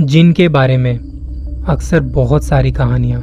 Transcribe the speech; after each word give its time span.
जिन 0.00 0.32
के 0.32 0.48
बारे 0.48 0.76
में 0.76 1.64
अक्सर 1.68 2.00
बहुत 2.00 2.44
सारी 2.44 2.70
कहानियाँ 2.72 3.22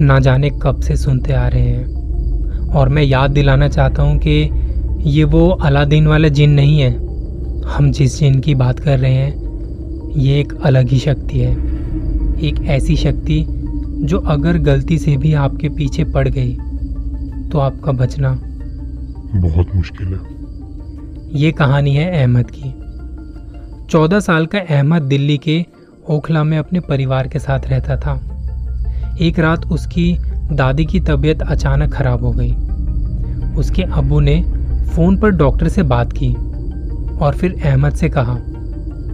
ना 0.00 0.18
जाने 0.18 0.50
कब 0.62 0.80
से 0.80 0.96
सुनते 0.96 1.32
आ 1.32 1.46
रहे 1.48 1.62
हैं। 1.62 2.68
और 2.68 2.88
मैं 2.88 3.02
याद 3.02 3.30
दिलाना 3.30 3.68
चाहता 3.68 4.02
हूँ 4.02 4.18
कि 4.18 5.10
ये 5.10 5.24
वो 5.24 5.48
अलादीन 5.48 6.06
वाला 6.06 6.28
जिन 6.28 6.50
नहीं 6.50 6.80
है 6.80 6.90
हम 7.66 7.90
जिस 7.90 8.18
जिन 8.18 8.40
की 8.40 8.54
बात 8.54 8.78
कर 8.78 8.98
रहे 8.98 9.12
हैं 9.12 10.12
ये 10.16 10.40
एक 10.40 10.54
अलग 10.62 10.88
ही 10.88 10.98
शक्ति 10.98 11.38
है। 11.38 11.52
एक 12.40 12.62
ऐसी 12.68 12.96
शक्ति 12.96 13.44
जो 14.02 14.18
अगर 14.18 14.58
गलती 14.58 14.98
से 14.98 15.16
भी 15.16 15.32
आपके 15.32 15.68
पीछे 15.68 16.04
पड़ 16.04 16.28
गई 16.28 16.52
तो 17.48 17.58
आपका 17.58 17.92
बचना 17.92 18.38
बहुत 19.34 19.74
मुश्किल 19.74 20.06
है। 20.06 21.40
ये 21.40 21.52
कहानी 21.52 21.94
है 21.94 22.10
अहमद 22.20 22.50
की। 22.50 22.74
चौदह 23.90 24.20
साल 24.20 24.46
का 24.46 24.58
अहमद 24.58 25.02
दिल्ली 25.02 25.38
के 25.38 25.64
ओखला 26.10 26.44
में 26.44 26.58
अपने 26.58 26.80
परिवार 26.80 27.28
के 27.28 27.38
साथ 27.38 27.60
रहता 27.66 27.96
था। 27.96 28.12
एक 29.20 29.38
रात 29.38 29.66
उसकी 29.66 30.16
दादी 30.52 30.84
की 30.84 31.00
तबीयत 31.00 31.42
अचानक 31.42 31.92
खराब 31.92 32.24
हो 32.24 32.32
गई। 32.32 32.52
उसके 33.56 33.82
अबू 33.82 34.20
ने 34.20 34.42
फ़ोन 34.94 35.18
पर 35.18 35.30
डॉक्टर 35.30 35.68
से 35.68 35.82
बात 35.82 36.12
की 36.12 36.32
और 37.18 37.34
फिर 37.34 37.62
अहमद 37.64 37.92
से 37.92 38.08
कहा 38.08 38.36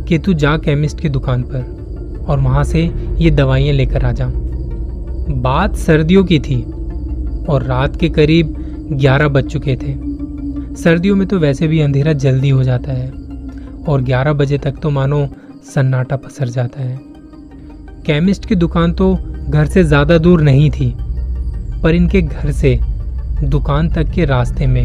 कि 0.04 0.18
तू 0.18 0.34
जा 0.34 0.56
केमिस्ट 0.56 1.00
की 1.00 1.08
दुकान 1.08 1.42
पर 1.42 2.24
और 2.28 2.40
वहाँ 2.40 2.64
से 2.64 2.90
ये 3.18 3.30
दवाइयाँ 3.30 3.74
लेकर 3.74 4.04
आ 4.04 4.12
जा। 4.12 4.26
बात 5.30 5.76
सर्दियों 5.76 6.24
की 6.24 6.38
थी 6.38 6.62
और 7.48 7.62
रात 7.62 7.96
के 7.96 8.08
करीब 8.08 8.56
ग्यारह 8.92 9.28
बज 9.28 9.44
चुके 9.44 9.76
थे। 9.76 9.94
सर्दियों 10.76 11.16
में 11.16 11.28
तो 11.28 11.38
वैसे 11.38 11.66
भी 11.66 11.80
अंधेरा 11.80 12.12
जल्दी 12.12 12.48
हो 12.48 12.62
जाता 12.62 12.92
है 12.92 13.10
और 13.88 14.02
ग्यारह 14.02 14.32
बजे 14.32 14.58
तक 14.58 14.74
तो 14.82 14.90
मानो 14.90 15.28
सन्नाटा 15.66 16.16
पसर 16.16 16.48
जाता 16.48 16.80
है। 16.80 16.98
केमिस्ट 18.06 18.46
की 18.46 18.54
दुकान 18.54 18.92
तो 18.92 19.14
घर 19.48 19.66
से 19.66 19.82
ज़्यादा 19.84 20.18
दूर 20.18 20.42
नहीं 20.42 20.70
थी, 20.70 20.92
पर 21.82 21.94
इनके 21.94 22.22
घर 22.22 22.50
से 22.52 22.78
दुकान 23.42 23.88
तक 23.88 24.10
के 24.10 24.24
रास्ते 24.24 24.66
में 24.66 24.84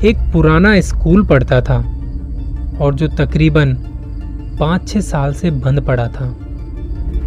एक 0.00 0.18
पुराना 0.32 0.80
स्कूल 0.80 1.24
पड़ता 1.26 1.60
था 1.60 1.78
और 2.80 2.94
जो 2.94 3.08
तकरीबन 3.16 3.74
पाँच 4.60 4.88
छः 4.88 5.00
साल 5.00 5.34
से 5.34 5.50
बंद 5.50 5.80
पड़ा 5.80 6.06
था। 6.08 6.34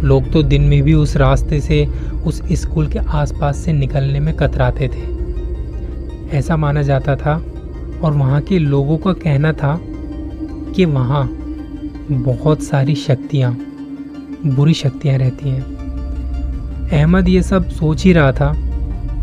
लोग 0.02 0.30
तो 0.32 0.42
दिन 0.42 0.62
में 0.62 0.82
भी 0.82 0.94
उस 0.94 1.16
रास्ते 1.16 1.60
से, 1.60 1.84
उस 2.26 2.42
स्कूल 2.52 2.88
के 2.88 2.98
आसपास 2.98 3.58
से 3.58 3.72
निकलने 3.72 4.20
में 4.20 4.34
कतराते 4.36 4.88
थे। 4.88 6.36
ऐसा 6.36 6.56
माना 6.56 6.82
जाता 6.82 7.16
था 7.16 7.34
और 8.02 8.12
वहाँ 8.12 8.40
के 8.40 8.58
लोगों 8.58 8.98
का 8.98 9.12
कहना 9.14 9.52
था 9.52 9.78
कि 9.82 10.84
वहाँ 10.84 11.24
बहुत 12.10 12.62
सारी 12.62 12.94
शक्तियाँ, 12.94 13.52
बुरी 14.46 14.74
शक्तियाँ 14.74 15.18
रहती 15.18 15.48
हैं। 15.48 16.88
अहमद 16.88 17.28
ये 17.28 17.42
सब 17.42 17.68
सोच 17.68 18.04
ही 18.04 18.12
रहा 18.12 18.32
था 18.32 18.52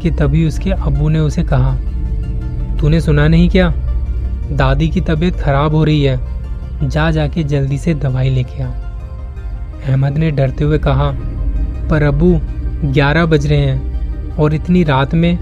कि 0.01 0.11
तभी 0.11 0.47
उसके 0.47 0.71
अबू 0.71 1.09
ने 1.09 1.19
उसे 1.19 1.43
कहा, 1.43 1.75
तूने 2.79 3.01
सुना 3.01 3.27
नहीं 3.27 3.49
क्या? 3.49 3.69
दादी 4.51 4.89
की 4.89 5.01
तबीयत 5.01 5.35
खराब 5.35 5.75
हो 5.75 5.83
रही 5.83 6.03
है, 6.03 6.19
जा 6.89 7.11
जाके 7.11 7.43
जल्दी 7.43 7.77
से 7.77 7.93
दवाई 7.93 8.29
लेके 8.29 8.63
आ। 8.63 8.67
अहमद 8.67 10.17
ने 10.17 10.31
डरते 10.31 10.63
हुए 10.63 10.79
कहा, 10.79 11.11
पर 11.89 12.03
अबू 12.03 12.39
ग्यारह 12.85 13.25
बज 13.25 13.47
रहे 13.47 13.59
हैं 13.59 14.35
और 14.35 14.53
इतनी 14.53 14.83
रात 14.83 15.13
में, 15.13 15.37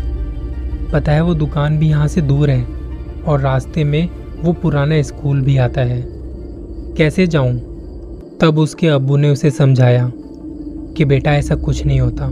पता 0.93 1.11
है 1.11 1.21
वो 1.21 1.33
दुकान 1.33 1.77
भी 1.77 1.89
यहाँ 1.89 2.07
से 2.07 2.21
दूर 2.21 2.49
है 2.49 2.63
और 3.27 3.39
रास्ते 3.39 3.83
में 3.83 4.09
वो 4.41 4.53
पुराना 4.53 5.01
स्कूल 5.01 5.41
भी 5.41 5.57
आता 5.57 5.81
है। 5.81 6.18
कैसे 6.97 7.27
जाऊँ? 7.27 7.53
तब 8.41 8.57
उसके 8.57 8.87
अब्बू 8.87 9.17
ने 9.17 9.29
उसे 9.29 9.51
समझाया 9.51 10.11
कि 10.97 11.05
बेटा, 11.05 11.33
ऐसा 11.33 11.55
कुछ 11.55 11.85
नहीं 11.85 11.99
होता। 11.99 12.27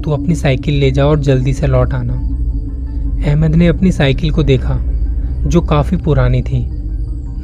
तू 0.00 0.10
अपनी 0.10 0.34
साइकिल 0.34 0.74
ले 0.74 0.90
जा 0.90 1.06
और 1.06 1.20
जल्दी 1.20 1.52
से 1.52 1.66
लौट 1.66 1.94
आना। 1.94 2.14
अहमद 3.24 3.54
ने 3.54 3.66
अपनी 3.66 3.92
साइकिल 3.92 4.30
को 4.30 4.42
देखा, 4.42 4.78
जो 5.46 5.60
काफ़ी 5.60 5.96
पुरानी 5.96 6.42
थी। 6.42 6.66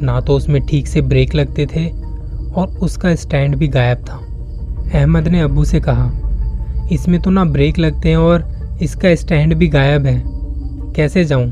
ना 0.05 0.21
तो 0.21 0.35
उसमें 0.35 0.65
ठीक 0.65 0.87
से 0.87 1.01
ब्रेक 1.01 1.35
लगते 1.35 1.65
थे 1.65 1.89
और 2.51 2.67
उसका 2.67 3.15
स्टैंड 3.15 3.55
भी 3.55 3.67
गायब 3.67 3.97
था। 3.97 4.21
अहमद 4.99 5.27
ने 5.27 5.41
अबू 5.41 5.63
से 5.63 5.79
कहा, 5.79 6.11
इसमें 6.91 7.21
तो 7.21 7.29
ना 7.29 7.45
ब्रेक 7.45 7.79
लगते 7.79 8.09
हैं 8.09 8.17
और 8.17 8.55
इसका 8.81 9.15
स्टैंड 9.15 9.53
भी 9.53 9.67
गायब 9.67 10.05
है। 10.05 10.23
कैसे 10.93 11.25
जाऊँ? 11.25 11.51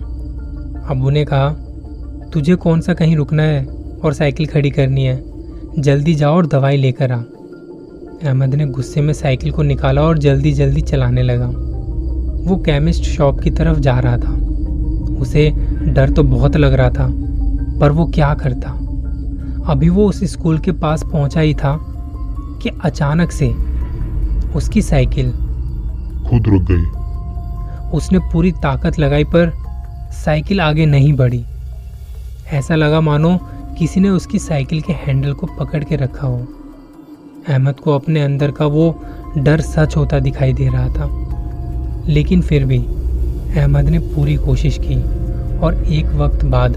अबू 0.90 1.10
ने 1.10 1.26
कहा, 1.26 1.50
तुझे 2.34 2.56
कौन 2.56 2.82
सा 2.82 2.94
कहीं 2.94 3.16
रुकना 3.16 3.44
है? 3.44 3.83
और 4.06 4.14
साइकिल 4.14 4.46
खड़ी 4.46 4.70
करनी 4.70 5.06
है। 5.06 5.24
जल्दी 5.80 6.16
जाओ 6.16 6.36
और 6.36 6.46
दवाई 6.46 6.78
लेकर 6.78 7.12
आ। 7.12 7.20
अहमद 8.24 8.56
ने 8.56 8.66
गुस्से 8.66 9.02
में 9.02 9.14
साइकिल 9.14 9.52
को 9.52 9.62
निकाला 9.62 10.02
और 10.02 10.18
जल्दी 10.18 10.54
जल्दी 10.54 10.82
चलाने 10.82 11.24
लगा। 11.24 11.48
वो 12.50 12.56
केमिस्ट 12.58 13.04
शॉप 13.04 13.40
की 13.40 13.50
तरफ़ 13.50 13.80
जा 13.80 14.00
रहा 14.00 14.18
था। 14.18 14.34
उसे 15.20 15.50
डर 15.84 16.10
तो 16.10 16.24
बहुत 16.24 16.58
लग 16.58 16.74
रहा 16.74 16.90
था 16.90 17.08
पर 17.80 17.92
वो 17.92 18.06
क्या 18.06 18.34
करता? 18.34 18.70
अभी 19.72 19.90
वो 19.90 20.06
उस 20.10 20.24
स्कूल 20.24 20.58
के 20.58 20.72
पास 20.72 21.04
पहुँचा 21.04 21.40
ही 21.40 21.54
था 21.54 21.80
कि 22.64 22.70
अचानक 22.84 23.32
से 23.32 23.54
उसकी 24.56 24.82
साइकिल 24.82 25.32
खुद 26.30 26.48
रुक 26.48 26.64
गई। 26.72 26.86
उसने 27.98 28.20
पूरी 28.20 28.52
ताकत 28.52 29.00
लगाई 29.00 29.24
पर 29.24 29.52
साइकिल 30.12 30.62
आगे 30.62 30.86
नहीं 30.86 31.14
बढ़ी। 31.14 31.46
ऐसा 32.54 32.76
लगा 32.76 33.02
मानो 33.02 33.40
किसी 33.80 34.00
ने 34.00 34.10
उसकी 34.10 34.40
साइकिल 34.40 34.82
के 34.82 34.94
हैंडल 34.94 35.34
को 35.34 35.48
पकड़ 35.48 35.84
के 35.84 35.96
रखा 35.96 36.28
हो। 36.28 36.48
अहमद 37.50 37.76
को 37.76 37.96
अपने 37.96 38.22
अंदर 38.22 38.52
का 38.52 38.66
वो 38.66 39.04
डर 39.38 39.62
सच 39.62 39.98
होता 39.98 40.20
दिखाई 40.20 40.54
दे 40.54 40.68
रहा 40.68 40.88
था। 40.88 41.20
लेकिन 42.08 42.42
फिर 42.42 42.66
भी 42.66 42.78
अहमद 43.60 43.90
ने 43.90 44.00
पूरी 44.00 44.36
कोशिश 44.36 44.80
की 44.82 44.96
और 45.60 45.84
एक 45.84 46.06
वक्त 46.06 46.46
बाद 46.46 46.74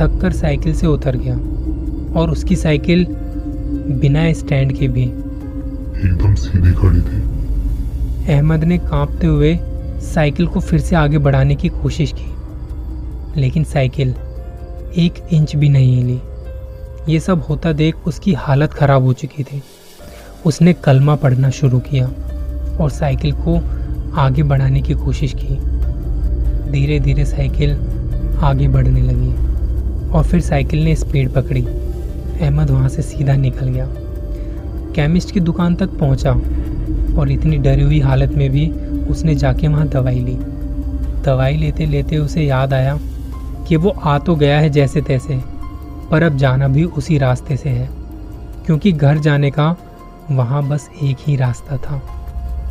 थक 0.00 0.18
कर 0.22 0.32
साइकिल 0.32 0.74
से 0.74 0.86
उतर 0.86 1.16
गया 1.16 1.34
और 2.20 2.30
उसकी 2.30 2.56
साइकिल 2.56 3.06
बिना 4.00 4.32
स्टैंड 4.32 4.72
के 4.72 4.88
भी 4.88 5.02
एकदम 5.02 6.34
सीधी 6.34 6.72
खड़ी 6.72 7.00
थी। 7.00 7.22
अहमद 8.32 8.64
ने 8.64 8.78
कांपते 8.78 9.26
हुए 9.26 9.58
साइकिल 10.00 10.46
को 10.46 10.60
फिर 10.60 10.80
से 10.80 10.96
आगे 10.96 11.18
बढ़ाने 11.18 11.54
की 11.54 11.68
कोशिश 11.68 12.14
की। 12.18 12.32
लेकिन 13.40 13.64
साइकिल 13.64 14.14
एक 14.98 15.14
इंच 15.32 15.56
भी 15.56 15.68
नहीं 15.68 15.96
हिली। 15.96 17.12
ये 17.12 17.20
सब 17.20 17.42
होता 17.42 17.72
देख 17.72 18.06
उसकी 18.06 18.32
हालत 18.32 18.72
ख़राब 18.72 19.02
हो 19.02 19.12
चुकी 19.12 19.44
थी। 19.44 19.62
उसने 20.46 20.72
कलमा 20.72 21.14
पढ़ना 21.16 21.50
शुरू 21.50 21.78
किया 21.78 22.06
और 22.80 22.90
साइकिल 22.90 23.32
को 23.32 23.56
आगे 24.20 24.42
बढ़ाने 24.42 24.82
की 24.82 24.94
कोशिश 24.94 25.34
की। 25.36 25.56
धीरे 26.72 26.98
धीरे 27.00 27.24
साइकिल 27.24 27.72
आगे 28.42 28.68
बढ़ने 28.68 29.02
लगी 29.02 30.10
और 30.10 30.24
फिर 30.24 30.40
साइकिल 30.40 30.84
ने 30.84 30.94
स्पीड 30.96 31.32
पकड़ी। 31.32 31.62
अहमद 31.62 32.70
वहाँ 32.70 32.88
से 32.88 33.02
सीधा 33.02 33.34
निकल 33.34 33.68
गया। 33.68 33.88
केमिस्ट 34.94 35.30
की 35.30 35.40
दुकान 35.40 35.74
तक 35.74 35.98
पहुँचा 35.98 36.32
और 37.20 37.30
इतनी 37.30 37.56
डरी 37.56 37.82
हुई 37.82 38.00
हालत 38.00 38.32
में 38.32 38.50
भी 38.50 38.68
उसने 39.10 39.34
जाके 39.34 39.68
वहाँ 39.68 39.88
दवाई 39.88 40.20
ली। 40.20 40.36
दवाई 41.24 41.56
लेते 41.56 41.86
लेते 41.86 42.18
उसे 42.18 42.42
याद 42.42 42.72
आया 42.72 42.98
कि 43.68 43.76
वो 43.76 43.90
आ 43.90 44.18
तो 44.18 44.34
गया 44.36 44.58
है 44.60 44.70
जैसे 44.70 45.00
तैसे 45.02 45.40
पर 46.10 46.22
अब 46.22 46.36
जाना 46.36 46.68
भी 46.68 46.84
उसी 46.84 47.18
रास्ते 47.18 47.56
से 47.56 47.68
है 47.68 47.88
क्योंकि 48.66 48.92
घर 48.92 49.18
जाने 49.18 49.50
का 49.50 49.74
वहाँ 50.30 50.62
बस 50.68 50.88
एक 51.02 51.16
ही 51.20 51.36
रास्ता 51.36 51.76
था। 51.76 52.00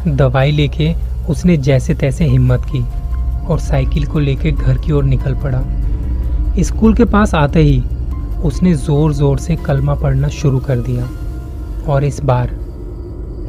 दवाई 0.08 0.52
लेके 0.52 0.94
उसने 1.30 1.58
जैसे 1.58 1.94
तैसे 1.96 2.26
हिम्मत 2.26 2.66
की 2.66 2.84
और 3.46 3.60
साइकिल 3.60 4.06
को 4.06 4.20
लेके 4.20 4.52
घर 4.52 4.78
की 4.78 4.92
ओर 4.92 5.04
निकल 5.04 5.34
पड़ा। 5.44 5.62
स्कूल 6.64 6.94
के 6.94 7.06
पास 7.06 7.34
आते 7.36 7.60
ही 7.60 7.80
उसने 8.44 8.74
ज़ोर 8.76 9.14
ज़ोर 9.14 9.40
से 9.40 9.56
कलमा 9.56 9.96
पढ़ना 9.96 10.28
शुरू 10.32 10.60
कर 10.60 10.80
दिया 10.80 11.10
और 11.88 12.04
इस 12.04 12.20
बार 12.24 12.52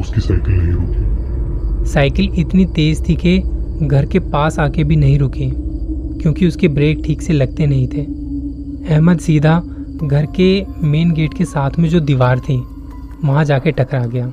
उसकी 0.01 0.21
साइकिल 0.21 0.55
नहीं 0.55 0.73
रुकी। 0.73 1.85
साइकिल 1.93 2.33
इतनी 2.39 2.65
तेज 2.77 3.09
थी 3.09 3.17
कि 3.17 3.39
घर 3.83 4.07
के 4.07 4.19
पास 4.21 4.59
आके 4.59 4.85
भी 4.85 4.97
नहीं 4.97 5.19
रुकी। 5.19 5.51
क्योंकि 6.27 6.47
उसके 6.47 6.69
ब्रेक 6.69 7.03
ठीक 7.05 7.23
से 7.23 7.33
लगते 7.33 7.67
नहीं 7.67 7.89
थे। 7.89 8.01
अहमद 8.95 9.19
सीधा 9.19 9.63
घर 10.03 10.27
के 10.27 10.67
मेन 10.83 11.13
गेट 11.13 11.35
के 11.35 11.45
साथ 11.45 11.71
में 11.79 11.89
जो 11.89 12.01
दीवार 12.01 12.41
थी, 12.41 12.57
वहाँ 13.25 13.45
जाके 13.45 13.71
टकरा 13.71 14.07
गया। 14.07 14.33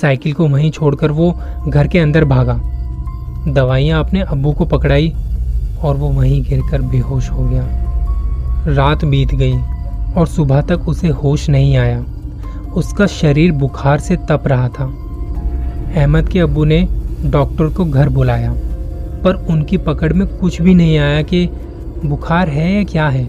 साइकिल 0.00 0.32
को 0.32 0.48
वहीं 0.48 0.70
छोड़कर 0.70 1.10
वो 1.10 1.40
घर 1.68 1.86
के 1.86 1.98
अंदर 1.98 2.24
भागा। 2.24 2.54
दवाइयाँ 3.48 4.04
अपने 4.04 4.20
अबू 4.20 4.52
को 4.52 4.64
पकड़ाई 4.64 5.12
और 5.82 5.96
वो 5.96 6.08
वहीं 6.08 6.42
गिरकर 6.42 6.82
बेहोश 6.82 7.30
हो 7.30 7.44
गया। 7.44 7.66
रात 8.66 9.04
बीत 9.04 9.34
गई 9.34 9.54
और 10.16 10.26
सुबह 10.26 10.62
तक 10.62 10.88
उसे 10.88 11.08
होश 11.08 11.48
नहीं 11.50 11.76
आया। 11.76 12.04
उसका 12.76 13.06
शरीर 13.06 13.52
बुखार 13.52 14.00
से 14.00 14.16
तप 14.16 14.42
रहा 14.46 14.68
था। 14.68 14.84
अहमद 15.96 16.28
के 16.28 16.40
अबू 16.40 16.64
ने 16.64 16.88
डॉक्टर 17.24 17.68
को 17.68 17.84
घर 17.84 18.08
बुलाया। 18.08 18.54
पर 19.24 19.34
उनकी 19.34 19.76
पकड़ 19.76 20.12
में 20.12 20.26
कुछ 20.38 20.62
भी 20.62 20.74
नहीं 20.74 20.98
आया 20.98 21.22
कि 21.22 21.46
बुखार 22.04 22.48
है 22.48 22.72
या 22.72 22.84
क्या 22.84 23.08
है। 23.08 23.24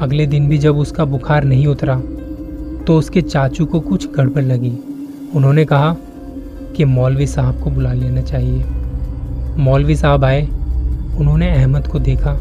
अगले 0.00 0.26
दिन 0.26 0.48
भी 0.48 0.58
जब 0.58 0.76
उसका 0.76 1.04
बुखार 1.04 1.44
नहीं 1.44 1.66
उतरा 1.66 2.00
तो 2.86 2.98
उसके 2.98 3.22
चाचू 3.22 3.66
को 3.66 3.80
कुछ 3.80 4.12
गड़बड़ 4.12 4.42
लगी। 4.42 4.72
उन्होंने 5.34 5.64
कहा 5.64 5.96
कि 6.76 6.84
मौलवी 6.84 7.26
साहब 7.26 7.60
को 7.60 7.70
बुला 7.70 7.92
लेना 7.92 8.22
चाहिए। 8.22 8.64
मौलवी 9.56 9.96
साहब 9.96 10.24
आए, 10.24 10.42
उन्होंने 11.18 11.48
अहमद 11.50 11.86
को 11.86 11.98
देखा। 11.98 12.32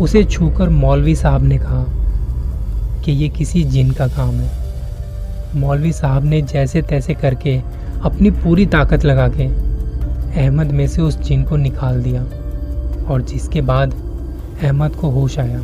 उसे 0.00 0.24
छूकर 0.24 0.68
मौलवी 0.68 1.14
साहब 1.14 1.42
ने 1.42 1.58
कहा 1.58 1.84
कि 3.04 3.12
ये 3.12 3.28
किसी 3.28 3.64
जिन 3.64 3.90
का 3.90 4.06
काम 4.06 4.34
है। 4.34 4.50
मौलवी 5.56 5.92
साहब 5.92 6.24
ने 6.24 6.42
जैसे 6.42 6.82
तैसे 6.82 7.14
करके 7.14 7.60
अपनी 8.02 8.30
पूरी 8.30 8.66
ताकत 8.66 9.04
लगा 9.04 9.28
के 9.28 9.67
अहमद 10.36 10.66
में 10.66 10.86
से 10.86 11.02
उस 11.02 11.18
जिन 11.18 11.42
को 11.44 11.56
निकाल 11.56 12.02
दिया 12.02 12.22
और 13.04 13.22
जिसके 13.22 13.60
बाद 13.60 13.94
अहमद 14.62 14.90
को 14.90 15.10
होश 15.10 15.38
आया 15.38 15.62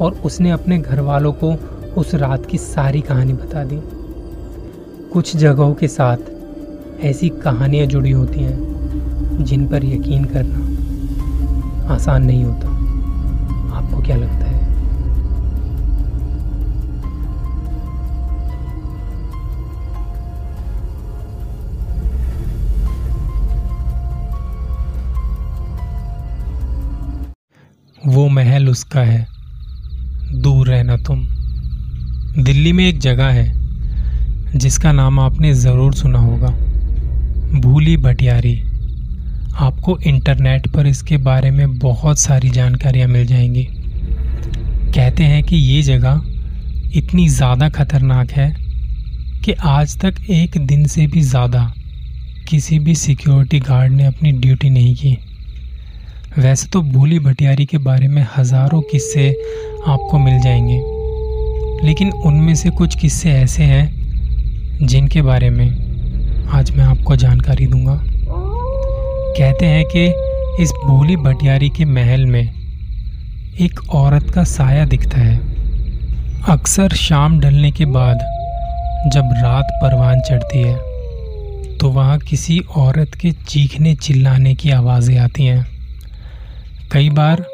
और 0.00 0.12
उसने 0.24 0.50
अपने 0.50 0.78
घर 0.78 1.00
वालों 1.00 1.32
को 1.32 1.54
उस 1.96 2.14
रात 2.14 2.46
की 2.46 2.58
सारी 2.58 3.00
कहानी 3.00 3.32
बता 3.32 3.64
दी। 3.64 3.80
कुछ 5.12 5.36
जगहों 5.36 5.74
के 5.74 5.88
साथ 5.88 6.16
ऐसी 7.00 7.28
कहानियाँ 7.28 7.86
जुड़ी 7.86 8.10
होती 8.10 8.40
हैं 8.40 9.44
जिन 9.44 9.68
पर 9.68 9.84
यकीन 9.84 10.24
करना 10.24 11.94
आसान 11.94 12.24
नहीं 12.24 12.44
होता। 12.44 12.68
आपको 13.76 14.02
क्या 14.02 14.16
लगता 14.16 14.34
है? 14.34 14.45
वो 28.06 28.28
महल 28.28 28.68
उसका 28.68 29.00
है। 29.00 29.26
दूर 30.32 30.68
रहना 30.68 30.96
तुम। 30.96 31.26
दिल्ली 32.36 32.72
में 32.72 32.84
एक 32.84 32.98
जगह 32.98 33.28
है, 33.30 33.46
जिसका 34.54 34.92
नाम 34.92 35.20
आपने 35.20 35.52
ज़रूर 35.54 35.94
सुना 35.94 36.18
होगा। 36.18 36.48
भूली 37.60 37.96
भटियारी। 37.96 38.54
आपको 39.58 39.98
इंटरनेट 39.98 40.68
पर 40.68 40.86
इसके 40.86 41.16
बारे 41.16 41.50
में 41.50 41.78
बहुत 41.78 42.18
सारी 42.18 42.50
जानकारियाँ 42.50 43.08
मिल 43.08 43.26
जाएँगी। 43.26 43.66
कहते 44.94 45.24
हैं 45.24 45.42
कि 45.42 45.56
ये 45.56 45.82
जगह 45.82 46.22
इतनी 46.94 47.28
ज़्यादा 47.28 47.68
खतरनाक 47.68 48.30
है 48.30 48.50
कि 49.44 49.52
आज 49.52 49.98
तक 49.98 50.14
एक 50.30 50.58
दिन 50.58 50.86
से 50.86 51.06
भी 51.06 51.20
ज़्यादा 51.20 51.72
किसी 52.48 52.78
भी 52.78 52.94
सिक्योरिटी 52.94 53.60
गार्ड 53.60 53.92
ने 53.92 54.06
अपनी 54.06 54.32
ड्यूटी 54.32 54.70
नहीं 54.70 54.94
की। 54.94 55.16
वैसे 56.38 56.68
तो 56.68 56.80
भूली 56.82 57.18
भटियारी 57.18 57.64
के 57.66 57.78
बारे 57.78 58.08
में 58.08 58.26
हज़ारों 58.36 58.80
किस्से 58.82 59.28
आपको 59.88 60.18
मिल 60.18 60.40
जाएँगे। 60.40 61.86
लेकिन 61.86 62.10
उनमें 62.26 62.54
से 62.54 62.70
कुछ 62.70 62.94
किस्से 63.00 63.30
ऐसे 63.32 63.62
हैं 63.62 64.86
जिनके 64.86 65.22
बारे 65.22 65.48
में 65.50 65.68
आज 66.54 66.70
मैं 66.70 66.84
आपको 66.84 67.16
जानकारी 67.16 67.66
दूँगा। 67.66 67.98
कहते 68.02 69.66
हैं 69.66 69.84
कि 69.86 70.04
इस 70.62 70.72
भूली 70.86 71.16
भटियारी 71.16 71.68
के 71.68 71.84
महल 71.84 72.26
में 72.26 72.42
एक 73.60 73.80
औरत 73.94 74.30
का 74.30 74.44
साया 74.44 74.84
दिखता 74.86 75.18
है। 75.18 75.36
अक्सर 76.48 76.94
शाम 76.96 77.38
ढलने 77.40 77.70
के 77.70 77.84
बाद 77.86 78.18
जब 79.14 79.30
रात 79.34 79.68
परवान 79.82 80.20
चढ़ती 80.20 80.62
है 80.62 80.76
तो 81.78 81.90
वहाँ 81.90 82.18
किसी 82.20 82.58
औरत 82.76 83.14
के 83.14 83.30
चीखने 83.48 83.94
चिल्लाने 83.94 84.54
की 84.54 84.70
आवाज़ें 84.72 85.16
आती 85.18 85.44
हैं। 85.44 85.75
कई 86.92 87.08
बार 87.10 87.44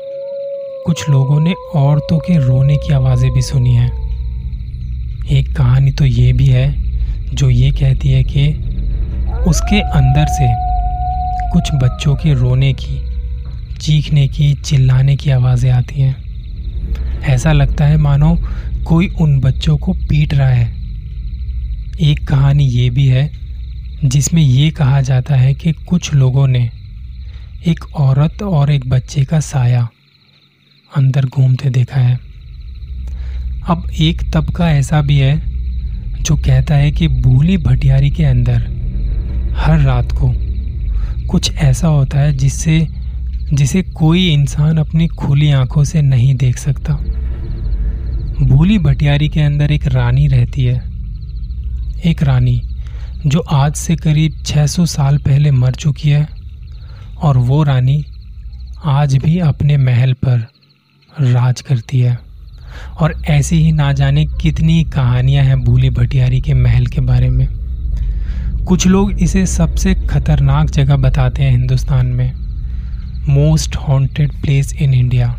कुछ 0.87 1.09
लोगों 1.11 1.41
ने 1.41 1.55
औरतों 1.75 2.19
के 2.19 2.37
रोने 2.39 2.77
की 2.77 2.93
आवाज़ें 2.93 3.31
भी 3.33 3.43
सुनी 3.43 3.75
हैं। 3.75 3.91
एक 5.31 5.57
कहानी 5.57 5.93
तो 5.93 6.05
ये 6.05 6.33
भी 6.33 6.47
है 6.47 6.75
जो 7.35 7.51
ये 7.51 7.71
कहती 7.71 8.09
है 8.09 8.23
कि 8.25 8.49
उसके 9.49 9.81
अंदर 9.81 10.27
से 10.27 10.49
कुछ 11.53 11.71
बच्चों 11.75 12.15
के 12.15 12.35
रोने 12.35 12.73
की, 12.73 12.99
चीखने 13.77 14.29
की, 14.29 14.53
चिल्लाने 14.55 15.17
की 15.17 15.31
आवाज़ें 15.31 15.71
आती 15.71 16.01
हैं। 16.01 16.17
ऐसा 17.23 17.53
लगता 17.53 17.85
है 17.85 17.97
मानो 17.97 18.37
कोई 18.87 19.09
उन 19.21 19.41
बच्चों 19.41 19.79
को 19.79 19.93
पीट 19.93 20.35
रहा 20.35 20.49
है। 20.49 20.69
एक 22.01 22.27
कहानी 22.29 22.65
ये 22.65 22.91
भी 22.91 23.07
है 23.07 23.31
जिसमें 24.05 24.43
ये 24.43 24.71
कहा 24.71 25.01
जाता 25.01 25.35
है 25.35 25.55
कि 25.55 25.73
कुछ 25.73 26.15
लोगों 26.15 26.47
ने 26.47 26.71
एक 27.67 27.85
औरत 27.95 28.43
और 28.43 28.71
एक 28.71 28.89
बच्चे 28.89 29.25
का 29.25 29.41
साया 29.41 29.89
अंदर 30.97 31.25
घूमते 31.25 31.71
देखा 31.71 32.01
है। 32.01 32.21
अब 33.69 33.91
एक 34.01 34.23
तबका 34.35 34.71
ऐसा 34.71 35.03
भी 35.03 35.19
है 35.19 35.43
जो 36.23 36.37
कहता 36.37 36.75
है 36.75 36.91
कि 36.91 37.09
भूली 37.09 37.57
भटियारी 37.57 38.11
के 38.11 38.25
अंदर 38.25 38.57
हर 39.57 39.79
रात 39.81 40.13
को 40.13 40.35
कुछ 41.27 41.55
ऐसा 41.55 41.89
होता 41.89 42.19
है 42.21 42.33
जिससे, 42.33 42.89
जिसे 43.53 43.83
कोई 43.83 44.29
इंसान 44.33 44.79
अपनी 44.79 45.07
खुली 45.07 45.51
आँखों 45.51 45.85
से 45.85 46.03
नहीं 46.03 46.35
देख 46.35 46.59
सकता। 46.59 46.95
भूली 48.45 48.79
भटियारी 48.79 49.29
के 49.29 49.41
अंदर 49.41 49.73
एक 49.73 49.87
रानी 49.87 50.27
रहती 50.27 50.65
है। 50.65 50.83
एक 52.05 52.23
रानी 52.23 52.63
जो 53.27 53.41
आज 53.41 53.75
से 53.75 53.97
करीब 53.97 54.43
600 54.47 54.87
साल 54.87 55.19
पहले 55.19 55.51
मर 55.51 55.73
चुकी 55.73 56.11
है। 56.11 56.42
और 57.23 57.39
वो 57.39 57.63
रानी 57.63 58.05
आज 58.85 59.17
भी 59.17 59.39
अपने 59.39 59.77
महल 59.77 60.13
पर 60.13 60.47
राज 61.21 61.61
करती 61.61 62.01
है। 62.01 62.19
और 63.01 63.23
ऐसी 63.27 63.57
ही 63.57 63.73
ना 63.73 63.93
जाने 63.93 64.25
कितनी 64.25 64.85
कहानियाँ 64.85 65.45
हैं 65.45 65.61
भूली 65.61 65.91
भटियारी 65.91 66.41
के 66.41 66.55
महल 66.55 66.87
के 66.87 67.01
बारे 67.01 67.31
में। 67.31 67.49
कुछ 68.65 68.87
लोग 68.87 69.13
इसे 69.13 69.47
सबसे 69.47 69.95
खतरनाक 69.95 70.71
जगह 70.71 70.97
बताते 70.97 71.43
हैं 71.43 71.51
हिंदुस्तान 71.51 72.07
में। 72.07 72.33
Most 73.29 73.77
haunted 73.77 74.33
place 74.33 74.75
in 74.75 74.95
India 74.95 75.39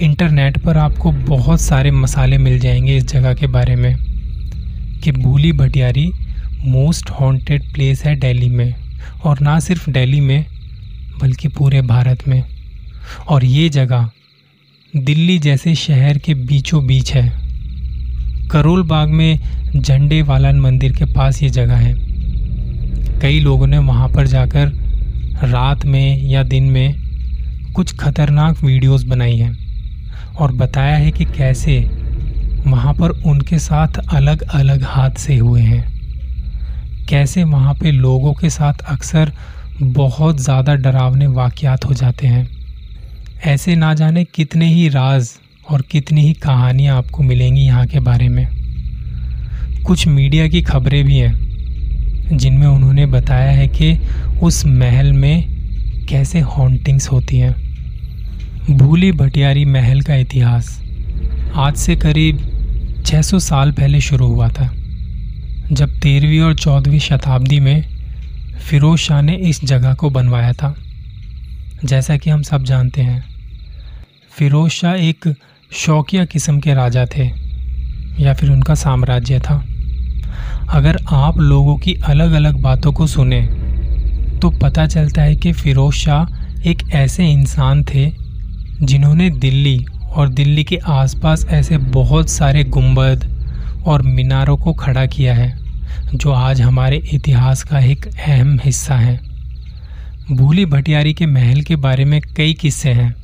internet 0.00 0.58
पर 0.58 0.76
आपको 0.78 1.12
बहुत 1.12 1.60
सारे 1.60 1.90
मसाले 1.90 2.38
मिल 2.38 2.58
जाएँगे 2.58 2.96
इस 2.96 3.04
जगह 3.04 3.34
के 3.34 3.46
बारे 3.46 3.76
में। 3.76 3.96
कि 5.04 5.12
भूली 5.12 5.52
भटियारी 5.52 6.10
मोस्ट 6.64 7.10
हॉन्टेड 7.10 7.72
प्लेस 7.72 8.04
है 8.04 8.16
दिल्ली 8.16 8.48
में। 8.48 8.74
और 9.24 9.38
ना 9.42 9.60
सिर्फ़ 9.60 9.90
दिल्ली 9.90 10.20
में 10.20 10.44
बल्कि 11.22 11.48
पूरे 11.48 11.82
भारत 11.82 12.28
में। 12.28 12.44
और 13.28 13.44
ये 13.44 13.68
जगह 13.68 14.10
दिल्ली 14.96 15.38
जैसे 15.38 15.74
शहर 15.74 16.18
के 16.18 16.34
बीचों 16.34 16.86
बीच 16.86 17.14
है। 17.14 17.32
करोल 18.48 18.82
बाग 18.82 19.08
में 19.08 19.38
झंडे 19.76 20.22
वालन 20.22 20.60
मंदिर 20.60 20.92
के 20.92 21.04
पास 21.04 21.42
ये 21.42 21.48
जगह 21.48 21.76
है। 21.76 21.94
कई 23.20 23.40
लोगों 23.40 23.66
ने 23.66 23.78
वहाँ 23.78 24.08
पर 24.08 24.26
जाकर 24.26 24.68
रात 25.44 25.84
में 25.84 26.22
या 26.22 26.42
दिन 26.42 26.64
में 26.64 26.94
कुछ 27.72 27.96
खतरनाक 27.96 28.64
वीडियोस 28.64 29.04
बनाई 29.04 29.36
हैं 29.36 29.56
और 30.34 30.52
बताया 30.52 30.96
है 30.96 31.10
कि 31.10 31.24
कैसे 31.24 31.90
वहाँ 32.66 32.94
पर 32.94 33.10
उनके 33.10 33.58
साथ 33.58 33.88
अलग 34.12 34.42
अलग 34.42 34.82
हादसे 34.82 35.36
हुए 35.36 35.62
हैं। 35.62 35.96
कैसे 37.08 37.44
वहाँ 37.44 37.74
पे 37.74 37.90
लोगों 37.90 38.32
के 38.34 38.50
साथ 38.50 38.74
अक्सर 38.74 39.32
बहुत 39.82 40.40
ज़्यादा 40.40 40.74
डरावने 40.74 41.26
वाक़ात 41.26 41.84
हो 41.84 41.94
जाते 41.94 42.26
हैं। 42.26 42.46
ऐसे 43.44 43.74
ना 43.76 43.92
जाने 43.94 44.22
कितने 44.24 44.66
ही 44.66 44.88
राज 44.88 45.30
और 45.70 45.82
कितनी 45.82 46.22
ही 46.22 46.32
कहानियाँ 46.34 46.96
आपको 46.96 47.22
मिलेंगी 47.22 47.60
यहाँ 47.60 47.86
के 47.86 48.00
बारे 48.00 48.28
में। 48.28 48.46
कुछ 49.86 50.06
मीडिया 50.08 50.46
की 50.48 50.62
खबरें 50.62 51.04
भी 51.04 51.16
हैं, 51.16 52.36
जिनमें 52.36 52.66
उन्होंने 52.66 53.06
बताया 53.06 53.50
है 53.50 53.66
कि 53.70 53.92
उस 54.42 54.64
महल 54.66 55.12
में 55.12 56.06
कैसे 56.08 56.40
हॉन्टिंग्स 56.40 57.10
होती 57.10 57.38
हैं। 57.38 57.54
भूली 58.70 59.10
भटियारी 59.12 59.64
महल 59.64 60.00
का 60.00 60.16
इतिहास 60.16 60.70
आज 61.56 61.76
से 61.76 61.96
करीब 61.96 62.38
600 63.06 63.38
साल 63.40 63.72
पहले 63.72 64.00
शुरू 64.00 64.26
हुआ 64.26 64.48
था, 64.48 64.70
जब 65.72 65.98
तेरहवीं 66.00 66.40
और 66.40 66.54
चौदहवीं 66.54 66.98
शताब्दी 67.00 67.60
में 67.60 67.95
फ़िरोज़ 68.60 69.00
शाह 69.00 69.20
ने 69.22 69.34
इस 69.34 69.64
जगह 69.64 69.94
को 69.94 70.10
बनवाया 70.10 70.52
था। 70.52 70.74
जैसा 71.84 72.16
कि 72.16 72.30
हम 72.30 72.42
सब 72.42 72.62
जानते 72.64 73.02
हैं, 73.02 73.24
फ़िरोज़ 74.30 74.72
शाह 74.72 74.94
एक 74.94 75.34
शौकिया 75.70 76.24
किस्म 76.24 76.60
के 76.60 76.74
राजा 76.74 77.04
थे, 77.06 77.30
या 78.20 78.34
फिर 78.34 78.50
उनका 78.50 78.74
साम्राज्य 78.74 79.40
था। 79.40 79.64
अगर 80.68 80.98
आप 81.08 81.38
लोगों 81.38 81.76
की 81.76 81.94
अलग 82.04 82.32
अलग 82.32 82.60
बातों 82.60 82.92
को 82.92 83.06
सुने 83.06 83.40
तो 84.42 84.50
पता 84.50 84.86
चलता 84.86 85.22
है 85.22 85.36
कि 85.36 85.52
फ़िरोज़ 85.52 85.94
शाह 85.94 86.68
एक 86.68 86.82
ऐसे 86.92 87.26
इंसान 87.26 87.84
थे, 87.84 88.10
जिन्होंने 88.82 89.30
दिल्ली 89.30 89.84
और 90.10 90.28
दिल्ली 90.28 90.64
के 90.64 90.76
आसपास 90.76 91.46
ऐसे 91.48 91.78
बहुत 91.78 92.30
सारे 92.30 92.64
गुंबद 92.64 93.24
और 93.86 94.02
मीनारों 94.02 94.56
को 94.56 94.72
खड़ा 94.72 95.06
किया 95.06 95.34
है। 95.34 95.65
जो 96.14 96.32
आज 96.32 96.60
हमारे 96.62 96.96
इतिहास 97.14 97.62
का 97.62 97.78
एक 97.78 98.06
अहम 98.06 98.58
हिस्सा 98.64 98.94
है। 98.94 99.18
भूली 100.32 100.64
भटियारी 100.66 101.14
के 101.14 101.26
महल 101.26 101.60
के 101.60 101.76
बारे 101.76 102.04
में 102.04 102.20
कई 102.36 102.54
किस्से 102.54 102.92
हैं। 102.92 103.14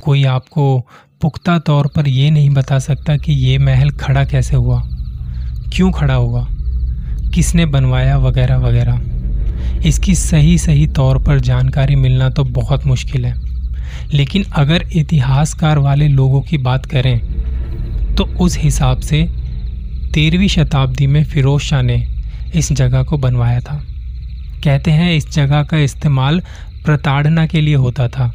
कोई 0.00 0.24
आपको 0.24 0.78
पुख्ता 1.22 1.58
तौर 1.58 1.86
पर 1.86 2.08
यह 2.08 2.30
नहीं 2.30 2.50
बता 2.50 2.78
सकता 2.78 3.16
कि 3.16 3.32
ये 3.32 3.58
महल 3.58 3.90
खड़ा 3.90 4.24
कैसे 4.24 4.56
हुआ, 4.56 4.82
क्यों 5.72 5.90
खड़ा 5.90 6.14
हुआ, 6.14 6.46
किसने 7.34 7.66
बनवाया 7.66 8.16
वगैरह 8.18 8.56
वगैरह। 8.56 9.00
इसकी 9.86 10.14
सही 10.14 10.58
सही 10.58 10.86
तौर 10.86 11.22
पर 11.22 11.40
जानकारी 11.40 11.96
मिलना 11.96 12.28
तो 12.30 12.44
बहुत 12.44 12.86
मुश्किल 12.86 13.26
है। 13.26 13.34
लेकिन 14.14 14.44
अगर 14.52 14.88
इतिहासकार 14.92 15.78
वाले 15.78 16.08
लोगों 16.08 16.40
की 16.40 16.58
बात 16.58 16.86
करें 16.86 17.18
तो 18.14 18.24
उस 18.24 18.58
हिसाब 18.58 19.00
से 19.00 19.28
तेरहवीं 20.16 20.48
शताब्दी 20.48 21.06
में 21.06 21.24
फिरोज 21.24 21.62
शाह 21.62 21.82
ने 21.82 22.06
इस 22.54 22.72
जगह 22.72 23.02
को 23.02 23.16
बनवाया 23.18 23.60
था। 23.60 23.74
कहते 24.64 24.90
हैं 24.90 25.12
इस 25.14 25.28
जगह 25.30 25.62
का 25.62 25.78
इस्तेमाल 25.78 26.40
प्रताड़ना 26.84 27.46
के 27.46 27.60
लिए 27.60 27.74
होता 27.74 28.08
था, 28.08 28.32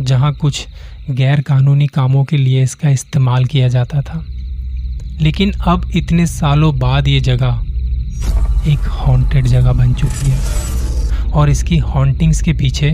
जहाँ 0.00 0.32
कुछ 0.32 0.66
गैर 1.10 1.40
कानूनी 1.40 1.86
कामों 1.86 2.24
के 2.24 2.36
लिए 2.36 2.62
इसका 2.62 2.88
इस्तेमाल 2.88 3.44
किया 3.44 3.68
जाता 3.68 4.02
था। 4.02 4.24
लेकिन 5.22 5.52
अब 5.52 5.90
इतने 5.94 6.26
सालों 6.26 6.78
बाद 6.78 7.08
ये 7.08 7.20
जगह 7.20 7.64
एक 8.72 8.88
हॉन्टेड 9.00 9.46
जगह 9.46 9.72
बन 9.72 9.94
चुकी 9.94 10.30
है 10.30 11.30
और 11.30 11.50
इसकी 11.50 11.78
हॉन्टिंग्स 11.78 12.42
के 12.42 12.52
पीछे 12.52 12.90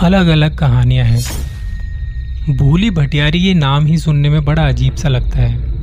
अलग 0.00 0.26
अलग 0.28 0.58
कहानियाँ 0.58 1.06
हैं। 1.06 2.56
भूली 2.56 2.90
भटियारी 2.90 3.38
ये 3.38 3.54
नाम 3.54 3.86
ही 3.86 3.98
सुनने 3.98 4.28
में 4.28 4.44
बड़ा 4.44 4.62
अजीब 4.62 4.94
सा 4.94 5.08
लगता 5.08 5.38
है। 5.38 5.73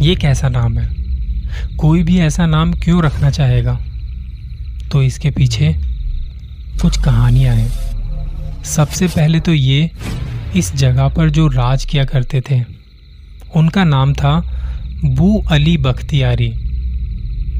ये 0.00 0.14
कैसा 0.14 0.48
नाम 0.48 0.78
है? 0.78 1.76
कोई 1.76 2.02
भी 2.02 2.18
ऐसा 2.18 2.46
नाम 2.46 2.72
क्यों 2.72 3.02
रखना 3.02 3.30
चाहेगा? 3.30 3.78
तो 4.92 5.02
इसके 5.02 5.30
पीछे 5.30 5.72
कुछ 6.82 7.00
कहानियाँ 7.04 7.54
हैं। 7.54 8.62
सबसे 8.64 9.06
पहले 9.08 9.40
तो 9.40 9.54
ये, 9.54 9.90
इस 10.56 10.74
जगह 10.76 11.08
पर 11.08 11.30
जो 11.30 11.46
राज 11.48 11.84
किया 11.84 12.04
करते 12.04 12.40
थे, 12.40 12.60
उनका 13.56 13.84
नाम 13.84 14.12
था 14.12 14.40
बू 15.04 15.42
अली 15.50 15.76
बख्तियारी। 15.76 16.48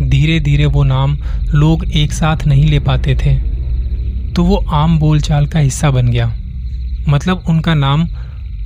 धीरे 0.03 0.41
धीरे 0.41 0.67
वो 0.67 0.85
नाम 0.85 1.19
लोग 1.55 1.85
एक 1.85 2.13
साथ 2.13 2.47
नहीं 2.47 2.65
ले 2.65 2.79
पाते 2.79 3.15
थे 3.15 3.35
तो 4.33 4.45
वो 4.45 4.57
आम 4.57 4.99
बोलचाल 4.99 5.47
का 5.47 5.59
हिस्सा 5.59 5.91
बन 5.91 6.09
गया। 6.09 6.33
मतलब 7.09 7.45
उनका 7.49 7.75
नाम 7.75 8.09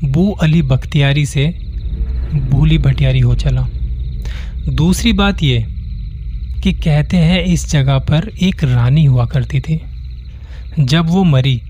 बू 0.05 0.31
अली 0.33 0.63
बख्तियारी 0.63 1.27
से 1.27 1.64
भूली 2.33 2.79
भटियारी 2.79 3.21
हो 3.21 3.35
चला। 3.35 3.67
दूसरी 4.69 5.13
बात 5.13 5.43
ये 5.43 5.65
कि 6.63 6.73
कहते 6.73 7.17
हैं 7.17 7.45
इस 7.45 7.71
जगह 7.71 7.99
पर 7.99 8.29
एक 8.43 8.65
रानी 8.65 9.05
हुआ 9.05 9.27
करती 9.27 9.61
थी। 9.61 9.81
जब 10.81 11.07
वो 11.07 11.25
मरी 11.25 11.61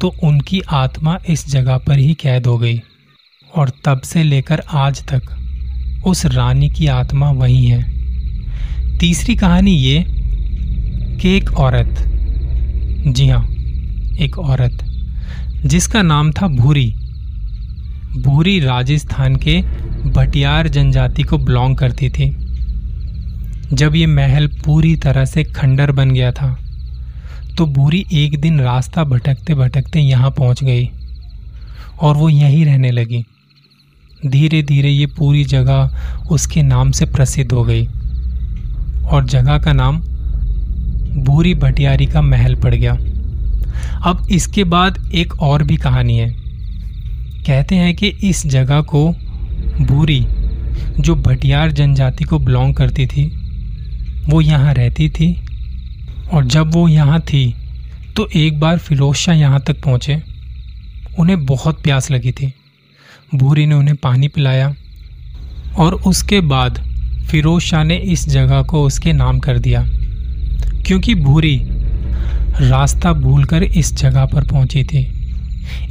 तो 0.00 0.14
उनकी 0.22 0.60
आत्मा 0.60 1.18
इस 1.28 1.48
जगह 1.50 1.78
पर 1.78 1.98
ही 1.98 2.14
कैद 2.14 2.46
हो 2.46 2.58
गई। 2.58 2.82
और 3.56 3.70
तब 3.84 4.00
से 4.00 4.22
लेकर 4.22 4.62
आज 4.70 5.02
तक 5.02 5.22
उस 6.06 6.26
रानी 6.26 6.68
की 6.68 6.86
आत्मा 6.86 7.30
वही 7.30 7.64
है। 7.66 8.98
तीसरी 8.98 9.34
कहानी 9.34 9.74
ये 9.76 10.04
कि 11.20 11.36
एक 11.36 11.52
औरत, 11.52 12.04
जी 13.08 13.28
हाँ 13.28 13.44
एक 14.20 14.38
औरत, 14.38 14.84
जिसका 15.66 16.02
नाम 16.02 16.30
था 16.32 16.46
भूरी 16.48 16.94
भूरी 18.16 18.58
राजस्थान 18.60 19.36
के 19.36 19.60
भटियार 20.10 20.68
जनजाति 20.68 21.22
को 21.22 21.38
बिलोंग 21.38 21.76
करती 21.76 22.08
थी। 22.10 22.28
जब 23.72 23.94
ये 23.96 24.06
महल 24.06 24.46
पूरी 24.64 24.94
तरह 24.96 25.24
से 25.24 25.44
खंडर 25.44 25.92
बन 25.92 26.10
गया 26.10 26.30
था 26.32 26.56
तो 27.58 27.66
भूरी 27.66 28.04
एक 28.14 28.38
दिन 28.40 28.60
रास्ता 28.60 29.04
भटकते 29.04 29.54
भटकते 29.54 30.00
यहाँ 30.00 30.30
पहुँच 30.30 30.62
गई 30.64 30.88
और 32.02 32.16
वो 32.16 32.28
यहीं 32.28 32.64
रहने 32.64 32.90
लगी। 32.90 33.24
धीरे 34.26 34.62
धीरे 34.62 34.90
ये 34.90 35.06
पूरी 35.06 35.44
जगह 35.44 36.28
उसके 36.30 36.62
नाम 36.62 36.90
से 36.90 37.06
प्रसिद्ध 37.06 37.50
हो 37.52 37.64
गई 37.64 37.86
और 39.06 39.24
जगह 39.24 39.58
का 39.58 39.72
नाम 39.72 40.00
भूरी 41.24 41.54
भटियारी 41.54 42.06
का 42.06 42.22
महल 42.22 42.54
पड़ 42.54 42.74
गया। 42.74 42.92
अब 44.04 44.26
इसके 44.30 44.64
बाद 44.64 44.98
एक 45.14 45.40
और 45.42 45.62
भी 45.62 45.76
कहानी 45.76 46.18
है। 46.18 46.45
कहते 47.46 47.74
हैं 47.74 47.94
कि 47.96 48.08
इस 48.24 48.46
जगह 48.46 48.80
को 48.84 49.08
भूरी 49.80 50.20
जो 51.00 51.14
भटियार 51.16 51.72
जनजाति 51.72 52.24
को 52.24 52.38
बिलोंग 52.38 52.74
करती 52.74 53.06
थी, 53.06 53.24
वो 54.28 54.40
यहाँ 54.40 54.74
रहती 54.74 55.08
थी। 55.10 55.34
और 56.32 56.44
जब 56.44 56.74
वो 56.74 56.86
यहाँ 56.88 57.20
थी 57.22 57.54
तो 58.16 58.28
एक 58.36 58.58
बार 58.60 58.78
फिरोज 58.78 59.16
शाह 59.16 59.34
यहाँ 59.34 59.60
तक 59.60 59.82
पहुँचे। 59.82 60.20
उन्हें 61.18 61.44
बहुत 61.46 61.82
प्यास 61.82 62.10
लगी 62.10 62.32
थी। 62.32 62.52
भूरी 63.34 63.66
ने 63.66 63.74
उन्हें 63.74 63.96
पानी 63.96 64.28
पिलाया 64.28 64.74
और 65.78 65.94
उसके 66.06 66.40
बाद 66.42 66.78
फिरोज 67.30 67.62
शाह 67.62 67.84
ने 67.84 67.96
इस 67.96 68.28
जगह 68.28 68.62
को 68.62 68.82
उसके 68.84 69.12
नाम 69.12 69.38
कर 69.38 69.58
दिया, 69.58 69.84
क्योंकि 70.86 71.14
भूरी 71.14 71.60
रास्ता 72.60 73.12
भूलकर 73.12 73.62
इस 73.62 73.94
जगह 73.94 74.24
पर 74.24 74.44
पहुँची 74.44 74.84
थी। 74.84 75.04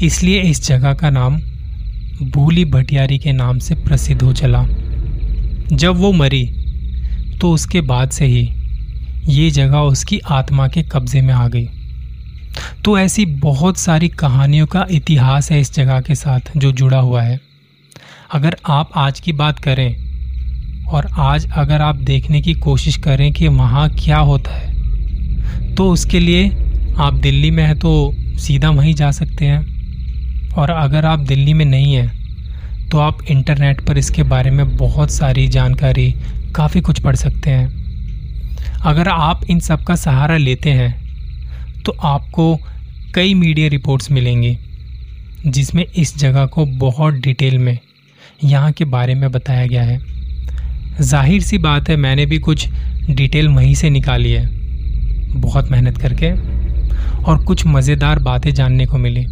इसलिए 0.01 0.41
इस 0.41 0.67
जगह 0.67 0.93
का 0.93 1.09
नाम 1.09 1.37
भूली 2.23 2.65
भटियारी 2.65 3.17
के 3.17 3.31
नाम 3.31 3.59
से 3.59 3.75
प्रसिद्ध 3.75 4.21
हो 4.21 4.33
चला। 4.33 4.63
जब 5.73 5.95
वो 5.95 6.11
मरी 6.13 6.45
तो 7.41 7.51
उसके 7.51 7.81
बाद 7.81 8.09
से 8.09 8.25
ही 8.25 8.49
ये 9.29 9.49
जगह 9.51 9.77
उसकी 9.77 10.19
आत्मा 10.31 10.67
के 10.67 10.83
कब्जे 10.83 11.21
में 11.21 11.33
आ 11.33 11.47
गई। 11.47 11.67
तो 12.85 12.97
ऐसी 12.99 13.25
बहुत 13.25 13.77
सारी 13.77 14.07
कहानियों 14.09 14.65
का 14.65 14.85
इतिहास 14.91 15.51
है 15.51 15.59
इस 15.61 15.73
जगह 15.73 16.01
के 16.01 16.15
साथ 16.15 16.57
जो 16.57 16.71
जुड़ा 16.71 16.99
हुआ 16.99 17.21
है। 17.21 17.39
अगर 18.33 18.55
आप 18.69 18.91
आज 18.95 19.19
की 19.19 19.33
बात 19.33 19.59
करें 19.59 20.85
और 20.85 21.07
आज 21.19 21.49
अगर 21.51 21.81
आप 21.81 21.95
देखने 22.03 22.41
की 22.41 22.53
कोशिश 22.53 22.97
करें 22.97 23.31
कि 23.33 23.47
वहाँ 23.47 23.89
क्या 23.95 24.17
होता 24.17 24.51
है 24.51 25.75
तो 25.75 25.89
उसके 25.91 26.19
लिए 26.19 26.49
आप 26.97 27.13
दिल्ली 27.13 27.51
में 27.51 27.63
हैं 27.63 27.77
तो 27.79 27.93
सीधा 28.37 28.69
वहीं 28.71 28.93
जा 28.95 29.11
सकते 29.13 29.45
हैं। 29.45 30.53
और 30.53 30.69
अगर 30.69 31.05
आप 31.05 31.19
दिल्ली 31.21 31.53
में 31.53 31.65
नहीं 31.65 31.93
हैं 31.93 32.89
तो 32.89 32.99
आप 32.99 33.17
इंटरनेट 33.27 33.81
पर 33.81 33.97
इसके 33.97 34.23
बारे 34.25 34.51
में 34.51 34.75
बहुत 34.77 35.11
सारी 35.11 35.47
जानकारी, 35.47 36.11
काफ़ी 36.55 36.81
कुछ 36.81 36.99
पढ़ 36.99 37.15
सकते 37.15 37.51
हैं। 37.51 37.83
अगर 38.83 39.07
आप 39.07 39.41
इन 39.49 39.59
सब 39.59 39.83
का 39.83 39.95
सहारा 39.97 40.37
लेते 40.37 40.71
हैं 40.71 41.83
तो 41.83 41.95
आपको 42.03 42.55
कई 43.15 43.33
मीडिया 43.33 43.67
रिपोर्ट्स 43.69 44.11
मिलेंगी, 44.11 44.57
जिसमें 45.47 45.85
इस 45.85 46.17
जगह 46.17 46.45
को 46.45 46.65
बहुत 46.65 47.13
डिटेल 47.15 47.57
में, 47.59 47.77
यहाँ 48.43 48.71
के 48.71 48.85
बारे 48.85 49.15
में 49.15 49.31
बताया 49.31 49.65
गया 49.67 49.83
है। 49.83 49.99
ज़ाहिर 51.01 51.41
सी 51.41 51.57
बात 51.59 51.89
है, 51.89 51.95
मैंने 51.97 52.25
भी 52.25 52.39
कुछ 52.39 52.67
डिटेल 53.09 53.47
वहीं 53.47 53.73
से 53.75 53.89
निकाली 53.89 54.31
है। 54.31 54.45
बहुत 55.31 55.71
मेहनत 55.71 55.97
करके। 55.97 56.31
और 57.27 57.37
कुछ 57.37 57.65
मज़ेदार 57.67 58.19
बातें 58.19 58.53
जानने 58.53 58.85
को 58.85 58.97
मिली। 58.97 59.25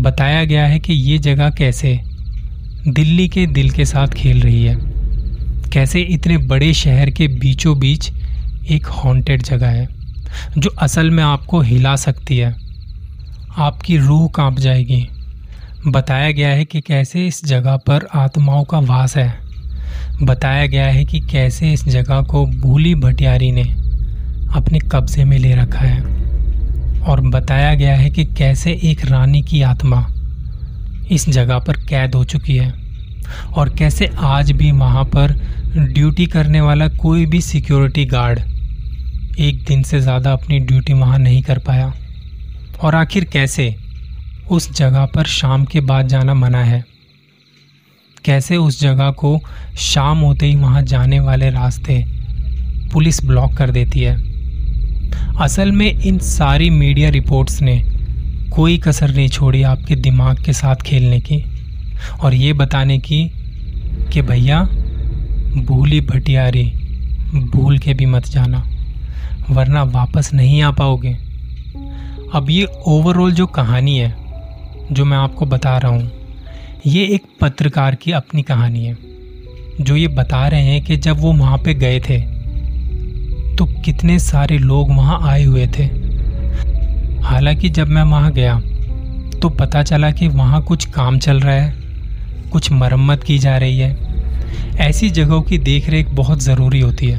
बताया 0.00 0.44
गया 0.44 0.66
है 0.66 0.78
कि 0.78 0.92
ये 0.92 1.18
जगह 1.18 1.50
कैसे 1.50 2.00
दिल्ली 2.88 3.28
के 3.28 3.46
दिल 3.46 3.70
के 3.70 3.84
साथ 3.84 4.08
खेल 4.08 4.40
रही 4.40 4.64
है। 4.64 4.76
कैसे 5.72 6.00
इतने 6.00 6.38
बड़े 6.38 6.72
शहर 6.74 7.10
के 7.10 7.28
बीचों 7.28 7.78
बीच 7.78 8.10
एक 8.70 8.86
हॉन्टेड 8.86 9.42
जगह 9.42 9.66
है, 9.66 9.88
जो 10.58 10.70
असल 10.70 11.10
में 11.10 11.24
आपको 11.24 11.60
हिला 11.60 11.96
सकती 11.96 12.38
है। 12.38 12.54
आपकी 13.56 13.96
रूह 13.96 14.28
काँप 14.28 14.58
जाएगी। 14.58 15.08
बताया 15.86 16.30
गया 16.30 16.48
है 16.48 16.64
कि 16.64 16.80
कैसे 16.80 17.26
इस 17.26 17.44
जगह 17.44 17.76
पर 17.76 18.08
आत्माओं 18.14 18.64
का 18.64 18.78
वास 18.78 19.16
है। 19.16 19.40
बताया 20.22 20.66
गया 20.66 20.86
है 20.86 21.04
कि 21.04 21.20
कैसे 21.20 21.72
इस 21.72 21.88
जगह 21.88 22.22
को 22.22 22.46
भूली 22.46 22.94
भटियारी 22.94 23.52
ने 23.52 23.62
अपने 24.54 24.78
कब्जे 24.78 25.24
में 25.24 25.38
ले 25.38 25.54
रखा 25.54 25.80
है। 25.80 26.23
और 27.06 27.20
बताया 27.20 27.74
गया 27.74 27.94
है 27.96 28.10
कि 28.10 28.24
कैसे 28.24 28.72
एक 28.84 29.04
रानी 29.04 29.42
की 29.42 29.62
आत्मा 29.62 30.06
इस 31.10 31.28
जगह 31.28 31.58
पर 31.58 31.76
कैद 31.76 32.14
हो 32.14 32.24
चुकी 32.24 32.56
है 32.56 32.72
और 33.56 33.68
कैसे 33.68 34.06
आज 34.18 34.52
भी 34.52 34.70
वहाँ 34.72 35.04
पर 35.04 35.32
ड्यूटी 35.92 36.26
करने 36.26 36.60
वाला 36.60 36.88
कोई 36.88 37.26
भी 37.26 37.40
सिक्योरिटी 37.40 38.04
गार्ड 38.04 38.40
एक 39.40 39.64
दिन 39.64 39.82
से 39.82 40.00
ज़्यादा 40.00 40.32
अपनी 40.32 40.58
ड्यूटी 40.58 40.92
वहाँ 40.92 41.18
नहीं 41.18 41.42
कर 41.42 41.58
पाया। 41.58 41.92
और 42.82 42.94
आखिर 42.94 43.24
कैसे 43.24 43.74
उस 44.50 44.72
जगह 44.76 45.06
पर 45.06 45.24
शाम 45.24 45.64
के 45.64 45.80
बाद 45.80 46.08
जाना 46.08 46.34
मना 46.34 46.62
है? 46.64 46.84
कैसे 48.24 48.56
उस 48.56 48.80
जगह 48.80 49.10
को 49.10 49.38
शाम 49.78 50.18
होते 50.18 50.46
ही 50.46 50.56
वहाँ 50.56 50.82
जाने 50.82 51.20
वाले 51.20 51.50
रास्ते 51.50 52.04
पुलिस 52.92 53.24
ब्लॉक 53.24 53.54
कर 53.54 53.70
देती 53.70 54.00
है? 54.00 54.33
असल 55.40 55.72
में 55.72 56.00
इन 56.00 56.18
सारी 56.18 56.70
मीडिया 56.70 57.10
रिपोर्ट्स 57.10 57.62
ने 57.62 57.82
कोई 58.54 58.78
कसर 58.78 59.14
नहीं 59.14 59.28
छोड़ी 59.28 59.62
आपके 59.62 59.96
दिमाग 59.96 60.44
के 60.44 60.52
साथ 60.52 60.76
खेलने 60.76 61.20
की। 61.20 61.44
और 62.20 62.34
ये 62.34 62.52
बताने 62.52 62.98
की 62.98 63.30
कि 64.12 64.22
भैया, 64.22 64.62
भूली 65.56 66.00
भटियारी, 66.00 66.64
भूल 67.34 67.78
के 67.78 67.94
भी 67.94 68.06
मत 68.06 68.26
जाना, 68.26 68.68
वरना 69.50 69.82
वापस 69.82 70.34
नहीं 70.34 70.62
आ 70.62 70.70
पाओगे। 70.70 71.16
अब 72.34 72.46
ये 72.50 72.64
ओवरऑल 72.64 73.32
जो 73.32 73.46
कहानी 73.46 73.98
है, 73.98 74.16
जो 74.92 75.04
मैं 75.04 75.18
आपको 75.18 75.46
बता 75.46 75.78
रहा 75.78 75.92
हूँ, 75.92 76.10
ये 76.86 77.04
एक 77.06 77.22
पत्रकार 77.40 77.94
की 77.94 78.12
अपनी 78.12 78.42
कहानी 78.42 78.84
है, 78.84 78.98
जो 79.80 79.96
ये 79.96 80.08
बता 80.08 80.48
रहे 80.48 80.62
हैं 80.62 80.84
कि 80.84 80.96
जब 80.96 81.20
वो 81.20 81.32
वहाँ 81.32 81.58
पे 81.58 81.74
गए 81.74 82.00
थे 82.00 82.33
तो 83.58 83.64
कितने 83.84 84.18
सारे 84.18 84.58
लोग 84.58 84.90
वहाँ 84.90 85.18
आए 85.22 85.44
हुए 85.44 85.66
थे। 85.68 85.84
हालाँकि 87.22 87.68
जब 87.68 87.88
मैं 87.88 88.02
वहाँ 88.02 88.32
गया 88.32 88.60
तो 89.42 89.48
पता 89.50 89.82
चला 89.82 90.10
कि 90.10 90.28
वहाँ 90.28 90.62
कुछ 90.62 90.84
काम 90.84 91.18
चल 91.18 91.40
रहा 91.40 91.54
है, 91.54 91.72
कुछ 92.52 92.70
मरम्मत 92.72 93.22
की 93.22 93.38
जा 93.38 93.56
रही 93.58 93.78
है। 93.78 93.96
ऐसी 94.80 95.10
जगहों 95.10 95.40
की 95.42 95.58
देखरेख 95.58 96.08
बहुत 96.08 96.42
ज़रूरी 96.42 96.80
होती 96.80 97.06
है। 97.06 97.18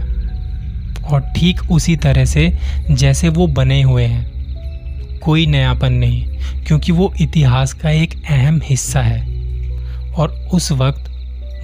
और 1.04 1.22
ठीक 1.38 1.62
उसी 1.72 1.96
तरह 1.96 2.26
से 2.26 2.52
जैसे 2.92 3.30
वो 3.30 3.48
बने 3.48 3.82
हुए 3.82 4.06
हैं। 4.06 5.20
कोई 5.20 5.46
नयापन 5.46 5.94
नहीं, 5.94 6.26
क्योंकि 6.68 6.92
वो 6.92 7.14
इतिहास 7.22 7.74
का 7.74 7.90
एक 7.90 8.14
अहम 8.30 8.60
हिस्सा 8.64 9.02
है। 9.02 9.22
और 10.14 10.32
उस 10.54 10.72
वक्त 10.72 11.12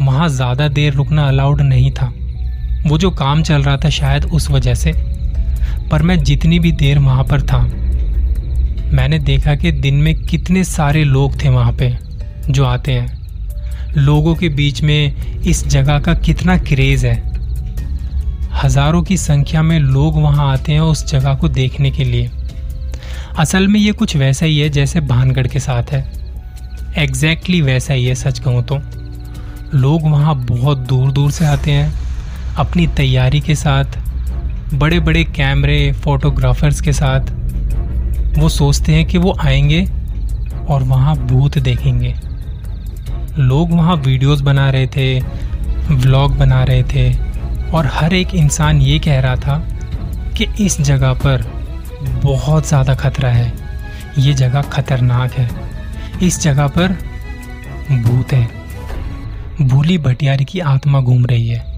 वहाँ 0.01 0.29
ज़्यादा 0.29 0.67
देर 0.67 0.93
रुकना 0.93 1.27
अलाउड 1.27 1.61
नहीं 1.61 1.91
था। 1.91 2.13
वो 2.85 2.97
जो 2.97 3.09
काम 3.11 3.43
चल 3.43 3.63
रहा 3.63 3.77
था 3.77 3.89
शायद 3.89 4.25
उस 4.25 4.49
वजह 4.51 4.73
से। 4.73 4.93
पर 5.91 6.01
मैं 6.01 6.17
जितनी 6.19 6.59
भी 6.59 6.71
देर 6.71 6.99
वहाँ 6.99 7.23
पर 7.23 7.41
था, 7.41 7.59
मैंने 8.93 9.19
देखा 9.19 9.55
कि 9.55 9.71
दिन 9.71 9.95
में 9.95 10.13
कितने 10.15 10.63
सारे 10.63 11.03
लोग 11.03 11.43
थे 11.43 11.49
वहाँ 11.49 11.73
पे 11.73 11.95
जो 12.49 12.65
आते 12.65 12.91
हैं। 12.91 13.19
लोगों 13.97 14.35
के 14.35 14.49
बीच 14.49 14.81
में 14.81 15.41
इस 15.41 15.65
जगह 15.67 15.99
का 15.99 16.13
कितना 16.13 16.57
क्रेज 16.57 17.05
है। 17.05 17.15
हज़ारों 18.53 19.01
की 19.03 19.17
संख्या 19.17 19.61
में 19.61 19.79
लोग 19.79 20.21
वहाँ 20.21 20.51
आते 20.51 20.71
हैं 20.71 20.79
उस 20.79 21.05
जगह 21.05 21.35
को 21.35 21.47
देखने 21.49 21.91
के 21.91 22.03
लिए। 22.03 22.29
असल 23.39 23.67
में 23.67 23.79
ये 23.79 23.91
कुछ 23.91 24.15
वैसा 24.15 24.45
ही 24.45 24.59
है 24.59 24.69
जैसे 24.69 24.99
भानगढ़ 25.01 25.47
के 25.47 25.59
साथ 25.59 25.91
है। 25.91 25.99
एग्जैक्टली 26.97 27.57
exactly 27.57 27.61
वैसा 27.61 27.93
ही 27.93 28.05
है, 28.05 28.15
सच 28.15 28.39
कहूँ 28.39 28.63
तो। 28.63 28.79
लोग 29.73 30.03
वहाँ 30.03 30.35
बहुत 30.45 30.77
दूर 30.77 31.11
दूर 31.11 31.31
से 31.31 31.45
आते 31.45 31.71
हैं। 31.71 32.00
अपनी 32.57 32.87
तैयारी 32.87 33.39
के 33.41 33.55
साथ 33.55 33.97
बड़े 34.73 34.99
बड़े 34.99 35.23
कैमरे 35.23 35.91
फोटोग्राफर्स 35.93 36.81
के 36.81 36.93
साथ, 36.93 37.21
वो 38.37 38.49
सोचते 38.49 38.95
हैं 38.95 39.05
कि 39.05 39.17
वो 39.17 39.35
आएँगे 39.39 39.85
और 40.69 40.83
वहाँ 40.83 41.15
भूत 41.17 41.57
देखेंगे। 41.57 42.15
लोग 43.39 43.71
वहाँ 43.71 43.95
वीडियोस 43.95 44.41
बना 44.41 44.69
रहे 44.69 44.87
थे, 44.87 45.19
व्लॉग 45.91 46.37
बना 46.37 46.63
रहे 46.63 46.83
थे 46.83 47.13
और 47.71 47.85
हर 47.85 48.13
एक 48.13 48.35
इंसान 48.35 48.81
ये 48.81 48.99
कह 48.99 49.19
रहा 49.19 49.35
था 49.35 49.57
कि 50.37 50.47
इस 50.65 50.81
जगह 50.81 51.13
पर 51.13 51.43
बहुत 52.23 52.67
ज़्यादा 52.67 52.95
खतरा 52.95 53.29
है। 53.29 53.53
ये 54.17 54.33
जगह 54.33 54.61
खतरनाक 54.61 55.33
है। 55.33 55.49
इस 56.23 56.41
जगह 56.41 56.67
पर 56.67 56.87
भूत 57.91 58.33
है। 58.33 58.47
भूली 59.61 59.97
भटियारी 59.97 60.45
की 60.45 60.59
आत्मा 60.59 61.01
घूम 61.01 61.25
रही 61.25 61.47
है। 61.47 61.70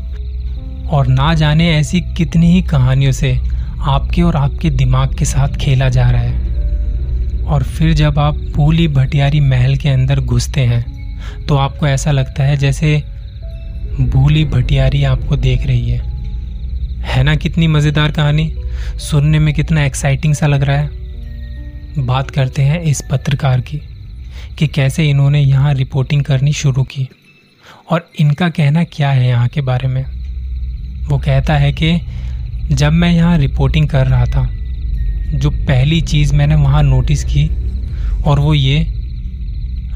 और 0.93 1.07
ना 1.07 1.33
जाने 1.33 1.69
ऐसी 1.71 2.01
कितनी 2.17 2.51
ही 2.51 2.61
कहानियों 2.61 3.11
से 3.11 3.33
आपके 3.81 4.21
और 4.21 4.35
आपके 4.35 4.69
दिमाग 4.69 5.15
के 5.17 5.25
साथ 5.25 5.55
खेला 5.55 5.89
जा 5.89 6.09
रहा 6.09 6.21
है। 6.21 7.41
और 7.43 7.63
फिर 7.63 7.93
जब 7.93 8.19
आप 8.19 8.35
भूली 8.55 8.87
भटियारी 8.87 9.39
महल 9.39 9.75
के 9.75 9.89
अंदर 9.89 10.19
घुसते 10.19 10.61
हैं 10.61 11.45
तो 11.47 11.55
आपको 11.55 11.87
ऐसा 11.87 12.11
लगता 12.11 12.43
है 12.43 12.57
जैसे 12.57 12.95
भूली 14.01 14.45
भटियारी 14.45 15.03
आपको 15.03 15.35
देख 15.37 15.65
रही 15.67 15.89
है। 15.89 16.11
है 17.03 17.23
ना 17.23 17.35
कितनी 17.35 17.67
मज़ेदार 17.67 18.11
कहानी? 18.11 18.53
सुनने 19.01 19.39
में 19.39 19.53
कितना 19.53 19.83
एक्साइटिंग 19.85 20.33
सा 20.33 20.47
लग 20.47 20.63
रहा 20.63 20.77
है। 20.77 21.01
बात 21.99 22.31
करते 22.31 22.61
हैं 22.61 22.81
इस 22.81 23.01
पत्रकार 23.11 23.61
की, 23.61 23.81
कि 24.57 24.67
कैसे 24.67 25.09
इन्होंने 25.09 25.41
यहाँ 25.41 25.73
रिपोर्टिंग 25.73 26.23
करनी 26.23 26.53
शुरू 26.53 26.83
की। 26.83 27.07
और 27.91 28.09
इनका 28.19 28.49
कहना 28.49 28.83
क्या 28.83 29.11
है 29.11 29.27
यहाँ 29.27 29.47
के 29.47 29.61
बारे 29.61 29.87
में? 29.87 30.05
वो 31.07 31.17
कहता 31.17 31.57
है 31.57 31.73
कि 31.73 32.01
जब 32.71 32.91
मैं 32.91 33.13
यहाँ 33.13 33.37
रिपोर्टिंग 33.37 33.89
कर 33.89 34.07
रहा 34.07 34.25
था, 34.25 34.49
जो 35.37 35.49
पहली 35.49 36.01
चीज़ 36.01 36.35
मैंने 36.35 36.55
वहाँ 36.55 36.83
नोटिस 36.83 37.23
की, 37.23 37.49
और 38.23 38.39
वो 38.39 38.53
ये, 38.53 38.87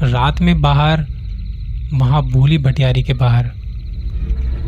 रात 0.02 0.40
में 0.40 0.60
बाहर, 0.60 1.06
वहाँ 1.92 2.22
भूली 2.22 2.58
भटियारी 2.58 3.02
के 3.02 3.12
बाहर, 3.12 3.50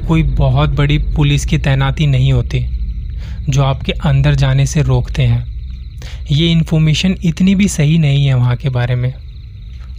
कोई 0.08 0.22
बहुत 0.22 0.70
बड़ी 0.70 0.98
पुलिस 0.98 1.46
की 1.46 1.58
तैनाती 1.58 2.06
नहीं 2.06 2.32
होती, 2.32 2.66
जो 3.48 3.62
आपके 3.62 3.92
अंदर 3.92 4.34
जाने 4.34 4.66
से 4.66 4.82
रोकते 4.82 5.22
हैं। 5.22 5.50
ये 6.30 6.52
इन्फॉर्मेशन 6.52 7.16
इतनी 7.24 7.54
भी 7.54 7.68
सही 7.68 7.98
नहीं 7.98 8.26
है 8.26 8.34
वहाँ 8.34 8.56
के 8.56 8.68
बारे 8.68 8.94
में। 8.94 9.14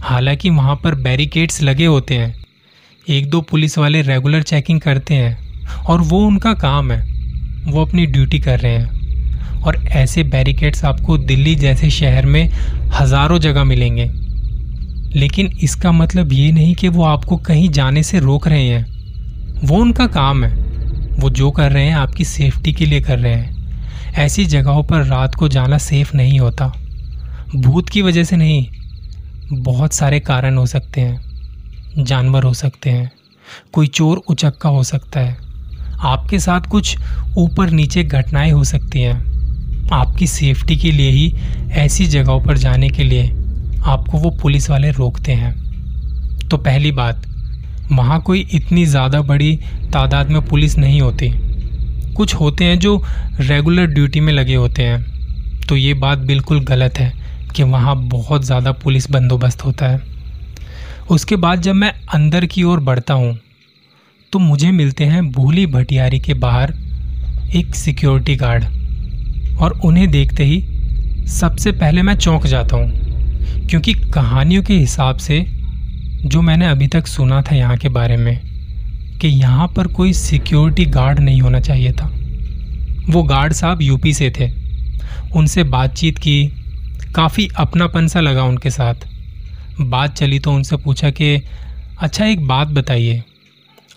हालाँकि 0.00 0.50
वहाँ 0.50 0.80
पर 0.84 0.94
बैरिकेड्स 0.94 1.62
लगे 1.62 1.86
होते 1.86 2.14
हैं। 2.14 2.34
एक 3.08 3.30
दो 3.30 3.40
पुलिस 3.40 3.78
वाले 3.78 4.02
रेगुलर 4.02 4.42
चेकिंग 4.42 4.80
करते 4.80 5.14
हैं। 5.14 5.41
और 5.86 6.00
वो 6.00 6.18
उनका 6.18 6.54
काम 6.54 6.92
है। 6.92 7.12
वो 7.66 7.84
अपनी 7.84 8.06
ड्यूटी 8.06 8.38
कर 8.38 8.60
रहे 8.60 8.72
हैं। 8.72 9.02
और 9.62 9.76
ऐसे 9.76 10.22
बैरिकेड्स 10.22 10.84
आपको 10.84 11.18
दिल्ली 11.18 11.54
जैसे 11.54 11.90
शहर 11.90 12.26
में 12.26 12.48
हज़ारों 12.94 13.38
जगह 13.38 13.64
मिलेंगे। 13.64 14.10
लेकिन 15.18 15.46
इसका 15.46 15.92
मतलब 15.92 16.32
ये 16.32 16.52
नहीं 16.52 16.74
कि 16.74 16.88
वो 16.88 17.04
आपको 17.04 17.36
कहीं 17.36 17.68
जाने 17.68 18.02
से 18.02 18.20
रोक 18.20 18.48
रहे 18.48 18.68
हैं। 18.68 18.86
वो 19.64 19.76
उनका 19.76 20.06
काम 20.06 20.44
है। 20.44 20.62
वो 21.18 21.30
जो 21.30 21.50
कर 21.50 21.72
रहे 21.72 21.86
हैं, 21.86 21.94
आपकी 21.94 22.24
सेफ्टी 22.24 22.72
के 22.72 22.86
लिए 22.86 23.00
कर 23.00 23.18
रहे 23.18 23.34
हैं। 23.34 23.62
ऐसी 24.12 24.44
जगहों 24.44 24.82
पर 24.82 25.04
रात 25.04 25.34
को 25.34 25.48
जाना 25.48 25.78
सेफ़ 25.78 26.16
नहीं 26.16 26.40
होता। 26.40 26.72
भूत 27.56 27.88
की 27.88 28.02
वजह 28.02 28.24
से 28.24 28.36
नहीं, 28.36 28.66
बहुत 29.52 29.92
सारे 29.92 30.20
कारण 30.20 30.56
हो 30.56 30.66
सकते 30.66 31.00
हैं। 31.00 31.32
जानवर 31.98 32.42
हो 32.42 32.54
सकते 32.54 32.90
हैं। 32.90 33.12
कोई 33.72 33.86
चोर 33.86 34.22
उचक्का 34.28 34.68
हो 34.68 34.82
सकता 34.82 35.20
है। 35.20 35.41
आपके 36.02 36.38
साथ 36.38 36.60
कुछ 36.60 36.96
ऊपर 37.38 37.70
नीचे 37.70 38.02
घटनाएँ 38.04 38.50
हो 38.50 38.64
सकती 38.64 39.00
हैं। 39.00 39.88
आपकी 39.92 40.26
सेफ्टी 40.26 40.76
के 40.76 40.90
लिए 40.92 41.10
ही, 41.10 41.32
ऐसी 41.72 42.06
जगहों 42.06 42.40
पर 42.40 42.58
जाने 42.58 42.88
के 42.88 43.04
लिए 43.04 43.28
आपको 43.86 44.18
वो 44.18 44.30
पुलिस 44.30 44.70
वाले 44.70 44.90
रोकते 44.90 45.32
हैं। 45.32 46.48
तो 46.48 46.56
पहली 46.56 46.92
बात, 46.92 47.22
वहाँ 47.92 48.20
कोई 48.20 48.40
इतनी 48.54 48.84
ज़्यादा 48.86 49.20
बड़ी 49.22 49.54
तादाद 49.92 50.30
में 50.30 50.40
पुलिस 50.46 50.78
नहीं 50.78 51.00
होती। 51.00 51.30
कुछ 52.14 52.34
होते 52.34 52.64
हैं 52.64 52.78
जो 52.78 53.02
रेगुलर 53.40 53.86
ड्यूटी 53.86 54.20
में 54.20 54.32
लगे 54.32 54.54
होते 54.54 54.82
हैं। 54.82 55.66
तो 55.68 55.76
ये 55.76 55.94
बात 55.94 56.18
बिल्कुल 56.18 56.60
गलत 56.60 56.98
है 56.98 57.12
कि 57.56 57.62
वहाँ 57.62 57.96
बहुत 58.08 58.44
ज़्यादा 58.44 58.72
पुलिस 58.72 59.10
बंदोबस्त 59.10 59.64
होता 59.64 59.88
है। 59.88 60.02
उसके 61.10 61.36
बाद 61.36 61.62
जब 61.62 61.74
मैं 61.74 61.92
अंदर 62.14 62.46
की 62.46 62.62
ओर 62.62 62.80
बढ़ता 62.80 63.14
हूँ 63.14 63.38
तो 64.32 64.38
मुझे 64.38 64.70
मिलते 64.70 65.04
हैं 65.04 65.30
भूली 65.32 65.64
भटियारी 65.66 66.18
के 66.20 66.34
बाहर 66.34 66.72
एक 67.56 67.74
सिक्योरिटी 67.74 68.34
गार्ड 68.36 69.58
और 69.60 69.72
उन्हें 69.84 70.10
देखते 70.10 70.44
ही 70.44 71.26
सबसे 71.30 71.72
पहले 71.72 72.02
मैं 72.02 72.14
चौंक 72.16 72.46
जाता 72.46 72.76
हूँ, 72.76 73.66
क्योंकि 73.68 73.92
कहानियों 74.14 74.62
के 74.62 74.74
हिसाब 74.74 75.16
से 75.16 75.38
जो 76.24 76.42
मैंने 76.42 76.66
अभी 76.66 76.86
तक 76.88 77.06
सुना 77.06 77.40
था 77.42 77.56
यहाँ 77.56 77.76
के 77.76 77.88
बारे 77.88 78.16
में, 78.16 78.38
कि 79.20 79.28
यहाँ 79.28 79.66
पर 79.76 79.86
कोई 79.88 80.12
सिक्योरिटी 80.12 80.84
गार्ड 80.86 81.18
नहीं 81.18 81.40
होना 81.40 81.60
चाहिए 81.60 81.92
था। 81.92 82.06
वो 83.10 83.22
गार्ड 83.24 83.52
साहब 83.52 83.82
यूपी 83.82 84.12
से 84.12 84.30
थे। 84.30 84.50
उनसे 85.36 85.64
बातचीत 85.66 86.18
की, 86.18 86.44
काफ़ी 87.14 87.48
अपनापन 87.56 88.08
सा 88.08 88.20
लगा 88.20 88.44
उनके 88.44 88.70
साथ। 88.70 89.06
बात 89.80 90.16
चली 90.16 90.38
तो 90.38 90.52
उनसे 90.52 90.76
पूछा 90.76 91.10
कि 91.10 91.36
अच्छा 91.98 92.26
एक 92.26 92.46
बात 92.48 92.68
बताइए 92.70 93.22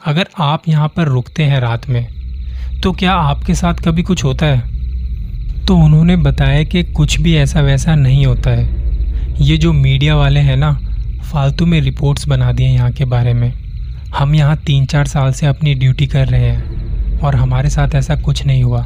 अगर 0.06 0.28
आप 0.40 0.68
यहाँ 0.68 0.88
पर 0.88 1.08
रुकते 1.08 1.44
हैं 1.44 1.60
रात 1.60 1.88
में 1.90 2.80
तो 2.84 2.92
क्या 2.92 3.14
आपके 3.14 3.54
साथ 3.54 3.74
कभी 3.86 4.04
कुछ 4.04 4.24
होता 4.24 4.46
है? 4.46 5.66
तो 5.66 5.76
उन्होंने 5.76 6.16
बताया 6.16 6.64
कि 6.64 6.84
कुछ 6.84 7.20
भी 7.22 7.36
ऐसा 7.36 7.62
वैसा 7.62 7.96
नहीं 7.96 8.26
होता 8.26 8.50
है। 8.50 9.42
ये 9.42 9.58
जो 9.58 9.74
मीडिया 9.74 10.16
वाले 10.16 10.40
हैं 10.40 10.58
ना, 10.58 10.72
फालतू 11.32 11.66
में 11.66 11.80
रिपोर्ट्स 11.82 12.28
बना 12.28 12.52
दिए 12.52 12.68
यहाँ 12.68 12.92
के 12.92 13.06
बारे 13.06 13.34
में। 13.34 13.52
हम 14.18 14.36
यहाँ 14.36 14.58
तीन 14.58 14.86
चार 14.86 15.08
साल 15.08 15.32
से 15.32 15.48
अपनी 15.48 15.74
ड्यूटी 15.74 16.08
कर 16.08 16.28
रहे 16.28 16.50
हैं, 16.50 17.20
और 17.20 17.36
हमारे 17.36 17.70
साथ 17.70 17.96
ऐसा 17.96 18.16
कुछ 18.16 18.46
नहीं 18.46 18.64
हुआ। 18.64 18.86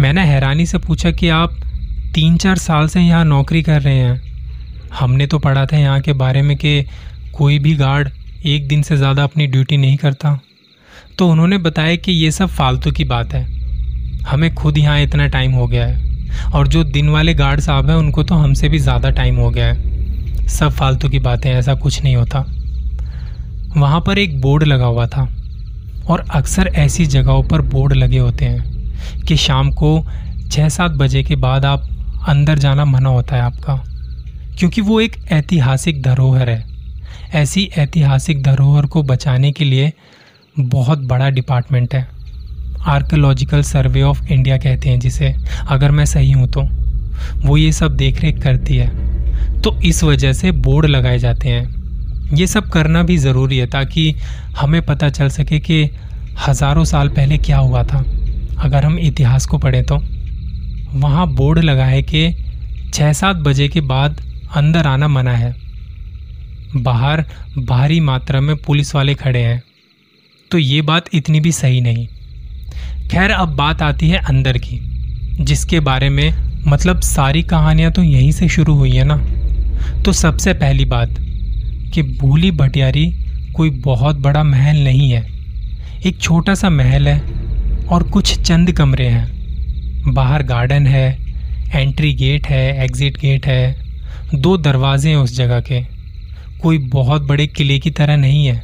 मैंने 0.00 0.24
हैरानी 0.24 0.66
से 0.66 0.78
पूछा 0.78 1.10
कि 1.10 1.28
आप 1.28 1.56
तीन 2.14 2.36
चार 2.36 2.56
साल 2.58 2.88
से 2.88 3.00
यहाँ 3.00 3.24
नौकरी 3.24 3.62
कर 3.62 3.82
रहे 3.82 3.98
हैं। 3.98 4.20
हमने 4.94 5.26
तो 5.26 5.38
पढ़ा 5.38 5.66
था 5.66 5.76
यहाँ 5.76 6.00
के 6.00 6.12
बारे 6.12 6.42
में 6.42 6.56
कि 6.56 6.82
कोई 7.34 7.58
भी 7.58 7.74
गार्ड 7.74 8.10
एक 8.46 8.68
दिन 8.68 8.82
से 8.82 8.96
ज़्यादा 8.96 9.24
अपनी 9.24 9.46
ड्यूटी 9.46 9.76
नहीं 9.76 9.96
करता। 9.96 10.40
तो 11.18 11.28
उन्होंने 11.28 11.58
बताया 11.58 11.96
कि 11.96 12.12
ये 12.12 12.30
सब 12.30 12.46
फालतू 12.46 12.90
की 12.90 13.04
बात 13.04 13.34
है। 13.34 13.44
हमें 14.22 14.54
खुद 14.54 14.78
यहाँ 14.78 15.00
इतना 15.00 15.26
टाइम 15.26 15.52
हो 15.52 15.66
गया 15.66 15.86
है। 15.86 16.50
और 16.54 16.68
जो 16.68 16.84
दिन 16.84 17.08
वाले 17.08 17.34
गार्ड 17.34 17.60
साहब 17.60 17.90
हैं, 17.90 17.96
उनको 17.96 18.22
तो 18.22 18.34
हमसे 18.34 18.68
भी 18.68 18.78
ज़्यादा 18.78 19.10
टाइम 19.10 19.36
हो 19.36 19.50
गया 19.50 19.66
है। 19.66 20.48
सब 20.48 20.70
फालतू 20.70 21.08
की 21.08 21.18
बातें, 21.18 21.50
ऐसा 21.50 21.74
कुछ 21.74 22.02
नहीं 22.02 22.16
होता। 22.16 22.44
वहाँ 23.76 24.00
पर 24.00 24.18
एक 24.18 24.40
बोर्ड 24.40 24.62
लगा 24.62 24.86
हुआ 24.86 25.06
था। 25.06 25.28
और 26.08 26.24
अक्सर 26.30 26.66
ऐसी 26.66 27.06
जगहों 27.06 27.42
पर 27.42 27.60
बोर्ड 27.60 27.92
लगे 27.92 28.18
होते 28.18 28.44
हैं 28.44 29.24
कि 29.24 29.36
शाम 29.36 29.70
को 29.70 30.06
छः 30.50 30.68
सात 30.68 30.90
बजे 30.90 31.22
के 31.22 31.36
बाद 31.36 31.64
आप 31.64 31.88
अंदर 32.28 32.58
जाना 32.58 32.84
मना 32.84 33.08
होता 33.08 33.36
है 33.36 33.42
आपका। 33.42 33.82
क्योंकि 34.58 34.80
वो 34.80 35.00
एक 35.00 35.16
ऐतिहासिक 35.32 36.02
धरोहर 36.02 36.50
है। 36.50 36.71
ऐसी 37.34 37.70
ऐतिहासिक 37.78 38.42
धरोहर 38.42 38.86
को 38.86 39.02
बचाने 39.02 39.52
के 39.52 39.64
लिए 39.64 39.92
बहुत 40.60 40.98
बड़ा 40.98 41.28
डिपार्टमेंट 41.30 41.94
है। 41.94 42.06
आर्कोलॉजिकल 42.86 43.62
सर्वे 43.62 44.02
ऑफ़ 44.02 44.24
इंडिया 44.24 44.58
कहते 44.58 44.90
हैं 44.90 44.98
जिसे। 45.00 45.34
अगर 45.68 45.90
मैं 45.90 46.04
सही 46.04 46.30
हूँ 46.30 46.48
तो। 46.48 46.62
वो 47.46 47.56
ये 47.56 47.72
सब 47.72 47.96
देख 47.96 48.20
रेख 48.20 48.42
करती 48.42 48.76
है। 48.76 49.60
तो 49.60 49.80
इस 49.80 50.04
वजह 50.04 50.32
से 50.32 50.52
बोर्ड 50.52 50.86
लगाए 50.86 51.18
जाते 51.18 51.48
हैं। 51.48 52.34
ये 52.34 52.46
सब 52.46 52.68
करना 52.70 53.02
भी 53.02 53.16
ज़रूरी 53.16 53.58
है 53.58 53.66
ताकि 53.66 54.14
हमें 54.58 54.82
पता 54.86 55.08
चल 55.08 55.28
सके 55.28 55.60
कि 55.60 55.90
हज़ारों 56.48 56.84
साल 56.84 57.08
पहले 57.08 57.38
क्या 57.38 57.58
हुआ 57.58 57.82
था। 57.84 58.04
अगर 58.58 58.84
हम 58.84 58.98
इतिहास 58.98 59.46
को 59.46 59.58
पढ़ें 59.58 59.84
तो। 59.84 59.96
वहाँ 60.94 61.26
बोर्ड 61.34 61.58
लगाए 61.58 62.02
कि 62.02 62.34
छः 62.94 63.12
सात 63.12 63.36
बजे 63.36 63.68
के 63.68 63.80
बाद 63.80 64.20
अंदर 64.56 64.86
आना 64.86 65.08
मना 65.08 65.32
है। 65.32 65.61
बाहर 66.76 67.24
भारी 67.58 68.00
मात्रा 68.00 68.40
में 68.40 68.56
पुलिस 68.56 68.94
वाले 68.94 69.14
खड़े 69.14 69.40
हैं। 69.40 69.62
तो 70.50 70.58
ये 70.58 70.80
बात 70.82 71.08
इतनी 71.14 71.40
भी 71.40 71.52
सही 71.52 71.80
नहीं। 71.80 72.06
खैर, 73.08 73.30
अब 73.30 73.48
बात 73.48 73.82
आती 73.82 74.08
है 74.08 74.18
अंदर 74.18 74.58
की, 74.58 74.78
जिसके 75.40 75.80
बारे 75.80 76.08
में 76.08 76.32
मतलब 76.66 77.00
सारी 77.00 77.42
कहानियाँ 77.42 77.90
तो 77.92 78.02
यहीं 78.02 78.32
से 78.32 78.48
शुरू 78.48 78.74
हुई 78.74 78.90
है 78.90 79.04
ना। 79.04 79.16
तो 80.02 80.12
सबसे 80.12 80.52
पहली 80.54 80.84
बात 80.84 81.14
कि 81.94 82.02
भूली 82.02 82.50
भटियारी 82.50 83.06
कोई 83.56 83.70
बहुत 83.70 84.16
बड़ा 84.16 84.42
महल 84.42 84.76
नहीं 84.76 85.10
है। 85.10 85.26
एक 86.06 86.20
छोटा 86.20 86.54
सा 86.54 86.70
महल 86.70 87.08
है 87.08 87.18
और 87.86 88.02
कुछ 88.02 88.40
चंद 88.40 88.72
कमरे 88.72 89.06
हैं। 89.06 90.12
बाहर 90.14 90.42
गार्डन 90.42 90.86
है, 90.86 91.18
एंट्री 91.74 92.12
गेट 92.14 92.46
है, 92.46 92.84
एग्ज़िट 92.84 93.16
गेट 93.16 93.46
है, 93.46 93.74
दो 94.34 94.56
दरवाजे 94.56 95.08
हैं 95.08 95.16
उस 95.16 95.36
जगह 95.36 95.60
के। 95.60 95.80
कोई 96.62 96.78
बहुत 96.78 97.22
बड़े 97.22 97.46
किले 97.46 97.78
की 97.78 97.90
तरह 97.90 98.16
नहीं 98.16 98.46
है। 98.46 98.62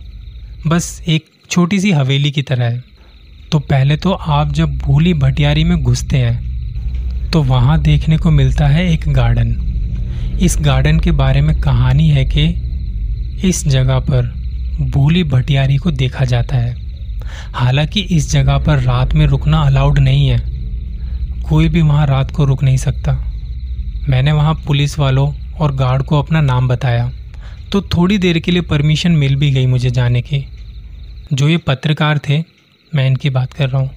बस 0.66 1.02
एक 1.08 1.24
छोटी 1.50 1.80
सी 1.80 1.90
हवेली 1.90 2.30
की 2.30 2.42
तरह 2.42 2.64
है। 2.64 2.82
तो 3.52 3.58
पहले 3.58 3.96
तो 3.96 4.12
आप 4.12 4.52
जब 4.52 4.76
भूली 4.76 5.14
भटियारी 5.14 5.64
में 5.64 5.82
घुसते 5.82 6.16
हैं 6.16 7.30
तो 7.30 7.42
वहाँ 7.42 7.80
देखने 7.80 8.16
को 8.16 8.30
मिलता 8.30 8.66
है 8.66 8.86
एक 8.92 9.08
गार्डन। 9.08 10.38
इस 10.42 10.56
गार्डन 10.60 11.00
के 11.00 11.10
बारे 11.10 11.40
में 11.40 11.60
कहानी 11.60 12.08
है 12.08 12.24
कि 12.24 12.44
इस 13.48 13.66
जगह 13.68 13.98
पर 14.00 14.22
भूली 14.80 15.24
भटियारी 15.24 15.76
को 15.76 15.90
देखा 15.90 16.24
जाता 16.24 16.56
है। 16.56 16.76
हालाँकि 17.54 18.00
इस 18.00 18.30
जगह 18.30 18.58
पर 18.58 18.78
रात 18.78 19.14
में 19.14 19.26
रुकना 19.26 19.58
अलाउड 19.58 19.98
नहीं 19.98 20.28
है। 20.28 20.38
कोई 21.42 21.68
भी 21.68 21.82
वहाँ 21.82 22.06
रात 22.06 22.30
को 22.30 22.44
रुक 22.44 22.62
नहीं 22.62 22.76
सकता। 22.76 23.12
मैंने 24.08 24.32
वहाँ 24.32 24.54
पुलिस 24.66 24.98
वालों 24.98 25.32
और 25.60 25.74
गार्ड 25.74 26.02
को 26.02 26.18
अपना 26.18 26.40
नाम 26.40 26.68
बताया। 26.68 27.12
तो 27.72 27.80
थोड़ी 27.82 28.18
देर 28.18 28.38
के 28.38 28.52
लिए 28.52 28.62
परमिशन 28.62 29.12
मिल 29.12 29.36
भी 29.36 29.50
गई 29.50 29.66
मुझे 29.66 29.90
जाने 29.90 30.20
की। 30.22 30.44
जो 31.32 31.48
ये 31.48 31.56
पत्रकार 31.56 32.18
थे, 32.18 32.38
मैं 32.94 33.06
इनकी 33.06 33.30
बात 33.30 33.52
कर 33.52 33.68
रहा 33.68 33.80
हूँ। 33.82 33.90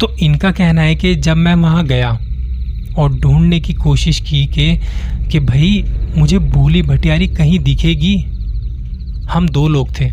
तो 0.00 0.14
इनका 0.16 0.50
कहना 0.50 0.82
है 0.82 0.94
कि 0.94 1.14
जब 1.14 1.36
मैं 1.36 1.54
वहाँ 1.54 1.84
गया 1.86 2.10
और 2.98 3.14
ढूँढने 3.14 3.60
की 3.60 3.72
कोशिश 3.74 4.20
की 4.20 4.46
कि 4.46 4.78
कि 5.32 5.40
भाई, 5.40 5.84
मुझे 6.16 6.38
भूली 6.38 6.82
भटियारी 6.82 7.26
कहीं 7.26 7.58
दिखेगी? 7.58 8.16
हम 9.30 9.48
दो 9.48 9.68
लोग 9.68 9.88
थे, 10.00 10.10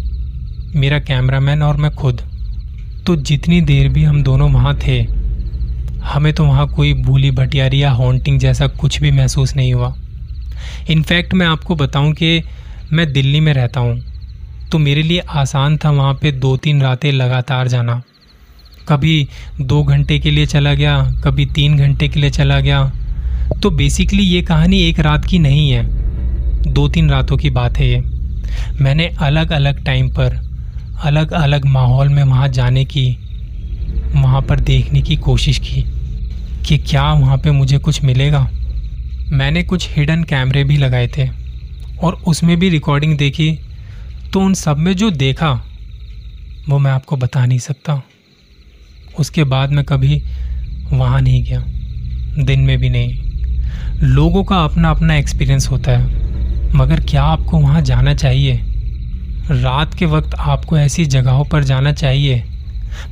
मेरा 0.75 0.99
कैमरामैन 0.99 1.61
और 1.61 1.77
मैं 1.77 1.91
खुद। 1.91 2.21
तो 3.07 3.15
जितनी 3.15 3.61
देर 3.61 3.89
भी 3.89 4.03
हम 4.03 4.23
दोनों 4.23 4.51
वहाँ 4.51 4.77
थे, 4.87 5.01
हमें 6.03 6.33
तो 6.33 6.45
वहाँ 6.45 6.67
कोई 6.67 6.93
भूली 6.93 7.31
भटियारी 7.31 7.83
या 7.83 7.91
हॉन्टिंग 7.91 8.39
जैसा 8.39 8.67
कुछ 8.67 9.01
भी 9.01 9.11
महसूस 9.11 9.55
नहीं 9.55 9.73
हुआ। 9.73 9.95
इनफैक्ट 10.89 11.33
मैं 11.33 11.47
आपको 11.47 11.75
बताऊँ 11.75 12.11
कि 12.13 12.41
मैं 12.93 13.13
दिल्ली 13.13 13.39
में 13.39 13.53
रहता 13.53 13.79
हूँ। 13.79 14.01
तो 14.71 14.79
मेरे 14.79 15.03
लिए 15.03 15.19
आसान 15.19 15.77
था 15.77 15.91
वहाँ 15.91 16.13
पे 16.13 16.31
दो 16.31 16.57
तीन 16.57 16.81
रातें 16.81 17.11
लगातार 17.11 17.67
जाना। 17.67 18.01
कभी 18.89 19.27
दो 19.61 19.83
घंटे 19.83 20.19
के 20.19 20.31
लिए 20.31 20.45
चला 20.45 20.73
गया, 20.73 21.03
कभी 21.23 21.45
तीन 21.45 21.77
घंटे 21.77 22.07
के 22.07 22.19
लिए 22.19 22.29
चला 22.29 22.59
गया। 22.59 22.91
तो 23.63 23.69
बेसिकली 23.69 24.23
ये 24.23 24.41
कहानी 24.41 24.81
एक 24.81 24.99
रात 24.99 25.25
की 25.25 25.39
नहीं 25.39 25.69
है। 25.71 25.83
दो 26.73 26.87
तीन 26.87 27.09
रातों 27.09 27.37
की 27.37 27.49
बात 27.49 27.77
है 27.77 27.89
ये। 27.89 27.99
मैंने 28.81 29.07
अलग 29.07 29.51
अलग 29.51 29.83
टाइम 29.83 30.09
पर 30.09 30.39
अलग 31.03 31.31
अलग 31.31 31.65
माहौल 31.65 32.09
में 32.09 32.23
वहाँ 32.23 32.47
जाने 32.47 32.85
की, 32.85 33.17
वहाँ 34.15 34.41
पर 34.41 34.59
देखने 34.59 35.01
की 35.01 35.15
कोशिश 35.15 35.59
की 35.59 35.85
कि 36.65 36.77
क्या 36.77 37.13
वहाँ 37.13 37.37
पे 37.37 37.51
मुझे 37.51 37.77
कुछ 37.77 38.03
मिलेगा। 38.03 38.49
मैंने 39.29 39.63
कुछ 39.63 39.89
हिडन 39.95 40.23
कैमरे 40.23 40.63
भी 40.63 40.77
लगाए 40.77 41.07
थे। 41.07 41.42
और 42.03 42.13
उसमें 42.27 42.57
भी 42.59 42.69
रिकॉर्डिंग 42.69 43.17
देखी 43.17 43.51
तो 44.33 44.41
उन 44.41 44.53
सब 44.53 44.77
में 44.77 44.93
जो 44.93 45.09
देखा, 45.11 45.51
वो 46.69 46.79
मैं 46.79 46.91
आपको 46.91 47.17
बता 47.17 47.45
नहीं 47.45 47.59
सकता। 47.59 48.01
उसके 49.19 49.43
बाद 49.43 49.71
मैं 49.71 49.85
कभी 49.85 50.21
वहाँ 50.91 51.21
नहीं 51.21 51.43
गया, 51.43 51.63
दिन 52.45 52.59
में 52.59 52.77
भी 52.77 52.89
नहीं। 52.89 53.13
लोगों 54.03 54.43
का 54.43 54.63
अपना 54.63 54.89
अपना 54.89 55.15
एक्सपीरियंस 55.15 55.69
होता 55.69 55.91
है, 55.91 56.75
मगर 56.75 56.99
क्या 56.99 57.23
आपको 57.23 57.59
वहाँ 57.59 57.81
जाना 57.81 58.13
चाहिए? 58.13 58.59
रात 59.51 59.93
के 59.93 60.05
वक्त 60.05 60.35
आपको 60.35 60.77
ऐसी 60.77 61.05
जगहों 61.05 61.45
पर 61.45 61.63
जाना 61.63 61.91
चाहिए। 61.91 62.43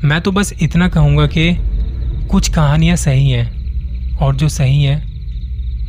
मैं 0.04 0.22
तो 0.22 0.32
बस 0.32 0.54
इतना 0.62 0.88
कहूँगा 0.88 1.28
कि 1.28 1.54
कुछ 2.32 2.50
कहानियाँ 2.50 2.96
सही 2.96 3.30
हैं, 3.30 4.18
और 4.18 4.36
जो 4.36 4.50
सही 4.50 4.84
हैं, 4.84 5.00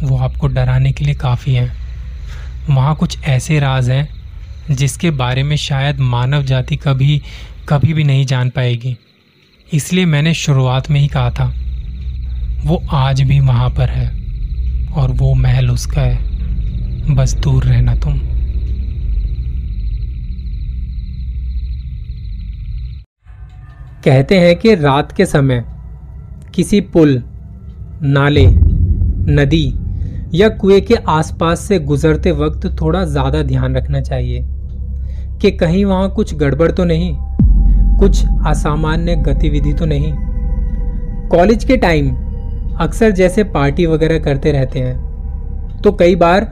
वो 0.03 0.17
आपको 0.19 0.47
डराने 0.47 0.93
के 0.93 1.05
लिए 1.05 1.15
काफ़ी 1.15 1.55
हैं। 1.55 1.82
वहाँ 2.71 2.95
कुछ 2.97 3.19
ऐसे 3.25 3.59
राज 3.61 3.91
हैं 3.91 4.09
जिसके 4.71 5.11
बारे 5.11 5.43
में 5.43 5.57
शायद 5.57 6.01
मानव 6.01 6.43
जाति 6.43 6.77
कभी 6.77 7.21
कभी 7.69 7.93
भी 7.95 8.05
नहीं 8.05 8.27
जान 8.27 8.51
पाएगी। 8.51 8.97
इसलिए 9.73 10.05
मैंने 10.07 10.35
शुरुआत 10.35 10.91
में 10.91 11.01
ही 11.01 11.09
कहा 11.09 11.31
था, 11.31 11.53
वो 12.65 12.83
आज 12.93 13.21
भी 13.23 13.41
वहाँ 13.41 13.69
पर 13.71 13.89
है 13.89 14.09
और 14.93 15.13
वो 15.13 15.35
महल 15.35 15.71
उसका 15.71 16.01
है। 16.01 17.15
बस 17.15 17.35
दूर 17.35 17.65
रहना 17.65 17.95
तुम। 17.95 18.19
कहते 24.05 24.39
हैं 24.41 24.57
कि 24.57 24.75
रात 24.75 25.13
के 25.17 25.27
समय 25.27 25.65
किसी 26.55 26.81
पुल, 26.81 27.23
नाले, 28.03 28.47
नदी 29.33 29.65
या 30.33 30.49
कुएँ 30.51 30.81
के 30.81 30.95
आसपास 31.09 31.61
से 31.61 31.79
गुजरते 31.81 32.31
वक्त 32.33 32.67
थोड़ा 32.81 33.05
ज़्यादा 33.05 33.43
ध्यान 33.43 33.77
रखना 33.77 34.01
चाहिए 34.01 34.43
कि 35.41 35.51
कहीं 35.53 35.85
वहाँ 35.85 36.11
कुछ 36.11 36.35
गड़बड़ 36.35 36.71
तो 36.71 36.85
नहीं, 36.85 37.15
कुछ 37.99 38.25
असामान्य 38.47 39.17
गतिविधि 39.19 39.73
तो 39.73 39.85
नहीं। 39.85 40.13
कॉलेज 41.31 41.65
के 41.65 41.77
टाइम 41.77 42.11
अक्सर 42.81 43.11
जैसे 43.11 43.45
पार्टी 43.47 43.87
वगैरह 43.87 44.19
करते 44.19 44.53
रहते 44.53 44.81
हैं 44.81 45.81
तो 45.83 45.93
कई 45.93 46.15
बार 46.17 46.45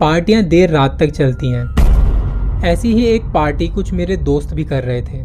पार्टियाँ 0.00 0.42
देर 0.44 0.70
रात 0.70 0.98
तक 1.00 1.10
चलती 1.10 1.50
हैं। 1.50 2.62
ऐसी 2.64 2.92
ही 2.94 3.04
एक 3.06 3.24
पार्टी 3.34 3.68
कुछ 3.68 3.92
मेरे 3.92 4.16
दोस्त 4.18 4.52
भी 4.54 4.64
कर 4.64 4.82
रहे 4.84 5.02
थे। 5.02 5.22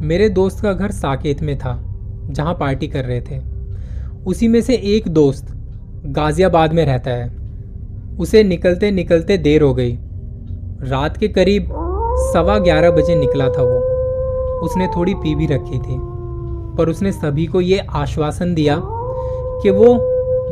मेरे 0.00 0.28
दोस्त 0.30 0.62
का 0.62 0.72
घर 0.72 0.90
साकेत 0.92 1.42
में 1.42 1.56
था, 1.58 1.78
जहाँ 2.30 2.54
पार्टी 2.54 2.88
कर 2.88 3.04
रहे 3.04 3.20
थे। 3.20 3.38
उसी 4.26 4.48
में 4.48 4.60
से 4.62 4.74
एक 4.86 5.08
दोस्त 5.10 5.54
गाजियाबाद 6.08 6.72
में 6.72 6.84
रहता 6.86 7.10
है। 7.10 7.26
उसे 8.18 8.42
निकलते 8.44 8.90
निकलते 8.90 9.36
देर 9.38 9.62
हो 9.62 9.72
गई। 9.74 9.98
रात 10.82 11.16
के 11.16 11.28
करीब 11.28 11.68
सवा 12.32 12.58
ग्यारह 12.58 12.90
बजे 12.90 13.14
निकला 13.14 13.48
था 13.48 13.62
वो। 13.62 13.78
उसने 14.64 14.86
थोड़ी 14.86 15.14
पी 15.14 15.34
भी 15.34 15.46
रखी 15.46 15.78
थी, 15.78 15.98
पर 16.76 16.88
उसने 16.88 17.12
सभी 17.12 17.46
को 17.46 17.60
ये 17.60 17.78
आश्वासन 17.96 18.54
दिया 18.54 18.80
कि 18.82 19.70
वो 19.70 19.94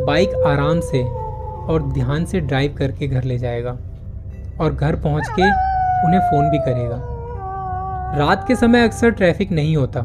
बाइक 0.07 0.35
आराम 0.47 0.81
से 0.83 1.03
और 1.03 1.91
ध्यान 1.95 2.25
से 2.25 2.41
ड्राइव 2.41 2.75
करके 2.79 3.07
घर 3.07 3.25
ले 3.25 3.39
जाएगा 3.39 3.77
और 4.61 4.75
घर 4.75 4.97
पहुँच 4.97 5.29
के 5.31 5.51
उन्हें 6.07 6.21
फ़ोन 6.21 6.51
भी 6.51 6.59
करेगा। 6.59 7.03
रात 8.19 8.47
के 8.49 8.57
समय 8.57 8.85
अक्सर 8.85 9.11
ट्रैफ़िक 9.11 9.53
नहीं 9.53 9.77
होता 9.77 10.01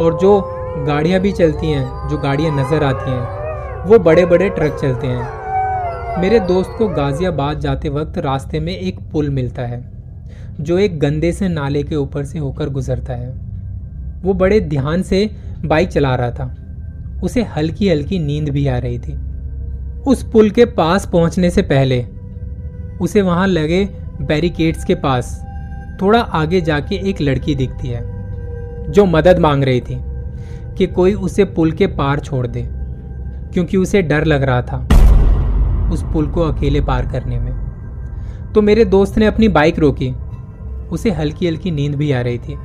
और 0.00 0.18
जो 0.20 0.40
गाड़ियाँ 0.86 1.20
भी 1.20 1.32
चलती 1.32 1.70
हैं, 1.70 2.08
जो 2.08 2.18
गाड़ियाँ 2.18 2.56
नज़र 2.56 2.84
आती 2.84 3.10
हैं 3.10 3.43
वो 3.86 3.98
बड़े 3.98 4.24
बड़े 4.26 4.48
ट्रक 4.48 4.76
चलते 4.80 5.06
हैं। 5.06 6.20
मेरे 6.20 6.38
दोस्त 6.40 6.70
को 6.78 6.86
गाज़ियाबाद 6.88 7.58
जाते 7.60 7.88
वक्त 7.88 8.16
रास्ते 8.18 8.60
में 8.60 8.72
एक 8.72 8.98
पुल 9.12 9.28
मिलता 9.30 9.62
है, 9.62 9.80
जो 10.60 10.78
एक 10.78 10.98
गंदे 10.98 11.32
से 11.32 11.48
नाले 11.48 11.82
के 11.82 11.96
ऊपर 11.96 12.24
से 12.24 12.38
होकर 12.38 12.68
गुजरता 12.68 13.12
है। 13.12 13.28
वो 14.22 14.34
बड़े 14.34 14.60
ध्यान 14.60 15.02
से 15.02 15.28
बाइक 15.64 15.88
चला 15.88 16.14
रहा 16.14 16.30
था। 16.30 17.20
उसे 17.24 17.42
हल्की 17.56 17.88
हल्की 17.88 18.18
नींद 18.18 18.48
भी 18.48 18.66
आ 18.66 18.78
रही 18.78 18.98
थी। 18.98 19.16
उस 20.02 20.22
पुल 20.32 20.50
के 20.50 20.64
पास 20.64 21.06
पहुँचने 21.06 21.50
से 21.50 21.62
पहले, 21.62 22.04
उसे 23.00 23.22
वहाँ 23.22 23.46
लगे 23.46 23.84
बैरिकेड्स 24.20 24.84
के 24.84 24.94
पास 24.94 25.38
थोड़ा 26.02 26.20
आगे 26.20 26.60
जाके 26.60 26.96
एक 27.10 27.20
लड़की 27.20 27.54
दिखती 27.54 27.88
है, 27.88 28.02
जो 28.92 29.04
मदद 29.04 29.38
मांग 29.38 29.64
रही 29.64 29.80
थी 29.80 29.98
कि 30.78 30.86
कोई 30.86 31.14
उसे 31.14 31.44
पुल 31.44 31.72
के 31.72 31.86
पार 31.86 32.20
छोड़ 32.20 32.46
दे। 32.46 32.66
क्योंकि 33.54 33.76
उसे 33.76 34.02
डर 34.02 34.24
लग 34.24 34.42
रहा 34.42 34.62
था 34.62 34.88
उस 35.92 36.02
पुल 36.02 36.26
को 36.26 36.40
अकेले 36.40 36.80
पार 36.80 37.06
करने 37.06 37.38
में। 37.38 37.52
तो 38.54 38.62
मेरे 38.62 38.84
दोस्त 38.84 39.18
ने 39.18 39.26
अपनी 39.26 39.48
बाइक 39.48 39.78
रोकी। 39.78 40.14
उसे 40.90 41.10
हल्की 41.10 41.46
हल्की 41.46 41.70
नींद 41.70 41.94
भी 41.94 42.12
आ 42.12 42.20
रही 42.20 42.38
थी। 42.38 42.58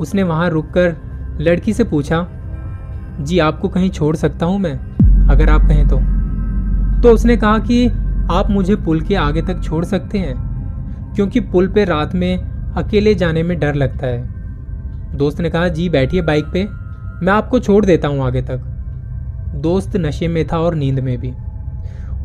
उसने 0.00 0.22
वहाँ 0.22 0.50
रुककर 0.50 0.96
लड़की 1.40 1.72
से 1.72 1.84
पूछा, 1.84 2.28
जी, 3.20 3.38
आपको 3.38 3.68
कहीं 3.68 3.90
छोड़ 3.90 4.16
सकता 4.16 4.46
हूँ 4.46 4.58
मैं? 4.58 4.80
अगर 5.28 5.50
आप 5.50 5.60
कहें 5.60 5.88
तो? 5.88 5.96
तो 7.02 7.14
उसने 7.14 7.36
कहा 7.36 7.58
कि, 7.58 7.88
आप 8.30 8.46
मुझे 8.50 8.76
पुल 8.76 9.00
के 9.00 9.14
आगे 9.14 9.42
तक 9.42 9.62
छोड़ 9.62 9.84
सकते 9.84 10.18
हैं, 10.18 10.34
क्योंकि 11.14 11.40
पुल 11.40 11.68
पे 11.68 11.84
रात 11.84 12.14
में 12.14 12.38
अकेले 12.76 13.14
जाने 13.14 13.42
में 13.42 13.58
डर 13.60 13.74
लगता 13.74 14.06
है। 14.06 14.28
दोस्त 15.16 15.40
ने 15.40 15.50
कहा, 15.50 15.68
जी, 15.68 15.88
बैठिए 15.88 16.22
बाइक 16.22 16.44
पे। 16.44 16.64
मैं 17.26 17.32
आपको 17.32 17.58
छोड़ 17.58 17.84
देता 17.84 18.08
हूँ 18.08 18.22
आगे 18.22 18.42
तक। 18.42 18.73
दोस्त 19.60 19.96
नशे 19.96 20.28
में 20.28 20.46
था 20.46 20.58
और 20.58 20.74
नींद 20.74 20.98
में 20.98 21.18
भी। 21.18 21.32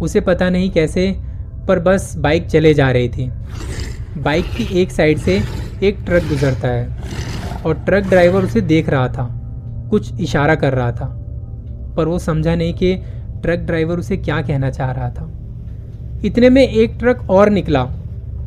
उसे 0.02 0.22
पता 0.22 0.50
नहीं 0.50 0.70
कैसे, 0.70 1.12
पर 1.68 1.80
बस 1.80 2.13
बाइक 2.18 2.48
चले 2.48 2.74
जा 2.74 2.89
रही 2.92 3.10
थी। 3.10 3.30
बाइक 4.18 4.46
की 4.46 4.63
एक 4.82 4.92
साइड 4.92 5.18
से 5.18 5.42
एक 5.84 5.98
ट्रक 6.06 6.24
गुजरता 6.24 6.68
है 6.68 6.88
और 7.65 7.74
ट्रक 7.76 8.04
ड्राइवर 8.04 8.44
उसे 8.44 8.62
देख 8.62 8.89
रहा 8.89 9.08
था, 9.08 9.28
कुछ 9.89 10.20
इशारा 10.22 10.56
कर 10.56 10.74
रहा 10.74 10.92
था, 10.92 11.06
पर 11.98 12.08
वो 12.08 12.20
समझा 12.20 12.56
नहीं 12.56 12.74
कि 12.74 12.96
ट्रक 13.42 13.60
ड्राइवर 13.60 14.00
उसे 14.00 14.18
क्या 14.18 14.42
कहना 14.42 14.70
चाह 14.70 14.92
रहा 14.92 15.10
था। 15.10 15.30
इतने 16.26 16.50
में 16.50 16.68
एक 16.68 16.96
ट्रक 17.00 17.30
और 17.30 17.50
निकला, 17.50 17.84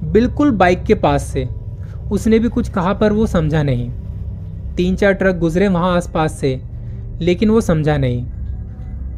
बिल्कुल 0.04 0.50
बाइक 0.50 0.82
के 0.82 0.94
पास 0.94 1.24
से। 1.24 1.48
उसने 2.12 2.38
भी 2.38 2.48
कुछ 2.48 2.68
कहा, 2.68 2.92
पर 2.92 3.12
वो 3.12 3.26
समझा 3.26 3.62
नहीं। 3.62 3.90
तीन 4.76 4.96
चार 4.96 5.12
ट्रक 5.12 5.36
गुजरे 5.36 5.68
वहाँ 5.68 5.96
आसपास 5.96 6.38
से, 6.38 6.60
लेकिन 7.20 7.50
वो 7.50 7.60
समझा 7.60 7.96
नहीं। 7.96 8.24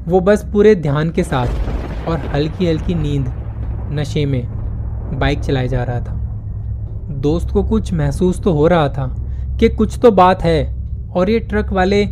वो 0.08 0.20
बस 0.20 0.44
पूरे 0.52 0.74
ध्यान 0.74 1.10
के 1.10 1.22
साथ 1.22 1.46
और 2.08 2.18
हल्की 2.18 2.66
हल्की 2.66 2.94
नींद 2.94 3.24
नशे 3.92 4.26
में 4.26 4.48
बाइक 5.18 5.40
चलाए 5.40 5.68
जा 5.68 5.84
रहा 5.84 6.00
था। 6.00 6.14
दोस्त 7.10 7.50
को 7.50 7.62
कुछ 7.62 7.92
महसूस 7.92 8.40
तो 8.42 8.52
हो 8.52 8.66
रहा 8.68 8.88
था 8.88 9.06
कि 9.60 9.68
कुछ 9.68 9.98
तो 9.98 10.10
बात 10.10 10.42
है 10.42 10.76
और 11.14 11.30
ये 11.30 11.38
ट्रक 11.38 11.72
वाले 11.72 12.08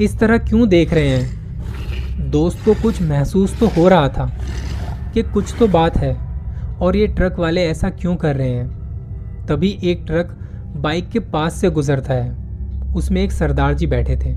इस 0.00 0.18
तरह 0.18 0.38
क्यों 0.38 0.68
देख 0.68 0.94
रहे 0.94 1.08
हैं? 1.08 2.30
दोस्त 2.30 2.64
को 2.64 2.74
कुछ 2.74 3.02
महसूस 3.02 3.60
तो 3.60 3.66
हो 3.66 3.88
रहा 3.88 4.08
था 4.08 4.32
कि 5.14 5.22
कुछ 5.22 5.54
तो 5.58 5.68
बात 5.68 5.96
है 5.96 6.16
और 6.80 6.96
ये 6.96 7.06
ट्रक 7.06 7.38
वाले 7.38 7.66
ऐसा 7.66 7.90
क्यों 7.90 8.16
कर 8.16 8.36
रहे 8.36 8.50
हैं? 8.50 8.68
तभी 9.46 9.78
एक 9.84 10.04
ट्रक 10.06 10.38
बाइक 10.76 11.08
के 11.08 11.18
पास 11.18 11.54
से 11.54 11.70
गुजरता 11.70 12.14
है। 12.14 12.30
उसमें 12.96 13.22
एक 13.22 13.32
सरदार 13.32 13.74
जी 13.74 13.86
बैठे 13.86 14.16
थे। 14.16 14.34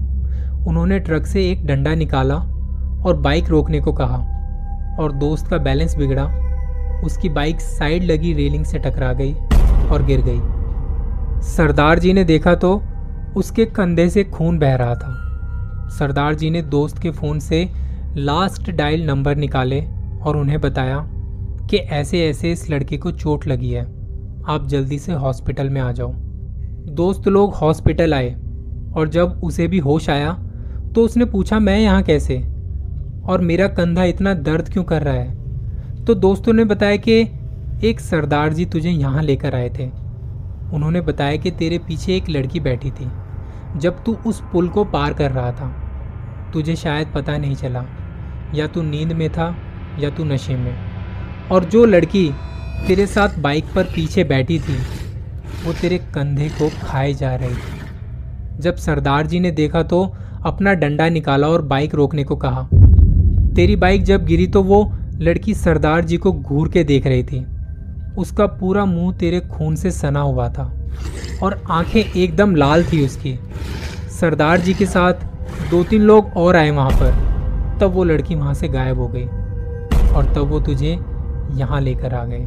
उन्होंने 0.68 1.00
ट्रक 1.00 1.26
से 1.26 1.50
एक 1.52 1.66
डंडा 1.66 1.96
निकाला 1.96 2.54
और 3.08 3.18
बाइक 3.18 3.50
रोकने 3.50 3.80
को 3.82 3.94
कहा 3.94 4.18
और 5.00 5.12
दोस्त 5.12 5.48
का 5.48 5.58
बैलेंस 5.58 5.96
बिगड़ा। 5.98 6.24
उसकी 7.06 7.30
बाइक 7.30 7.62
साइड 7.62 8.04
लगी 8.04 8.34
रेलिंग 8.34 8.66
से 8.66 8.80
टकरा 8.80 9.12
गई 9.14 9.34
और 9.92 10.06
गिर 10.06 10.22
गई। 10.22 10.40
सरदार 11.48 12.00
जी 12.00 12.14
ने 12.14 12.24
देखा 12.24 12.56
तो 12.56 12.82
उसके 13.38 13.66
कंधे 13.66 14.10
से 14.10 14.24
खून 14.24 14.58
बह 14.60 14.76
रहा 14.76 14.96
था। 14.96 15.90
सरदार 15.90 16.36
जी 16.36 16.50
ने 16.50 16.62
दोस्त 16.62 16.98
के 16.98 17.12
फ़ोन 17.12 17.40
से 17.40 17.68
लास्ट 18.16 18.72
डायल 18.72 19.06
नंबर 19.06 19.36
निकाले 19.36 19.82
और 20.26 20.38
उन्हें 20.38 20.60
बताया 20.62 20.98
कि 21.70 21.78
ऐसे 21.78 22.26
ऐसे 22.26 22.52
इस 22.52 22.70
लड़के 22.70 22.98
को 22.98 23.12
चोट 23.12 23.48
लगी 23.48 23.72
है। 23.72 23.84
आप 24.48 24.68
जल्दी 24.68 25.00
से 25.00 25.14
हॉस्पिटल 25.14 25.70
में 25.70 25.80
आ 25.82 25.92
जाओ। 25.92 26.12
दोस्त 26.94 27.28
लोग 27.28 27.54
हॉस्पिटल 27.54 28.14
आए 28.14 28.34
और 28.96 29.10
जब 29.10 29.42
उसे 29.44 29.68
भी 29.68 29.80
होश 29.80 30.10
आया 30.10 30.34
तो 30.96 31.04
उसने 31.04 31.26
पूछा, 31.26 31.60
मैं 31.60 31.80
यहाँ 31.80 32.04
कैसे? 32.04 32.38
और 33.28 33.42
मेरा 33.42 33.68
कंधा 33.68 34.04
इतना 34.04 34.34
दर्द 34.34 34.70
क्यों 34.70 34.84
कर 34.84 35.04
रहा 35.04 35.14
है? 35.14 36.06
तो 36.06 36.14
दोस्तों 36.16 36.54
ने 36.54 36.64
बताया 36.66 36.96
कि 36.96 37.22
एक 37.84 38.00
सरदार 38.00 38.54
जी 38.54 38.66
तुझे 38.66 38.90
यहाँ 38.90 39.24
लेकर 39.24 39.56
आए 39.56 39.70
थे। 39.70 39.90
उन्होंने 40.74 41.02
बताया 41.02 41.36
कि 41.36 41.52
तेरे 41.52 41.78
पीछे 41.78 42.16
एक 42.16 42.30
लड़की 42.30 42.60
बैठी 42.60 42.92
थी, 42.92 43.08
जब 43.78 44.04
तू 44.04 44.18
उस 44.28 44.42
पुल 44.52 44.70
को 44.70 44.84
पार 44.84 45.14
कर 45.14 45.32
रहा 45.32 45.52
था। 45.52 45.68
तुझे 46.54 46.76
शायद 46.76 47.08
पता 47.16 47.38
नहीं 47.38 47.56
चला, 47.56 47.86
या 48.56 48.68
तू 48.68 48.82
नींद 48.82 49.12
में 49.12 49.30
था, 49.30 49.56
या 50.00 50.10
तू 50.10 50.24
नशे 50.24 50.56
में। 50.56 50.76
और 51.52 51.64
जो 51.64 51.86
लड़की 51.86 52.30
तेरे 52.88 53.08
साथ 53.08 53.40
बाइक 53.40 53.66
पर 53.76 53.84
पीछे 53.84 54.24
बैठी 54.24 54.60
थी, 54.60 54.78
वो 55.66 55.74
तेरे 55.74 55.98
कंधे 55.98 56.50
को 56.50 56.70
खाए 56.84 57.14
जा 57.14 57.36
रही 57.36 57.56
थी। 57.56 58.60
जब 58.60 58.76
सरदार 58.76 59.28
जी 59.28 59.40
ने 59.40 59.52
देखा 59.52 59.84
तो 59.84 60.16
अपना 60.46 60.74
डंडा 60.74 61.10
निकाला 61.10 61.48
और 61.48 61.62
बाइक 61.62 61.96
रोकने 61.96 62.24
को 62.24 62.36
कहा। 62.36 62.68
तेरी 63.58 63.76
बाइक 63.76 64.04
जब 64.04 64.26
गिरी 64.26 64.46
तो 64.48 64.62
वो 64.64 64.80
लड़की 65.20 65.54
सरदार 65.54 66.04
जी 66.06 66.18
को 66.18 66.32
घूर 66.32 66.68
के 66.70 66.84
देख 66.84 67.06
रही 67.08 67.24
थी। 67.24 67.40
उसका 68.18 68.46
पूरा 68.48 68.84
मुँह 68.86 69.14
तेरे 69.18 69.40
खून 69.50 69.76
से 69.76 69.92
सना 69.92 70.20
हुआ 70.20 70.48
था 70.50 70.66
और 71.44 71.60
आँखें 71.70 72.00
एकदम 72.02 72.56
लाल 72.56 72.84
थी 72.84 73.04
उसकी। 73.06 73.34
सरदार 74.12 74.60
जी 74.60 74.74
के 74.74 74.86
साथ 74.86 75.26
दो 75.72 75.84
तीन 75.84 76.02
लोग 76.02 76.38
और 76.38 76.56
आए 76.56 76.70
वहाँ 76.70 76.92
पर। 76.92 77.80
तब 77.82 77.94
वो 77.94 78.04
लड़की 78.04 78.36
वहाँ 78.36 78.54
से 78.54 78.68
गायब 78.68 79.00
हो 79.00 79.08
गई 79.08 79.26
और 80.14 80.32
तब 80.36 80.50
वो 80.52 80.60
तुझे 80.60 80.94
यहाँ 81.58 81.82
लेकर 81.82 82.14
आ 82.14 82.24
गए 82.26 82.46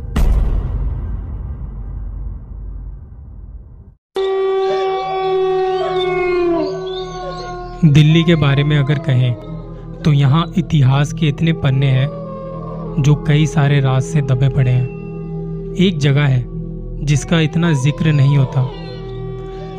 दिल्ली 7.93 8.23
के 8.25 8.35
बारे 8.37 8.65
में 8.65 8.79
अगर 8.79 8.99
कहें 9.05 9.50
तो 10.05 10.13
यहाँ 10.13 10.53
इतिहास 10.59 11.13
के 11.13 11.29
इतने 11.29 11.53
पन्ने 11.53 11.87
हैं, 11.87 12.09
जो 13.03 13.15
कई 13.15 13.47
सारे 13.47 13.81
राज 13.81 14.03
से 14.03 14.23
दबे 14.23 14.49
पड़े 14.49 14.71
हैं। 14.71 15.75
एक 15.77 15.99
जगह 15.99 16.23
है, 16.23 16.45
जिसका 17.05 17.41
इतना 17.41 17.73
ज़िक्र 17.73 18.13
नहीं 18.13 18.39
होता। 18.39 18.63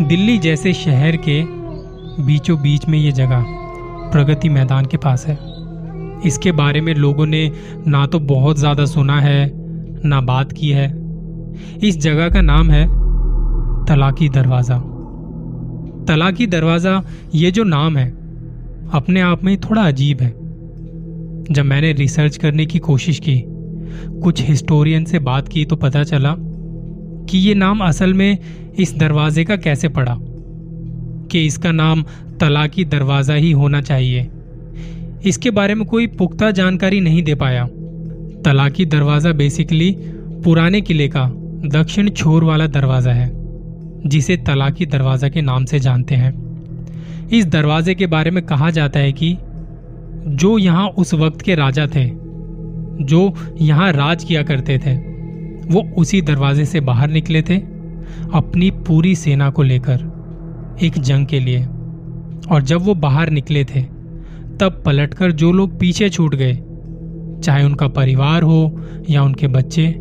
दिल्ली 0.07 0.37
जैसे 0.37 0.73
शहर 0.73 1.15
के 1.15 1.41
बीचों 2.25 2.61
बीच 2.61 2.87
में 2.87 2.99
ये 2.99 3.11
जगह, 3.11 3.43
प्रगति 4.11 4.49
मैदान 4.49 4.85
के 4.85 4.97
पास 4.97 5.25
है। 5.27 5.37
इसके 6.27 6.51
बारे 6.51 6.81
में 6.81 6.93
लोगों 6.95 7.25
ने 7.25 7.51
ना 7.87 8.05
तो 8.05 8.19
बहुत 8.19 8.57
ज़्यादा 8.57 8.85
सुना 8.85 9.19
है, 9.19 9.51
ना 10.05 10.21
बात 10.21 10.51
की 10.51 10.69
है। 10.69 10.87
इस 11.83 11.97
जगह 11.97 12.29
का 12.29 12.41
नाम 12.41 12.69
है, 12.69 12.85
तलाकी 13.85 14.29
दरवाज़ा। 14.29 14.77
तलाकी 16.07 16.47
दरवाज़ा 16.47 17.03
ये 17.35 17.51
जो 17.51 17.63
नाम 17.63 17.97
है 17.97 18.20
अपने 18.93 19.21
आप 19.21 19.43
में 19.43 19.55
थोड़ा 19.59 19.81
अजीब 19.81 20.21
है। 20.21 20.29
जब 21.49 21.65
मैंने 21.65 21.91
रिसर्च 21.93 22.37
करने 22.37 22.65
की 22.65 22.79
कोशिश 22.79 23.19
की, 23.19 23.43
कुछ 24.23 24.41
हिस्टोरियन 24.41 25.05
से 25.05 25.19
बात 25.19 25.47
की 25.47 25.63
तो 25.65 25.75
पता 25.75 26.03
चला 26.03 26.35
कि 27.29 27.37
ये 27.37 27.53
नाम 27.55 27.79
असल 27.79 28.13
में 28.13 28.37
इस 28.79 28.93
दरवाजे 28.97 29.43
का 29.45 29.55
कैसे 29.57 29.89
पड़ा, 29.89 30.15
कि 30.17 31.45
इसका 31.45 31.71
नाम 31.71 32.03
तलाकी 32.39 32.85
दरवाज़ा 32.85 33.33
ही 33.33 33.51
होना 33.51 33.81
चाहिए। 33.81 34.27
इसके 35.25 35.51
बारे 35.51 35.75
में 35.75 35.85
कोई 35.87 36.07
पुख्ता 36.09 36.51
जानकारी 36.51 36.99
नहीं 37.01 37.23
दे 37.23 37.35
पाया। 37.35 37.65
तलाकी 38.45 38.85
दरवाज़ा 38.87 39.31
बेसिकली 39.33 39.95
पुराने 40.43 40.81
किले 40.81 41.07
का, 41.07 41.29
दक्षिण 41.69 42.09
छोर 42.09 42.43
वाला 42.43 42.67
दरवाज़ा 42.69 43.11
है, 43.11 43.31
जिसे 44.05 44.37
तलाकी 44.37 44.85
दरवाज़ा 44.85 45.29
के 45.29 45.41
नाम 45.41 45.65
से 45.65 45.79
जानते 45.79 46.15
हैं। 46.15 46.31
इस 47.33 47.45
दरवाजे 47.45 47.95
के 47.95 48.07
बारे 48.07 48.31
में 48.31 48.45
कहा 48.45 48.69
जाता 48.69 48.99
है 48.99 49.11
कि 49.11 49.37
जो 50.27 50.57
यहाँ 50.57 50.87
उस 50.87 51.13
वक्त 51.13 51.41
के 51.41 51.55
राजा 51.55 51.87
थे, 51.87 52.05
जो 53.03 53.33
यहाँ 53.61 53.91
राज 53.91 54.23
किया 54.23 54.43
करते 54.43 54.77
थे, 54.77 54.95
वो 55.73 55.83
उसी 55.97 56.21
दरवाजे 56.21 56.65
से 56.65 56.79
बाहर 56.79 57.09
निकले 57.09 57.41
थे, 57.41 57.57
अपनी 58.33 58.71
पूरी 58.71 59.15
सेना 59.15 59.49
को 59.49 59.63
लेकर, 59.63 59.95
एक 60.83 60.93
जंग 60.99 61.27
के 61.27 61.39
लिए। 61.39 61.65
और 62.51 62.61
जब 62.61 62.81
वो 62.81 62.95
बाहर 62.95 63.29
निकले 63.29 63.63
थे, 63.63 63.81
तब 64.59 64.81
पलटकर 64.85 65.31
जो 65.31 65.51
लोग 65.51 65.79
पीछे 65.79 66.09
छूट 66.09 66.35
गए, 66.35 66.53
चाहे 67.43 67.63
उनका 67.63 67.87
परिवार 67.87 68.43
हो 68.43 68.81
या 69.09 69.23
उनके 69.23 69.47
बच्चे, 69.47 69.95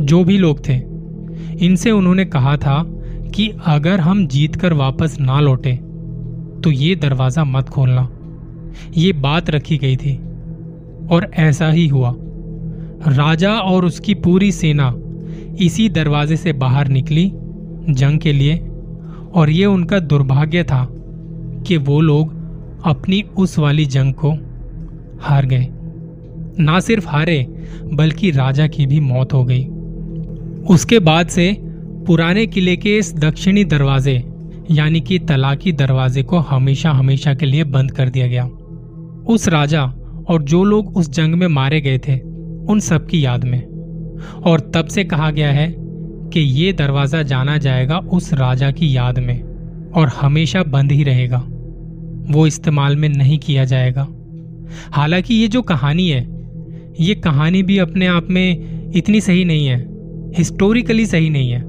जो 0.00 0.24
भी 0.24 0.38
लोग 0.38 0.68
थे, 0.68 0.76
इनसे 1.66 1.90
उन्होंने 1.90 2.24
कहा 2.24 2.56
था 2.56 2.82
कि 3.34 3.52
अगर 3.66 4.00
हम 4.00 4.26
जीत 4.26 4.56
कर 4.56 4.72
वापस 4.72 5.16
ना 5.20 5.40
लौटे 5.40 5.85
तो 6.64 6.70
ये 6.70 6.96
दरवाज़ा 6.96 7.44
मत 7.44 7.68
खोलना। 7.68 8.08
ये 8.96 9.12
बात 9.12 9.50
रखी 9.50 9.78
गई 9.78 9.96
थी। 9.96 10.14
और 11.10 11.30
ऐसा 11.34 11.68
ही 11.68 11.88
हुआ। 11.88 12.14
राजा 13.08 13.52
और 13.52 13.84
उसकी 13.84 14.14
पूरी 14.14 14.52
सेना 14.52 14.94
इसी 15.60 15.88
दरवाजे 15.88 16.36
से 16.36 16.52
बाहर 16.52 16.88
निकली 16.88 17.32
जंग 17.90 18.18
के 18.18 18.32
लिए। 18.32 18.68
और 19.34 19.50
ये 19.50 19.66
उनका 19.66 19.98
दुर्भाग्य 19.98 20.62
था 20.62 20.88
कि 21.66 21.76
वो 21.76 22.00
लोग 22.00 22.34
अपनी 22.84 23.22
उस 23.22 23.58
वाली 23.58 23.86
जंग 23.86 24.14
को 24.14 24.32
हार 25.20 25.46
गए। 25.46 25.68
ना 26.58 26.80
सिर्फ़ 26.80 27.08
हारे, 27.08 27.66
बल्कि 27.92 28.30
राजा 28.30 28.66
की 28.66 28.86
भी 28.86 29.00
मौत 29.00 29.32
हो 29.32 29.44
गई। 29.44 29.64
उसके 30.70 30.98
बाद 30.98 31.26
से 31.26 31.56
पुराने 32.06 32.46
किले 32.46 32.76
के 32.76 32.98
इस 32.98 33.14
दक्षिणी 33.14 33.64
दरवाजे 33.64 34.18
यानी 34.70 35.00
कि 35.00 35.18
तलाकी 35.18 35.72
दरवाजे 35.72 36.22
को 36.22 36.38
हमेशा 36.38 36.90
हमेशा 36.90 37.34
के 37.34 37.46
लिए 37.46 37.64
बंद 37.64 37.90
कर 37.90 38.08
दिया 38.08 38.26
गया। 38.26 38.44
उस 39.26 39.48
राजा 39.48 39.82
और 40.28 40.42
जो 40.42 40.64
लोग 40.64 40.96
उस 40.96 41.10
जंग 41.10 41.34
में 41.34 41.46
मारे 41.46 41.80
गए 41.80 41.98
थे, 41.98 42.20
उन 42.68 42.80
सब 42.80 43.06
की 43.06 43.24
याद 43.24 43.44
में। 43.44 43.62
और 44.46 44.60
तब 44.60 44.86
से 44.86 45.04
कहा 45.04 45.30
गया 45.30 45.52
है 45.52 45.74
कि 46.32 46.40
ये 46.40 46.72
दरवाज़ा 46.72 47.22
जाना 47.22 47.58
जाएगा 47.58 47.98
उस 47.98 48.34
राजा 48.34 48.70
की 48.70 48.96
याद 48.96 49.18
में 49.18 49.42
और 49.96 50.08
हमेशा 50.08 50.62
बंद 50.62 50.92
ही 50.92 51.02
रहेगा। 51.02 51.38
वो 52.30 52.46
इस्तेमाल 52.46 52.96
में 52.96 53.08
नहीं 53.08 53.38
किया 53.38 53.64
जाएगा। 53.64 54.08
हालाँकि 54.92 55.34
ये 55.34 55.48
जो 55.48 55.62
कहानी 55.62 56.08
है, 56.08 56.48
ये 57.00 57.14
कहानी 57.14 57.62
भी 57.62 57.78
अपने 57.78 58.06
आप 58.06 58.26
में 58.30 58.76
इतनी 58.96 59.20
सही 59.20 59.44
नहीं 59.44 59.66
है 59.66 59.86
हिस्टोरिकली 60.38 61.06
सही 61.06 61.30
नहीं 61.30 61.50
है। 61.50 61.64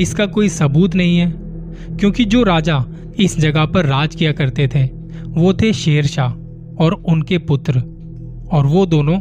इसका 0.00 0.26
कोई 0.26 0.48
सबूत 0.48 0.94
नहीं 0.94 1.18
है। 1.18 1.51
क्योंकि 1.98 2.24
जो 2.24 2.42
राजा 2.42 2.84
इस 3.20 3.38
जगह 3.38 3.64
पर 3.64 3.86
राज 3.86 4.14
किया 4.14 4.32
करते 4.32 4.68
थे, 4.68 4.84
वो 5.28 5.52
थे 5.54 5.72
शेर 5.72 6.06
शाह 6.06 6.32
और 6.76 6.92
उनके 7.08 7.38
पुत्र। 7.40 7.82
और 8.52 8.66
वो 8.66 8.84
दोनों 8.86 9.18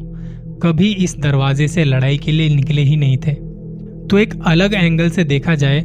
कभी 0.60 0.92
इस 0.96 1.16
दरवाजे 1.20 1.68
से 1.68 1.84
लड़ाई 1.84 2.18
के 2.18 2.32
लिए 2.32 2.56
निकले 2.56 2.82
ही 2.82 2.96
नहीं 2.96 3.18
थे। 3.18 3.34
तो 4.08 4.18
एक 4.18 4.34
अलग 4.46 4.74
एंगल 4.74 5.10
से 5.10 5.24
देखा 5.24 5.56
जाए 5.56 5.82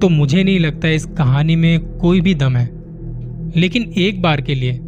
तो 0.00 0.08
मुझे 0.08 0.42
नहीं 0.44 0.58
लगता 0.60 0.88
इस 0.88 1.04
कहानी 1.18 1.56
में 1.56 1.80
कोई 1.98 2.20
भी 2.20 2.34
दम 2.34 2.56
है। 2.56 2.68
लेकिन 3.56 3.82
एक 3.98 4.20
बार 4.22 4.40
के 4.40 4.54
लिए 4.54 4.78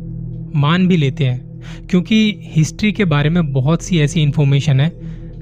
मान 0.55 0.87
भी 0.89 0.97
लेते 0.97 1.25
हैं, 1.25 1.61
क्योंकि 1.91 2.35
हिस्ट्री 2.47 2.93
के 2.93 3.05
बारे 3.05 3.31
में 3.31 3.53
बहुत 3.53 3.83
सी 3.83 3.99
ऐसी 3.99 4.23
इंफॉर्मेशन 4.23 4.81
है 4.81 4.93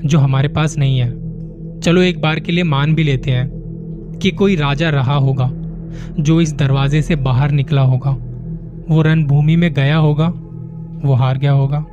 जो 0.05 0.19
हमारे 0.19 0.49
पास 0.49 0.77
नहीं 0.79 0.99
है। 0.99 1.11
चलो 1.81 2.03
एक 2.03 2.21
बार 2.21 2.41
के 2.41 2.53
लिए 2.53 2.65
मान 2.65 2.95
भी 2.95 3.05
लेते 3.05 3.31
हैं 3.31 4.19
कि 4.23 4.31
कोई 4.31 4.57
राजा 4.57 4.91
रहा 4.91 5.15
होगा। 5.15 5.51
जो 6.21 6.41
इस 6.41 6.53
दरवाजे 6.55 7.03
से 7.03 7.17
बाहर 7.17 7.51
निकला 7.51 7.83
होगा। 7.83 8.11
वो 8.91 9.03
रणभूमि 9.03 9.57
में 9.57 9.73
गया 9.75 9.97
होगा, 9.97 10.27
वो 11.05 11.15
हार 11.15 11.39
गया 11.39 11.53
होगा, 11.53 11.85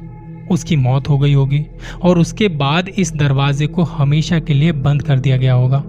उसकी 0.51 0.75
मौत 0.75 1.09
हो 1.09 1.17
गई 1.17 1.33
होगी, 1.33 1.65
और 2.03 2.19
उसके 2.19 2.47
बाद 2.47 2.89
इस 2.89 3.13
दरवाजे 3.15 3.67
को 3.67 3.83
हमेशा 3.83 4.39
के 4.39 4.53
लिए 4.53 4.71
बंद 4.71 5.01
कर 5.01 5.19
दिया 5.19 5.37
गया 5.37 5.53
होगा। 5.53 5.83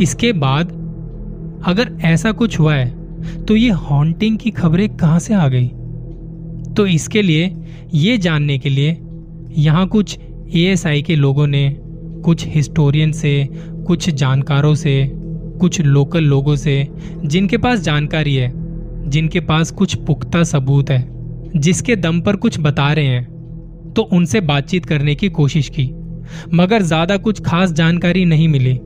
इसके 0.00 0.32
बाद 0.32 0.72
अगर 1.66 1.92
ऐसा 2.04 2.32
कुछ 2.32 2.58
हुआ 2.58 2.74
है 2.74 3.44
तो 3.44 3.56
ये 3.56 3.70
हॉन्टिंग 3.70 4.38
की 4.38 4.50
खबरें 4.50 4.88
कहाँ 4.96 5.18
से 5.18 5.34
आ 5.34 5.48
गई? 5.48 5.68
तो 6.74 6.86
इसके 6.86 7.22
लिए, 7.22 7.52
ये 7.94 8.16
जानने 8.18 8.58
के 8.58 8.68
लिए, 8.68 8.96
यहाँ 9.58 9.86
कुछ 9.86 10.18
एएसआई 10.54 11.02
के 11.02 11.16
लोगों 11.16 11.46
ने, 11.46 11.68
कुछ 12.24 12.46
हिस्टोरियन 12.46 13.12
से, 13.12 13.48
कुछ 13.86 14.08
जानकारों 14.10 14.74
से 14.74 15.04
कुछ 15.54 15.80
लोकल 15.80 16.24
लोगों 16.24 16.56
से, 16.56 16.86
जिनके 17.16 17.58
पास 17.58 17.80
जानकारी 17.80 18.34
है, 18.34 18.52
जिनके 19.06 19.40
पास 19.40 19.70
कुछ 19.70 19.94
पुख्ता 19.96 20.42
सबूत 20.44 20.90
है, 20.90 21.06
जिसके 21.56 21.96
दम 21.96 22.20
पर 22.20 22.36
कुछ 22.36 22.58
बता 22.60 22.92
रहे 22.92 23.06
हैं 23.06 23.92
तो 23.92 24.02
उनसे 24.12 24.40
बातचीत 24.42 24.86
करने 24.86 25.14
की 25.14 25.28
कोशिश 25.30 25.68
की। 25.68 25.90
मगर 26.54 26.82
ज़्यादा 26.82 27.16
कुछ 27.16 27.40
खास 27.42 27.72
जानकारी 27.72 28.24
नहीं 28.24 28.48
मिली। 28.48 28.78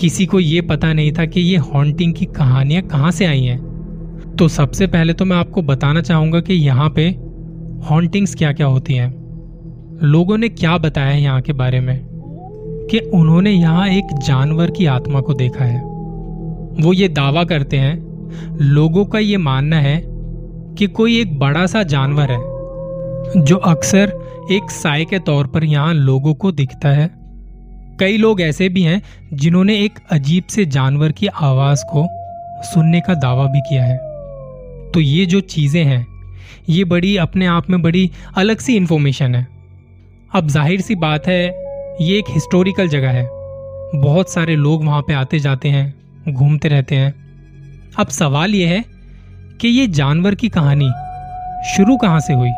किसी 0.00 0.26
को 0.26 0.40
यह 0.40 0.62
पता 0.62 0.92
नहीं 0.92 1.12
था 1.12 1.24
कि 1.26 1.40
ये 1.40 1.56
हॉन्टिंग 1.56 2.14
की 2.14 2.24
कहानियाँ 2.26 2.82
कहाँ 2.82 3.10
से 3.10 3.26
आई 3.26 3.42
हैं। 3.42 4.36
तो 4.38 4.48
सबसे 4.48 4.86
पहले 4.86 5.12
तो 5.12 5.24
मैं 5.24 5.36
आपको 5.36 5.62
बताना 5.62 6.00
चाहूँगा 6.02 6.40
कि 6.40 6.54
यहाँ 6.54 6.88
पे 6.96 7.08
हॉन्टिंग्स 7.84 8.34
क्या 8.34 8.52
क्या 8.52 8.66
होती 8.66 8.94
हैं। 8.94 9.10
लोगों 10.02 10.38
ने 10.38 10.48
क्या 10.48 10.76
बताया 10.78 11.08
है 11.08 11.22
यहाँ 11.22 11.40
के 11.42 11.52
बारे 11.52 11.80
में? 11.80 12.07
कि 12.90 12.98
उन्होंने 13.14 13.50
यहाँ 13.50 13.88
एक 13.88 14.12
जानवर 14.18 14.70
की 14.70 14.86
आत्मा 14.86 15.20
को 15.20 15.34
देखा 15.34 15.64
है। 15.64 15.80
वो 16.78 16.92
ये 16.92 17.08
दावा 17.08 17.44
करते 17.44 17.76
हैं, 17.76 17.96
लोगों 18.62 19.04
का 19.04 19.18
ये 19.18 19.36
मानना 19.36 19.76
है 19.76 20.00
कि 20.78 20.86
कोई 20.86 21.20
एक 21.20 21.38
बड़ा 21.38 21.66
सा 21.66 21.82
जानवर 21.84 22.30
है, 22.30 22.38
जो 23.36 23.56
अक्सर 23.56 24.12
एक 24.52 24.70
साय 24.70 25.04
के 25.04 25.18
तौर 25.18 25.46
पर 25.46 25.64
यहाँ 25.64 25.94
लोगों 25.94 26.34
को 26.34 26.52
दिखता 26.52 26.88
है। 26.88 27.10
कई 28.00 28.16
लोग 28.16 28.40
ऐसे 28.40 28.68
भी 28.68 28.82
हैं 28.82 29.00
जिन्होंने 29.32 29.78
एक 29.84 29.98
अजीब 30.12 30.44
से 30.44 30.64
जानवर 30.66 31.12
की 31.12 31.26
आवाज़ 31.26 31.84
को 31.84 32.06
सुनने 32.64 33.00
का 33.00 33.14
दावा 33.16 33.46
भी 33.46 33.60
किया 33.60 33.84
है। 33.84 33.96
तो 34.92 35.00
ये 35.00 35.24
जो 35.26 35.40
चीज़ें 35.40 35.82
हैं, 35.84 36.06
ये 36.68 36.84
बड़ी 36.84 37.16
अपने 37.16 37.46
आप 37.46 37.70
में 37.70 37.80
बड़ी 37.82 38.10
अलग 38.36 38.58
सी 38.58 38.76
इंफॉर्मेशन 38.76 39.34
है। 39.34 39.46
अब 40.34 40.48
ज़ाहिर 40.48 40.80
सी 40.80 40.94
बात 40.96 41.26
है 41.26 41.48
ये 42.00 42.18
एक 42.18 42.24
हिस्टोरिकल 42.30 42.88
जगह 42.88 43.10
है। 43.10 43.28
बहुत 43.94 44.30
सारे 44.30 44.54
लोग 44.56 44.84
वहाँ 44.84 45.02
पे 45.02 45.12
आते 45.12 45.38
जाते 45.38 45.68
हैं, 45.68 45.94
घूमते 46.28 46.68
रहते 46.68 46.94
हैं। 46.94 47.14
अब 47.98 48.08
सवाल 48.08 48.54
यह 48.54 48.68
है 48.68 48.84
कि 49.60 49.68
ये 49.68 49.86
जानवर 49.86 50.34
की 50.34 50.48
कहानी 50.48 50.90
शुरू 51.76 51.96
कहाँ 51.96 52.20
से 52.20 52.32
हुई? 52.32 52.50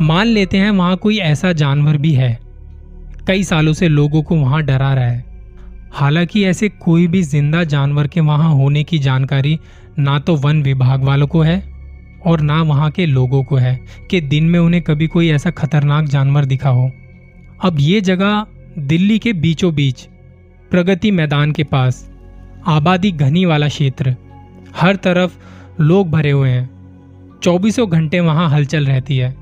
मान 0.00 0.26
लेते 0.26 0.56
हैं 0.56 0.70
वहाँ 0.70 0.96
कोई 0.96 1.18
ऐसा 1.18 1.52
जानवर 1.52 1.96
भी 1.96 2.12
है। 2.12 2.38
कई 3.26 3.44
सालों 3.44 3.72
से 3.72 3.88
लोगों 3.88 4.22
को 4.22 4.36
वहाँ 4.36 4.62
डरा 4.62 4.92
रहा 4.94 5.04
है। 5.04 5.24
हालाँकि 5.92 6.44
ऐसे 6.44 6.68
कोई 6.68 7.06
भी 7.06 7.22
ज़िंदा 7.22 7.64
जानवर 7.64 8.06
के 8.06 8.20
वहाँ 8.20 8.52
होने 8.54 8.84
की 8.84 8.98
जानकारी 8.98 9.58
ना 9.98 10.18
तो 10.18 10.36
वन 10.36 10.62
विभाग 10.62 11.04
वालों 11.04 11.26
को 11.26 11.42
है 11.42 11.58
और 12.26 12.40
ना 12.40 12.62
वहाँ 12.62 12.90
के 12.90 13.06
लोगों 13.06 13.42
को 13.44 13.56
है 13.56 13.78
कि 14.10 14.20
दिन 14.20 14.44
में 14.44 14.60
उन्हें 14.60 14.82
कभी 14.82 15.06
कोई 15.06 15.30
ऐसा 15.30 15.50
खतरनाक 15.50 16.04
जानवर 16.04 16.44
दिखा 16.44 16.70
हो। 16.70 16.90
अब 17.64 17.76
ये 17.80 18.00
जगह 18.00 18.46
दिल्ली 18.78 19.18
के 19.18 19.32
बीचों 19.32 19.74
बीच 19.74 20.02
प्रगति 20.70 21.10
मैदान 21.10 21.52
के 21.52 21.64
पास 21.64 22.10
आबादी 22.66 23.10
घनी 23.12 23.44
वाला 23.44 23.68
क्षेत्र। 23.68 24.14
हर 24.76 24.96
तरफ़ 24.96 25.36
लोग 25.80 26.10
भरे 26.10 26.30
हुए 26.30 26.48
हैं। 26.48 26.68
चौबीसों 27.42 27.90
घंटे 27.90 28.20
वहाँ 28.20 28.48
हलचल 28.50 28.86
रहती 28.86 29.16
है। 29.16 29.34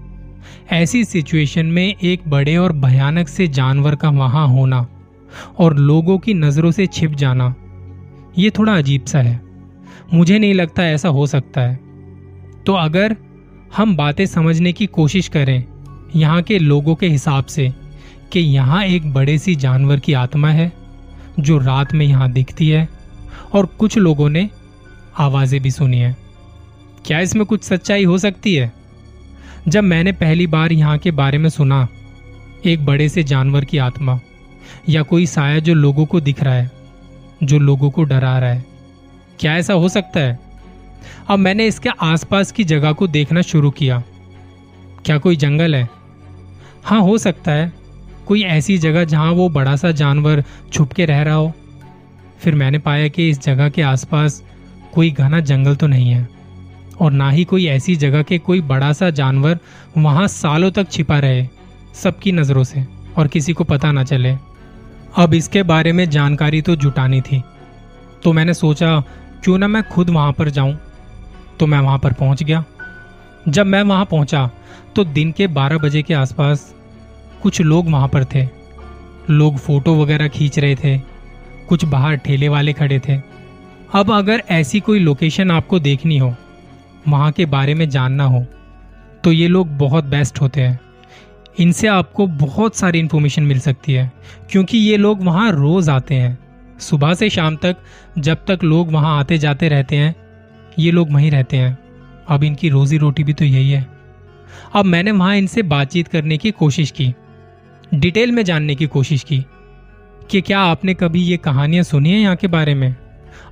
ऐसी 0.72 1.04
सिचुएशन 1.04 1.66
में 1.66 1.94
एक 2.02 2.28
बड़े 2.28 2.56
और 2.56 2.72
भयानक 2.72 3.28
से 3.28 3.46
जानवर 3.48 3.94
का 3.94 4.08
वहाँ 4.08 4.46
होना 4.48 4.86
और 5.58 5.76
लोगों 5.76 6.18
की 6.18 6.34
नज़रों 6.34 6.70
से 6.70 6.86
छिप 6.86 7.10
जाना, 7.10 7.54
ये 8.38 8.50
थोड़ा 8.50 8.76
अजीब 8.76 9.04
सा 9.04 9.18
है। 9.18 9.40
मुझे 10.14 10.38
नहीं 10.38 10.54
लगता 10.54 10.86
ऐसा 10.86 11.08
हो 11.08 11.26
सकता 11.26 11.60
है। 11.60 11.78
तो 12.66 12.72
अगर 12.72 13.16
हम 13.76 13.96
बातें 13.96 14.26
समझने 14.26 14.72
की 14.72 14.86
कोशिश 14.86 15.28
करें 15.28 15.64
यहाँ 16.16 16.42
के 16.42 16.58
लोगों 16.58 16.94
के 16.94 17.08
हिसाब 17.08 17.44
से 17.44 17.72
कि 18.32 18.40
यहाँ 18.40 18.84
एक 18.84 19.12
बड़े 19.12 19.38
सी 19.38 19.54
जानवर 19.54 19.98
की 19.98 20.12
आत्मा 20.12 20.48
है, 20.48 20.72
जो 21.40 21.58
रात 21.58 21.92
में 21.92 22.06
यहाँ 22.06 22.32
दिखती 22.32 22.68
है, 22.68 22.88
और 23.52 23.66
कुछ 23.66 23.98
लोगों 23.98 24.28
ने 24.28 24.50
आवाज़ें 25.18 25.62
भी 25.62 25.70
सुनी 25.70 25.98
है। 25.98 26.16
क्या 27.06 27.20
इसमें 27.20 27.46
कुछ 27.46 27.62
सच्चाई 27.62 28.04
हो 28.04 28.18
सकती 28.18 28.54
है? 28.54 28.72
जब 29.68 29.84
मैंने 29.84 30.12
पहली 30.12 30.46
बार 30.46 30.72
यहाँ 30.72 30.98
के 30.98 31.10
बारे 31.10 31.38
में 31.38 31.48
सुना, 31.48 31.88
एक 32.64 32.84
बड़े 32.84 33.08
से 33.08 33.22
जानवर 33.22 33.64
की 33.64 33.78
आत्मा, 33.78 34.20
या 34.88 35.02
कोई 35.02 35.26
साया 35.26 35.58
जो 35.58 35.74
लोगों 35.74 36.06
को 36.06 36.20
दिख 36.20 36.42
रहा 36.42 36.54
है, 36.54 36.70
जो 37.42 37.58
लोगों 37.58 37.90
को 37.90 38.04
डरा 38.04 38.38
रहा 38.38 38.50
है, 38.50 38.64
क्या 39.40 39.56
ऐसा 39.56 39.74
हो 39.74 39.88
सकता 39.88 40.20
है? 40.20 40.40
अब 41.28 41.38
मैंने 41.38 41.66
इसके 41.66 41.88
आसपास 41.88 42.52
की 42.52 42.64
जगह 42.64 42.92
को 42.92 43.06
देखना 43.06 43.42
शुरू 43.42 43.70
किया। 43.70 44.02
क्या 45.04 45.18
कोई 45.18 45.36
जंगल 45.36 45.74
है? 45.74 45.88
हाँ 46.84 47.00
हो 47.00 47.18
सकता 47.18 47.52
है। 47.52 47.85
कोई 48.26 48.42
ऐसी 48.42 48.76
जगह 48.78 49.04
जहाँ 49.04 49.32
वो 49.32 49.48
बड़ा 49.48 49.74
सा 49.76 49.90
जानवर 49.92 50.42
छुप 50.72 50.92
के 50.92 51.04
रह 51.06 51.22
रहा 51.22 51.34
हो? 51.34 51.52
फिर 52.40 52.54
मैंने 52.54 52.78
पाया 52.78 53.08
कि 53.08 53.28
इस 53.30 53.40
जगह 53.42 53.68
के 53.68 53.82
आसपास 53.82 54.42
कोई 54.94 55.10
घना 55.10 55.40
जंगल 55.40 55.76
तो 55.76 55.86
नहीं 55.86 56.10
है, 56.10 56.28
और 57.00 57.12
ना 57.12 57.30
ही 57.30 57.44
कोई 57.44 57.66
ऐसी 57.66 57.96
जगह 57.96 58.22
के 58.22 58.38
कोई 58.38 58.60
बड़ा 58.62 58.92
सा 58.92 59.10
जानवर 59.10 59.58
वहाँ 59.96 60.26
सालों 60.28 60.70
तक 60.70 60.90
छिपा 60.90 61.18
रहे 61.18 61.46
सबकी 61.94 62.32
नज़रों 62.32 62.64
से, 62.64 62.86
और 63.16 63.28
किसी 63.28 63.52
को 63.52 63.64
पता 63.64 63.92
ना 63.92 64.04
चले। 64.04 64.36
अब 65.16 65.34
इसके 65.34 65.62
बारे 65.62 65.92
में 65.92 66.08
जानकारी 66.10 66.62
तो 66.62 66.76
जुटानी 66.76 67.20
थी 67.20 67.42
तो 68.24 68.32
मैंने 68.32 68.54
सोचा, 68.54 69.00
क्यों 69.44 69.58
ना 69.58 69.68
मैं 69.68 69.82
खुद 69.84 70.10
वहाँ 70.10 70.32
पर 70.32 70.50
जाऊँ? 70.50 70.76
तो 71.60 71.66
मैं 71.66 71.80
वहाँ 71.80 71.98
पर 71.98 72.12
पहुँच 72.12 72.42
गया। 72.42 72.64
जब 73.48 73.66
मैं 73.66 73.82
वहाँ 73.82 74.04
पहुँचा 74.04 74.50
तो 74.96 75.04
दिन 75.06 75.32
के 75.32 75.46
12 75.48 75.78
बजे 75.78 76.02
के 76.02 76.14
आसपास 76.14 76.72
कुछ 77.42 77.60
लोग 77.60 77.90
वहाँ 77.90 78.08
पर 78.08 78.24
थे। 78.24 78.46
लोग 79.30 79.56
फ़ोटो 79.56 79.94
वगैरह 79.94 80.28
खींच 80.28 80.58
रहे 80.58 80.74
थे। 80.74 80.98
कुछ 81.68 81.84
बाहर 81.84 82.16
ठेले 82.16 82.48
वाले 82.48 82.72
खड़े 82.72 82.98
थे। 82.98 83.16
अब 83.94 84.10
अगर 84.12 84.42
ऐसी 84.50 84.80
कोई 84.80 84.98
लोकेशन 84.98 85.50
आपको 85.50 85.78
देखनी 85.78 86.18
हो, 86.18 86.34
वहाँ 87.08 87.30
के 87.32 87.46
बारे 87.46 87.74
में 87.74 87.88
जानना 87.88 88.24
हो 88.24 88.44
तो 89.24 89.32
ये 89.32 89.48
लोग 89.48 89.68
बहुत 89.68 90.04
बेस्ट 90.04 90.40
होते 90.40 90.60
हैं। 90.60 90.78
इनसे 91.58 91.86
आपको 91.88 92.26
बहुत 92.26 92.76
सारी 92.76 92.98
इन्फॉर्मेशन 92.98 93.42
मिल 93.42 93.60
सकती 93.60 93.92
है, 93.92 94.10
क्योंकि 94.50 94.78
ये 94.78 94.96
लोग 94.96 95.22
वहाँ 95.22 95.50
रोज 95.52 95.88
आते 95.88 96.14
हैं। 96.14 96.38
सुबह 96.80 97.14
से 97.14 97.28
शाम 97.30 97.56
तक 97.56 97.76
जब 98.18 98.44
तक 98.48 98.64
लोग 98.64 98.92
वहाँ 98.92 99.18
आते 99.18 99.38
जाते 99.38 99.68
रहते 99.68 99.96
हैं, 99.96 100.14
ये 100.78 100.90
लोग 100.90 101.12
वहीं 101.12 101.30
रहते 101.30 101.56
हैं। 101.56 101.76
अब 102.28 102.44
इनकी 102.44 102.68
रोजी 102.68 102.98
रोटी 102.98 103.24
भी 103.24 103.32
तो 103.32 103.44
यही 103.44 103.70
है। 103.70 103.86
अब 104.74 104.84
मैंने 104.84 105.10
वहाँ 105.10 105.36
इनसे 105.36 105.62
बातचीत 105.64 106.08
करने 106.08 106.36
की 106.38 106.50
कोशिश 106.50 106.90
की। 106.90 107.14
डिटेल 107.94 108.32
में 108.32 108.42
जानने 108.42 108.74
की 108.74 108.86
कोशिश 108.86 109.22
की 109.22 109.44
कि 110.30 110.40
क्या 110.40 110.60
आपने 110.60 110.94
कभी 110.94 111.20
ये 111.20 111.36
कहानियाँ 111.36 111.84
सुनी 111.84 112.10
है 112.10 112.20
यहाँ 112.20 112.36
के 112.36 112.46
बारे 112.46 112.74
में? 112.74 112.94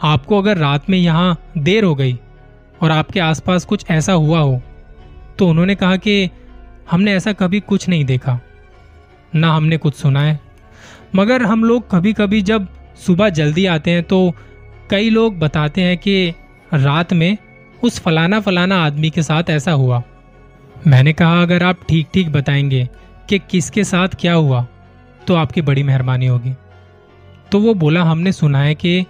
आपको 0.03 0.39
अगर 0.39 0.57
रात 0.57 0.91
में 0.91 0.99
यहाँ 0.99 1.51
देर 1.59 1.85
हो 1.85 1.95
गई 1.95 2.19
और 2.83 2.91
आपके 2.91 3.21
आसपास 3.21 3.65
कुछ 3.65 3.85
ऐसा 3.91 4.13
हुआ 4.13 4.41
हो 4.41 4.61
तो 5.39 5.49
उन्होंने 5.49 5.75
कहा 5.75 5.97
कि 5.97 6.31
हमने 6.91 7.13
ऐसा 7.15 7.33
कभी 7.33 7.61
कुछ 7.61 7.89
नहीं 7.89 8.05
देखा। 8.05 8.41
ना 9.35 9.55
हमने 9.55 9.77
कुछ 9.77 9.95
सुना 9.95 10.23
है। 10.23 10.41
मगर 11.17 11.43
हम 11.43 11.65
लोग 11.65 11.91
कभी 11.91 12.13
कभी 12.13 12.43
जब 12.43 12.69
सुबह 13.07 13.29
जल्दी 13.29 13.67
आते 13.67 13.91
हैं 13.91 14.03
तो 14.03 14.33
कई 14.91 15.11
लोग 15.11 15.39
बताते 15.39 15.81
हैं 15.81 15.99
कि 15.99 16.35
रात 16.75 17.13
में 17.13 17.37
उस 17.83 18.01
फलाना 18.01 18.41
फलाना 18.41 18.85
आदमी 18.85 19.11
के 19.11 19.23
साथ 19.23 19.51
ऐसा 19.51 19.73
हुआ। 19.73 20.03
मैंने 20.87 21.13
कहा, 21.13 21.43
अगर 21.43 21.63
आप 21.63 21.79
ठीक 21.89 22.07
ठीक 22.15 22.33
बताएँगे 22.33 22.89
कि 23.29 23.39
किसके 23.51 23.85
साथ 23.85 24.09
क्या 24.21 24.33
हुआ 24.33 24.67
तो 25.27 25.35
आपकी 25.35 25.63
बड़ी 25.63 25.83
मेहरबानी 25.83 26.27
होगी। 26.27 26.53
तो 27.53 27.61
वो 27.61 27.75
बोला, 27.75 28.03
हमने 28.03 28.33
सुना 28.33 28.59
है 28.59 28.75
कि 28.75 29.05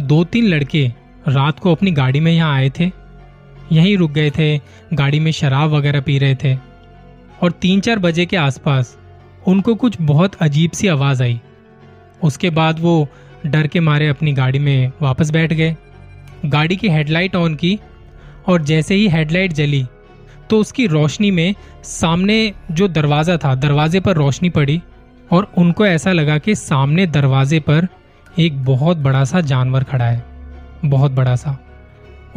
दो 0.00 0.22
तीन 0.24 0.44
लड़के 0.44 0.86
रात 1.28 1.58
को 1.58 1.72
अपनी 1.72 1.90
गाड़ी 1.90 2.20
में 2.20 2.32
यहाँ 2.32 2.54
आए 2.54 2.70
थे। 2.70 2.90
यहीं 3.72 3.96
रुक 3.96 4.10
गए 4.10 4.30
थे, 4.30 4.56
गाड़ी 4.94 5.20
में 5.20 5.30
शराब 5.32 5.70
वगैरह 5.70 6.00
पी 6.00 6.18
रहे 6.18 6.34
थे। 6.34 6.54
और 7.42 7.52
तीन 7.52 7.80
चार 7.80 7.98
बजे 7.98 8.26
के 8.26 8.36
आसपास 8.36 8.96
उनको 9.46 9.74
कुछ 9.74 9.96
बहुत 10.00 10.34
अजीब 10.34 10.70
सी 10.70 10.88
आवाज़ 10.88 11.22
आई। 11.22 11.40
उसके 12.24 12.50
बाद 12.50 12.80
वो 12.80 13.08
डर 13.46 13.66
के 13.66 13.80
मारे 13.80 14.08
अपनी 14.08 14.32
गाड़ी 14.32 14.58
में 14.58 14.92
वापस 15.02 15.30
बैठ 15.30 15.52
गए। 15.52 15.76
गाड़ी 16.46 16.76
की 16.76 16.88
हेडलाइट 16.88 17.36
ऑन 17.36 17.54
की 17.54 17.78
और 18.48 18.62
जैसे 18.62 18.94
ही 18.94 19.08
हेडलाइट 19.08 19.52
जली 19.52 19.84
तो 20.50 20.58
उसकी 20.60 20.86
रोशनी 20.86 21.30
में 21.30 21.54
सामने 21.84 22.52
जो 22.70 22.88
दरवाज़ा 22.88 23.36
था, 23.36 23.54
दरवाजे 23.54 24.00
पर 24.00 24.16
रोशनी 24.16 24.50
पड़ी 24.50 24.80
और 25.32 25.50
उनको 25.58 25.86
ऐसा 25.86 26.12
लगा 26.12 26.38
कि 26.38 26.54
सामने 26.54 27.06
दरवाजे 27.08 27.60
पर 27.60 27.86
एक 28.38 28.64
बहुत 28.64 28.96
बड़ा 28.98 29.24
सा 29.24 29.40
जानवर 29.42 29.84
खड़ा 29.84 30.04
है, 30.04 30.22
बहुत 30.84 31.12
बड़ा 31.12 31.34
सा। 31.36 31.56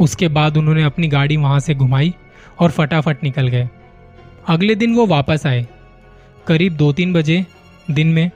उसके 0.00 0.28
बाद 0.28 0.56
उन्होंने 0.56 0.82
अपनी 0.82 1.08
गाड़ी 1.08 1.36
वहाँ 1.36 1.60
से 1.60 1.74
घुमाई 1.74 2.14
और 2.60 2.70
फटाफट 2.70 3.24
निकल 3.24 3.48
गए। 3.48 3.68
अगले 4.48 4.74
दिन 4.74 4.94
वो 4.94 5.06
वापस 5.06 5.46
आए। 5.46 5.66
करीब 6.46 6.76
दो 6.76 6.92
तीन 6.92 7.12
बजे 7.12 7.44
दिन 7.90 8.08
में 8.08 8.30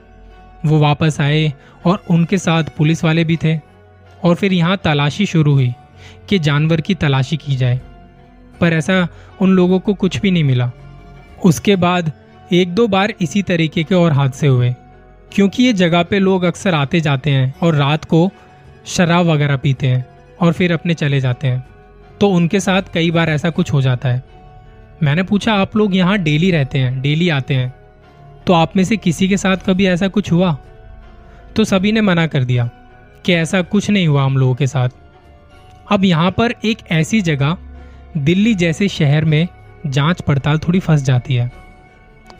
वो 0.65 0.79
वापस 0.79 1.19
आए 1.21 1.51
और 1.85 2.03
उनके 2.09 2.37
साथ 2.37 2.63
पुलिस 2.77 3.03
वाले 3.03 3.23
भी 3.23 3.37
थे 3.43 3.57
और 4.23 4.35
फिर 4.35 4.53
यहाँ 4.53 4.77
तलाशी 4.83 5.25
शुरू 5.25 5.53
हुई 5.53 5.73
कि 6.29 6.39
जानवर 6.39 6.81
की 6.81 6.95
तलाशी 6.95 7.37
की 7.37 7.55
जाए। 7.55 7.79
पर 8.55 8.73
ऐसा 8.73 9.07
उन 9.41 9.51
लोगों 9.51 9.79
को 9.79 9.93
कुछ 9.93 10.17
भी 10.17 10.31
नहीं 10.31 10.43
मिला। 10.43 10.71
उसके 11.43 11.75
बाद 11.75 12.11
एक 12.53 12.73
दो 12.75 12.87
बार 12.87 13.13
इसी 13.21 13.41
तरीके 13.41 13.83
के 13.83 13.95
और 13.95 14.11
हादसे 14.11 14.47
हुए, 14.47 14.73
क्योंकि 15.31 15.63
ये 15.63 15.73
जगह 15.73 16.03
पे 16.03 16.19
लोग 16.19 16.43
अक्सर 16.43 16.73
आते 16.73 16.99
जाते 17.01 17.31
हैं 17.31 17.53
और 17.63 17.75
रात 17.75 18.05
को 18.05 18.29
शराब 18.85 19.25
वगैरह 19.25 19.57
पीते 19.57 19.87
हैं 19.87 20.05
और 20.41 20.53
फिर 20.53 20.73
अपने 20.73 20.93
चले 20.93 21.19
जाते 21.19 21.47
हैं। 21.47 21.65
तो 22.19 22.29
उनके 22.29 22.59
साथ 22.59 22.81
कई 22.93 23.11
बार 23.11 23.29
ऐसा 23.29 23.49
कुछ 23.49 23.73
हो 23.73 23.81
जाता 23.81 24.09
है। 24.09 24.23
मैंने 25.03 25.23
पूछा, 25.23 25.53
आप 25.53 25.75
लोग 25.75 25.95
यहाँ 25.95 26.17
डेली 26.17 26.51
रहते 26.51 26.79
हैं, 26.79 27.01
डेली 27.01 27.29
आते 27.29 27.53
हैं? 27.53 27.73
तो 28.47 28.53
आप 28.53 28.77
में 28.77 28.83
से 28.83 28.97
किसी 28.97 29.27
के 29.29 29.37
साथ 29.37 29.57
कभी 29.57 29.85
ऐसा 29.85 30.07
कुछ 30.07 30.31
हुआ? 30.31 30.57
तो 31.55 31.63
सभी 31.63 31.91
ने 31.91 32.01
मना 32.01 32.27
कर 32.27 32.43
दिया 32.43 32.69
कि 33.25 33.33
ऐसा 33.33 33.61
कुछ 33.61 33.89
नहीं 33.89 34.07
हुआ 34.07 34.23
हम 34.23 34.37
लोगों 34.37 34.55
के 34.55 34.67
साथ। 34.67 34.89
अब 35.91 36.05
यहाँ 36.05 36.31
पर 36.31 36.53
एक 36.65 36.77
ऐसी 36.91 37.21
जगह 37.21 37.57
दिल्ली 38.15 38.53
जैसे 38.55 38.87
शहर 38.87 39.25
में 39.25 39.47
जाँच 39.87 40.21
पड़ताल 40.21 40.59
थोड़ी 40.59 40.79
फंस 40.79 41.01
जाती 41.01 41.35
है। 41.35 41.51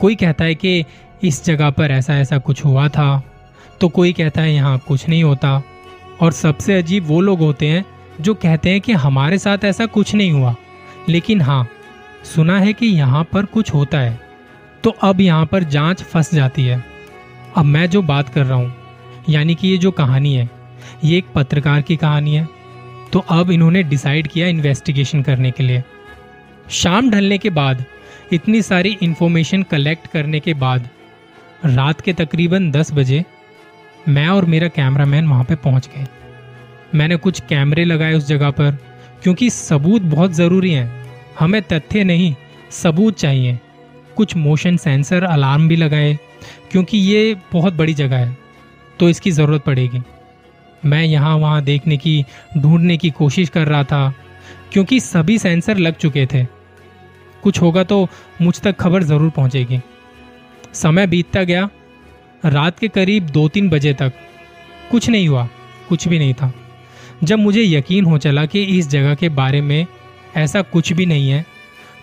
कोई 0.00 0.14
कहता 0.14 0.44
है 0.44 0.54
कि 0.54 0.84
इस 1.24 1.44
जगह 1.44 1.70
पर 1.70 1.90
ऐसा 1.90 2.18
ऐसा 2.18 2.38
कुछ 2.38 2.64
हुआ 2.64 2.88
था 2.88 3.22
तो 3.80 3.88
कोई 3.88 4.12
कहता 4.12 4.42
है 4.42 4.54
यहाँ 4.54 4.78
कुछ 4.78 5.08
नहीं 5.08 5.22
होता। 5.24 5.62
और 6.20 6.32
सबसे 6.32 6.78
अजीब 6.78 7.06
वो 7.06 7.20
लोग 7.20 7.40
होते 7.40 7.66
हैं 7.66 7.84
जो 8.20 8.34
कहते 8.34 8.70
हैं 8.70 8.80
कि 8.80 8.92
हमारे 8.94 9.38
साथ 9.38 9.64
ऐसा 9.64 9.86
कुछ 9.86 10.14
नहीं 10.14 10.32
हुआ। 10.32 10.54
लेकिन 11.08 11.40
हाँ 11.40 11.66
सुना 12.24 12.58
है 12.58 12.72
कि 12.72 12.86
यहाँ 12.86 13.24
पर 13.24 13.44
कुछ 13.44 13.74
होता 13.74 13.98
है 13.98 14.18
तो 14.84 14.90
अब 15.02 15.20
यहाँ 15.20 15.46
पर 15.46 15.64
जाँच 15.64 16.02
फंस 16.02 16.34
जाती 16.34 16.64
है। 16.64 16.84
अब 17.56 17.64
मैं 17.64 17.88
जो 17.90 18.02
बात 18.02 18.28
कर 18.28 18.44
रहा 18.44 18.58
हूँ, 18.58 18.72
यानी 19.28 19.54
कि 19.54 19.68
ये 19.68 19.78
जो 19.78 19.90
कहानी 19.90 20.34
है, 20.34 20.48
ये 21.04 21.18
एक 21.18 21.26
पत्रकार 21.34 21.82
की 21.82 21.96
कहानी 21.96 22.34
है। 22.34 22.48
तो 23.16 23.20
अब 23.20 23.50
इन्होंने 23.50 23.82
डिसाइड 23.82 24.26
किया 24.28 24.46
इन्वेस्टिगेशन 24.46 25.22
करने 25.22 25.50
के 25.50 25.62
लिए। 25.62 25.82
शाम 26.70 27.10
ढलने 27.10 27.36
के 27.38 27.50
बाद, 27.50 27.84
इतनी 28.32 28.60
सारी 28.62 28.90
इंफॉर्मेशन 29.02 29.62
कलेक्ट 29.62 30.06
करने 30.06 30.40
के 30.40 30.54
बाद, 30.54 30.88
रात 31.64 32.00
के 32.00 32.12
तकरीबन 32.12 32.70
10 32.70 32.92
बजे, 32.92 33.24
मैं 34.08 34.26
और 34.28 34.44
मेरा 34.44 34.68
कैमरामैन 34.68 35.28
वहाँ 35.28 35.44
पे 35.44 35.54
पहुँच 35.54 35.88
गए। 35.88 36.06
मैंने 36.94 37.16
कुछ 37.16 37.40
कैमरे 37.40 37.84
लगाए 37.84 38.14
उस 38.14 38.26
जगह 38.26 38.50
पर, 38.50 38.76
क्योंकि 39.22 39.48
सबूत 39.50 40.02
बहुत 40.02 40.32
ज़रूरी 40.32 40.72
हैं। 40.72 41.06
हमें 41.38 41.60
तथ्य 41.62 42.04
नहीं, 42.04 42.34
सबूत 42.72 43.18
चाहिए। 43.18 43.58
कुछ 44.16 44.36
मोशन 44.36 44.76
सेंसर 44.76 45.24
अलार्म 45.24 45.68
भी 45.68 45.76
लगाए, 45.76 46.18
क्योंकि 46.70 46.98
ये 46.98 47.36
बहुत 47.52 47.74
बड़ी 47.74 47.94
जगह 47.94 48.16
है 48.16 48.36
तो 49.00 49.08
इसकी 49.08 49.30
ज़रूरत 49.30 49.64
पड़ेगी। 49.64 50.02
मैं 50.86 51.02
यहाँ 51.04 51.36
वहाँ 51.36 51.62
देखने 51.62 51.96
की, 51.96 52.24
ढूँढने 52.58 52.96
की 52.96 53.10
कोशिश 53.12 53.48
कर 53.48 53.66
रहा 53.68 53.84
था, 53.84 54.14
क्योंकि 54.72 55.00
सभी 55.00 55.38
सेंसर 55.38 55.76
लग 55.78 55.96
चुके 55.96 56.26
थे। 56.26 56.44
कुछ 57.42 57.60
होगा 57.62 57.82
तो 57.84 58.06
मुझ 58.42 58.60
तक 58.60 58.76
खबर 58.76 59.02
ज़रूर 59.02 59.30
पहुँचेगी। 59.30 59.80
समय 60.74 61.06
बीतता 61.06 61.42
गया। 61.42 61.68
रात 62.44 62.78
के 62.78 62.88
करीब 62.88 63.26
दो 63.26 63.48
तीन 63.48 63.68
बजे 63.68 63.92
तक। 63.94 64.12
कुछ 64.90 65.08
नहीं 65.08 65.28
हुआ, 65.28 65.48
कुछ 65.88 66.08
भी 66.08 66.18
नहीं 66.18 66.34
था। 66.34 66.52
जब 67.24 67.38
मुझे 67.38 67.62
यकीन 67.62 68.04
हो 68.04 68.18
चला 68.18 68.44
कि 68.46 68.62
इस 68.78 68.88
जगह 68.88 69.14
के 69.14 69.28
बारे 69.30 69.60
में 69.60 69.86
ऐसा 70.36 70.62
कुछ 70.62 70.92
भी 70.92 71.06
नहीं 71.06 71.28
है 71.30 71.44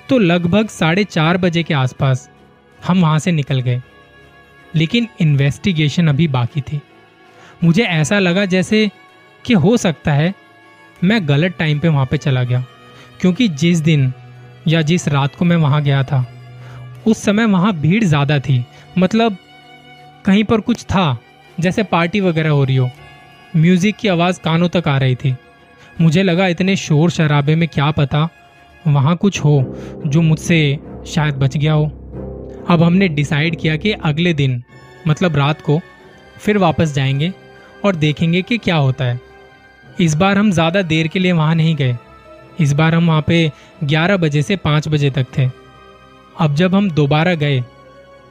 तो 0.10 0.18
लगभग 0.20 0.68
साढ़े 0.70 1.04
चार 1.04 1.38
बजे 1.38 1.64
के 1.64 1.74
आसपास 1.74 2.30
हम 2.80 3.02
वहाँ 3.02 3.20
से 3.20 3.32
निकल 3.32 3.60
गए। 3.62 3.82
लेकिन 4.74 5.08
इन्वेस्टिगेशन 5.22 6.08
अभी 6.08 6.28
बाकी 6.30 6.62
थी। 6.62 6.80
मुझे 7.62 7.84
ऐसा 7.84 8.20
लगा 8.20 8.46
जैसे 8.46 8.90
कि 9.46 9.54
हो 9.56 9.76
सकता 9.78 10.12
है 10.12 10.34
मैं 11.04 11.28
गलत 11.28 11.56
टाइम 11.60 11.80
पे 11.80 11.88
वहाँ 11.88 12.06
पे 12.06 12.18
चला 12.18 12.44
गया, 12.44 12.64
क्योंकि 13.22 13.48
जिस 13.48 13.80
दिन 13.80 14.12
या 14.68 14.82
जिस 14.82 15.08
रात 15.08 15.36
को 15.36 15.46
मैं 15.46 15.56
वहाँ 15.56 15.82
गया 15.84 16.04
था, 16.04 16.26
उस 17.08 17.24
समय 17.24 17.46
वहाँ 17.46 17.74
भीड़ 17.74 18.04
ज़्यादा 18.04 18.40
थी। 18.40 18.64
मतलब 18.98 19.38
कहीं 20.26 20.44
पर 20.44 20.62
कुछ 20.62 20.84
था, 20.84 21.18
जैसे 21.58 21.84
पार्टी 21.84 22.20
वगैरह 22.22 22.50
हो 22.50 22.64
रही 22.64 22.76
हो। 22.76 22.90
म्यूज़िक 23.56 23.96
की 23.96 24.08
आवाज़ 24.08 24.40
कानों 24.40 24.70
तक 24.70 24.88
आ 24.88 24.98
रही 24.98 25.16
थी। 25.16 25.36
मुझे 26.02 26.24
लगा 26.24 26.48
इतने 26.48 26.76
शोर 26.76 27.12
शराबे 27.12 27.56
में 27.56 27.68
क्या 27.68 27.92
पता 27.92 28.28
वहाँ 28.88 29.16
कुछ 29.18 29.40
हो 29.40 29.76
जो 30.06 30.22
मुझसे 30.22 30.80
शायद 31.08 31.36
बच 31.36 31.58
गया 31.58 31.74
हो। 31.74 31.86
अब 32.70 32.84
हमने 32.84 33.08
डिसाइड 33.10 33.60
किया 33.60 33.76
कि 33.76 33.92
अगले 33.92 34.34
दिन 34.34 34.62
मतलब 35.08 35.36
रात 35.36 35.62
को, 35.62 35.80
फिर 36.38 36.58
वापस 36.58 36.94
जाएँगे। 36.94 37.32
और 37.86 37.96
देखेंगे 37.96 38.42
कि 38.42 38.58
क्या 38.58 38.76
होता 38.76 39.06
है। 39.06 39.20
इस 40.02 40.16
बार 40.16 40.38
हम 40.38 40.52
ज़्यादा 40.52 40.82
देर 40.82 41.08
के 41.08 41.20
लिए 41.20 41.32
वहाँ 41.32 41.56
नहीं 41.56 41.76
गए। 41.76 41.96
इस 42.62 42.74
बार 42.74 42.96
हम 42.96 43.08
वहाँ 43.08 43.24
पे 43.28 43.52
11 43.84 44.18
बजे 44.18 44.42
से 44.42 44.56
5 44.58 44.88
बजे 44.88 45.10
तक 45.10 45.28
थे। 45.38 45.50
अब 46.36 46.56
जब 46.56 46.76
हम 46.76 46.90
दोबारा 46.92 47.34
गए 47.36 47.64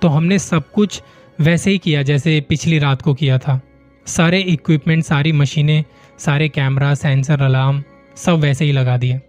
तो 0.02 0.08
हमने 0.08 0.38
सब 0.38 0.70
कुछ 0.72 1.02
वैसे 1.38 1.70
ही 1.70 1.78
किया 1.78 2.02
जैसे 2.02 2.40
पिछली 2.40 2.78
रात 2.78 3.02
को 3.02 3.14
किया 3.14 3.38
था। 3.38 3.60
सारे 4.06 4.40
इक्विपमेंट 4.40 5.04
सारी 5.04 5.32
मशीनें, 5.32 5.84
सारे 6.18 6.48
कैमरा 6.48 6.94
सेंसर 6.94 7.42
अलार्म 7.42 7.82
सब 8.16 8.38
वैसे 8.38 8.64
ही 8.64 8.72
लगा 8.72 8.96
दिए। 8.96 9.20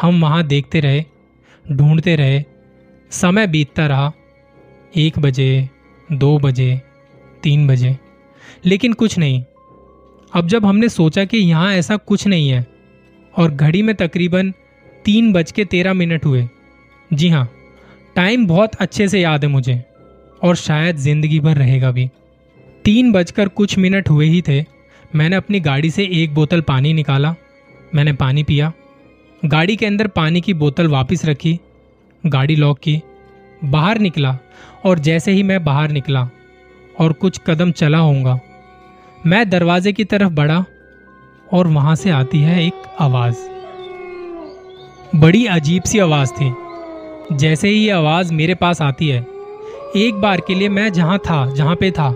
हम 0.00 0.20
वहाँ 0.22 0.42
देखते 0.42 0.80
रहे, 0.80 1.04
ढूंढते 1.64 2.16
रहे। 2.16 2.42
समय 3.10 3.46
बीतता 3.46 3.86
रहा। 3.86 4.12
एक 4.96 5.18
बजे, 5.18 5.68
दो 6.08 6.38
बजे, 6.38 6.80
तीन 7.42 7.66
बजे। 7.68 7.96
लेकिन 8.64 8.92
कुछ 8.92 9.18
नहीं। 9.18 9.42
अब 10.32 10.46
जब 10.46 10.66
हमने 10.66 10.88
सोचा 10.88 11.24
कि 11.24 11.38
यहाँ 11.38 11.72
ऐसा 11.74 11.96
कुछ 11.96 12.26
नहीं 12.26 12.48
है, 12.48 12.66
और 13.34 13.50
घड़ी 13.50 13.82
में 13.82 13.94
तकरीबन 13.94 14.52
तीन 15.04 15.32
बज 15.32 15.52
के 15.52 15.64
तेरह 15.64 15.94
मिनट 15.94 16.24
हुए। 16.24 16.46
जी 17.10 17.28
हाँ 17.28 17.48
टाइम 18.16 18.46
बहुत 18.46 18.74
अच्छे 18.74 19.08
से 19.08 19.20
याद 19.20 19.44
है 19.44 19.50
मुझे, 19.50 19.82
और 20.42 20.56
शायद 20.56 20.96
ज़िंदगी 20.96 21.40
भर 21.40 21.56
रहेगा 21.56 21.90
भी। 21.90 22.08
तीन 22.84 23.12
बजकर 23.12 23.48
कुछ 23.48 23.76
मिनट 23.78 24.10
हुए 24.10 24.26
ही 24.26 24.42
थे। 24.42 24.64
मैंने 25.10 25.36
अपनी 25.36 25.60
गाड़ी 25.60 25.90
से 25.90 26.04
एक 26.12 26.34
बोतल 26.34 26.60
पानी 26.60 26.92
निकाला, 26.92 27.34
मैंने 27.94 28.12
पानी 28.12 28.42
पिया। 28.42 28.72
गाड़ी 29.42 29.76
के 29.76 29.86
अंदर 29.86 30.06
पानी 30.08 30.40
की 30.40 30.54
बोतल 30.54 30.88
वापस 30.88 31.24
रखी, 31.24 31.58
गाड़ी 32.24 32.56
लॉक 32.56 32.78
की, 32.78 33.00
बाहर 33.64 33.98
निकला, 33.98 34.36
और 34.84 34.98
जैसे 34.98 35.32
ही 35.32 35.42
मैं 35.42 35.62
बाहर 35.64 35.90
निकला, 35.90 36.28
और 37.00 37.12
कुछ 37.12 37.40
कदम 37.46 37.70
चला 37.72 37.98
होऊँगा 37.98 38.38
मैं 39.26 39.50
दरवाजे 39.50 39.92
की 39.92 40.04
तरफ़ 40.04 40.32
बढ़ा 40.32 40.64
और 41.52 41.66
वहाँ 41.66 41.96
से 41.96 42.10
आती 42.10 42.40
है 42.40 42.66
एक 42.66 42.72
आवाज़। 43.00 43.36
बड़ी 45.16 45.46
अजीब 45.46 45.82
सी 45.82 45.98
आवाज़ 45.98 46.30
थी। 46.32 46.54
जैसे 47.32 47.68
ही 47.68 47.88
आवाज़ 47.88 48.32
मेरे 48.34 48.54
पास 48.54 48.82
आती 48.82 49.08
है, 49.08 49.26
एक 49.96 50.20
बार 50.20 50.40
के 50.40 50.54
लिए 50.54 50.68
मैं 50.68 50.92
जहाँ 50.92 51.18
था, 51.18 51.54
जहाँ 51.54 51.76
पे 51.76 51.90
था, 51.90 52.10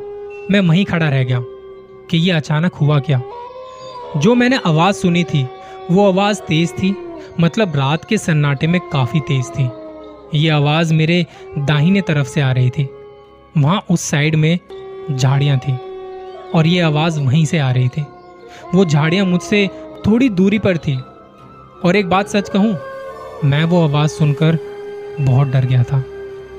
मैं 0.50 0.60
वहीं 0.60 0.84
खड़ा 0.84 1.08
रह 1.08 1.24
गया 1.24 1.40
कि 2.10 2.18
ये 2.18 2.30
अचानक 2.30 2.74
हुआ 2.74 2.98
क्या। 2.98 3.22
जो 4.16 4.34
मैंने 4.34 4.60
आवाज़ 4.66 4.96
सुनी 4.96 5.24
थी, 5.24 5.48
वो 5.90 6.08
आवाज़ 6.08 6.40
तेज 6.40 6.72
थी 6.72 6.96
मतलब 7.40 7.76
रात 7.76 8.04
के 8.04 8.18
सन्नाटे 8.18 8.66
में 8.66 8.80
काफ़ी 8.92 9.20
तेज 9.20 9.48
थी। 9.48 9.70
ये 10.34 10.48
आवाज़ 10.48 10.94
मेरे 10.94 11.26
दाहिने 11.58 12.00
तरफ़ 12.00 12.28
से 12.28 12.40
आ 12.40 12.52
रही 12.52 12.70
थी। 12.70 12.88
वहाँ 13.58 13.84
उस 13.90 14.00
साइड 14.00 14.34
में 14.34 14.58
झाड़ियाँ 15.10 15.58
थी। 15.58 15.91
और 16.54 16.66
ये 16.66 16.80
आवाज़ 16.80 17.20
वहीं 17.20 17.44
से 17.44 17.58
आ 17.58 17.70
रही 17.70 17.88
थी। 17.88 18.04
वो 18.74 18.84
झाड़ियाँ 18.84 19.26
मुझसे 19.26 19.68
थोड़ी 20.06 20.28
दूरी 20.30 20.58
पर 20.58 20.78
थी। 20.78 20.96
और 21.84 21.96
एक 21.96 22.08
बात 22.08 22.28
सच 22.28 22.48
कहूँ, 22.48 22.76
मैं 23.44 23.64
वो 23.64 23.82
आवाज़ 23.84 24.10
सुनकर 24.10 24.58
बहुत 25.20 25.48
डर 25.48 25.64
गया 25.64 25.82
था, 25.82 26.02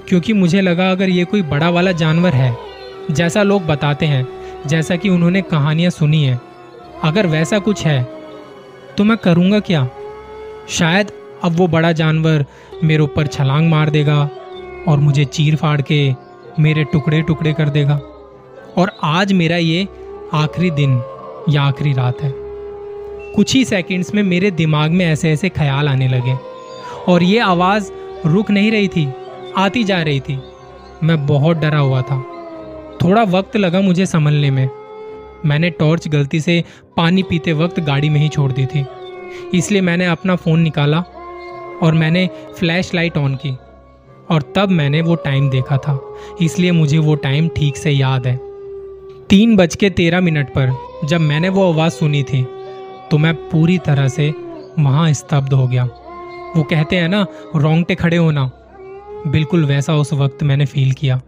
क्योंकि 0.08 0.34
मुझे 0.34 0.62
लगा 0.62 0.90
अगर 0.92 1.10
ये 1.10 1.26
कोई 1.26 1.42
बड़ा 1.42 1.70
वाला 1.70 1.92
जानवर 1.94 2.34
है, 2.34 2.56
जैसा 3.12 3.44
लोग 3.44 3.66
बताते 3.66 4.06
हैं, 4.06 4.28
जैसा 4.68 4.96
कि 4.96 5.10
उन्होंने 5.10 5.42
कहानियाँ 5.42 5.92
सुनी 5.92 6.24
हैं, 6.24 6.40
अगर 7.04 7.28
वैसा 7.28 7.60
कुछ 7.60 7.86
है 7.86 8.04
तो 8.98 9.04
मैं 9.04 9.18
करूँगा 9.18 9.60
क्या? 9.60 9.88
शायद 10.70 11.12
अब 11.44 11.52
वो 11.52 11.68
बड़ा 11.68 11.92
जानवर 11.92 12.46
मेरे 12.84 13.04
ऊपर 13.04 13.28
छलांग 13.28 13.70
मार 13.70 13.90
देगा 13.90 14.22
और 14.88 14.98
मुझे 14.98 15.26
चीर 15.26 15.56
फाड़ 15.56 15.82
के 15.82 16.00
मेरे 16.60 16.84
टुकड़े 16.84 17.22
टुकड़े 17.22 17.54
कर 17.54 17.70
देगा। 17.70 18.00
और 18.78 18.92
आज 19.04 19.34
मेरा 19.34 19.58
ये 19.58 19.88
आखिरी 20.34 20.72
दिन 20.72 21.04
या 21.50 21.62
आखिरी 21.62 21.94
रात 21.94 22.22
है। 22.22 22.34
कुछ 23.36 23.54
ही 23.54 23.66
सेकंड्स 23.66 24.14
में 24.14 24.24
मेरे 24.24 24.52
दिमाग 24.52 24.92
में 24.92 25.06
ऐसे 25.06 25.32
ऐसे 25.32 25.50
ख्याल 25.50 25.88
आने 25.88 26.08
लगे 26.08 26.36
और 27.08 27.24
ये 27.24 27.40
आवाज़ 27.40 27.92
रुक 28.26 28.52
नहीं 28.52 28.72
रही 28.72 28.88
थी, 28.88 29.14
आती 29.58 29.84
जा 29.84 30.02
रही 30.02 30.20
थी। 30.20 30.40
मैं 31.04 31.26
बहुत 31.28 31.58
डरा 31.58 31.80
हुआ 31.80 32.02
था। 32.02 32.22
थोड़ा 33.04 33.24
वक्त 33.24 33.58
लगा 33.58 33.82
मुझे 33.82 34.06
संभलने 34.06 34.52
में। 34.52 34.70
मैंने 35.46 35.70
टॉर्च 35.70 36.08
गलती 36.08 36.40
से 36.40 36.64
पानी 36.98 37.24
पीते 37.24 37.54
वक्त 37.54 37.80
गाड़ी 37.80 38.10
में 38.10 38.20
ही 38.20 38.30
छोड़ 38.30 38.52
दी 38.52 38.66
थी। 38.66 38.86
इसलिए 39.54 39.82
मैंने 39.82 40.06
अपना 40.06 40.36
फ़ोन 40.36 40.60
निकाला 40.60 41.04
और 41.84 41.94
मैंने 41.94 42.30
फ्लैश 42.60 42.94
लाइट 42.94 43.18
ऑन 43.18 43.36
की 43.36 43.58
और 44.30 44.54
तब 44.56 44.70
मैंने 44.70 45.02
वो 45.02 45.16
टाइम 45.16 45.50
देखा 45.50 45.78
था। 45.78 46.16
इसलिए 46.42 46.72
मुझे 46.72 46.98
वो 46.98 47.16
टाइम 47.16 47.48
ठीक 47.48 47.78
से 47.78 47.92
याद 47.92 48.28
है। 48.28 48.53
तीन 49.34 49.56
बज 49.56 49.76
के 49.76 49.90
तेरह 49.90 50.22
मिनट 50.22 50.50
पर 50.50 50.72
जब 51.10 51.22
मैंने 51.22 51.50
वो 51.50 51.72
आवाज़ 51.72 51.94
सुनी 51.94 52.22
थी 52.24 52.42
तो 53.12 53.18
मैं 53.18 53.34
पूरी 53.50 53.78
तरह 53.78 54.08
से 54.08 54.30
वहाँ 54.80 55.14
स्तब्ध 55.14 55.54
हो 55.54 55.68
गया। 55.68 55.84
वो 55.84 56.64
कहते 56.64 56.96
हैं 56.96 57.08
ना, 57.10 57.26
रोंगटे 57.56 57.96
खड़े 57.96 58.18
होना 58.18 58.44
बिल्कुल 59.28 59.66
वैसा 59.66 59.96
उस 59.96 60.14
वक्त 60.14 60.44
मैंने 60.44 60.66
फील 60.66 60.92
किया। 60.92 61.20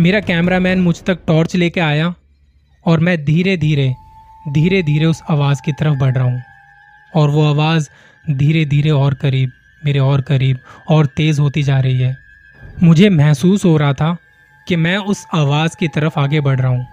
मेरा 0.00 0.20
कैमरामैन 0.20 0.80
मुझ 0.80 0.96
तक 1.02 1.22
टॉर्च 1.26 1.56
लेके 1.56 1.80
आया 1.80 2.12
और 2.86 3.00
मैं 3.00 3.16
धीरे 3.24 3.56
धीरे 3.56 3.94
धीरे 4.48 4.82
धीरे 4.82 5.06
उस 5.06 5.22
आवाज़ 5.30 5.62
की 5.64 5.72
तरफ़ 5.72 5.98
बढ़ 5.98 6.14
रहा 6.14 6.24
हूँ। 6.24 6.42
और 7.12 7.30
वो 7.30 7.48
आवाज़ 7.50 7.88
धीरे 8.24 8.64
धीरे 8.64 8.90
और 8.90 9.14
करीब, 9.14 9.50
मेरे 9.82 9.98
और 9.98 10.20
करीब 10.20 10.58
और 10.88 11.06
तेज़ 11.06 11.40
होती 11.40 11.62
जा 11.62 11.80
रही 11.80 12.00
है। 12.00 12.16
मुझे 12.82 13.08
महसूस 13.10 13.64
हो 13.64 13.76
रहा 13.76 13.92
था 13.94 14.16
कि 14.66 14.76
मैं 14.76 14.96
उस 14.96 15.26
आवाज़ 15.34 15.76
की 15.76 15.88
तरफ़ 15.88 16.20
आगे 16.20 16.40
बढ़ 16.40 16.60
रहा 16.60 16.70
हूँ। 16.70 16.86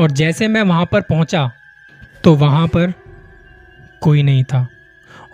और 0.00 0.10
जैसे 0.10 0.48
मैं 0.48 0.62
वहाँ 0.62 0.86
पर 0.86 1.00
पहुँचा 1.00 1.50
तो 2.24 2.34
वहाँ 2.34 2.66
पर 2.68 2.92
कोई 4.02 4.22
नहीं 4.22 4.44
था। 4.44 4.66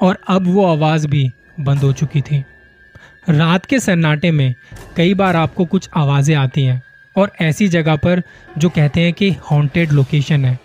और 0.03 0.19
अब 0.29 0.47
वो 0.47 0.65
आवाज़ 0.67 1.07
भी 1.09 1.29
बंद 1.61 1.81
हो 1.81 1.93
चुकी 1.93 2.21
थी। 2.21 2.45
रात 3.29 3.67
के 3.67 3.79
सन्नाटे 3.81 4.31
में 4.31 4.55
कई 4.97 5.15
बार 5.15 5.37
आपको 5.37 5.65
कुछ 5.65 5.89
आवाज़ें 5.97 6.35
आती 6.37 6.65
हैं, 6.65 6.83
और 7.17 7.33
ऐसी 7.41 7.69
जगह 7.69 7.97
पर 7.97 8.23
जो 8.59 8.69
कहते 8.69 9.01
हैं 9.01 9.13
कि 9.13 9.31
हॉन्टेड 9.51 9.93
लोकेशन 9.93 10.45
है, 10.45 10.59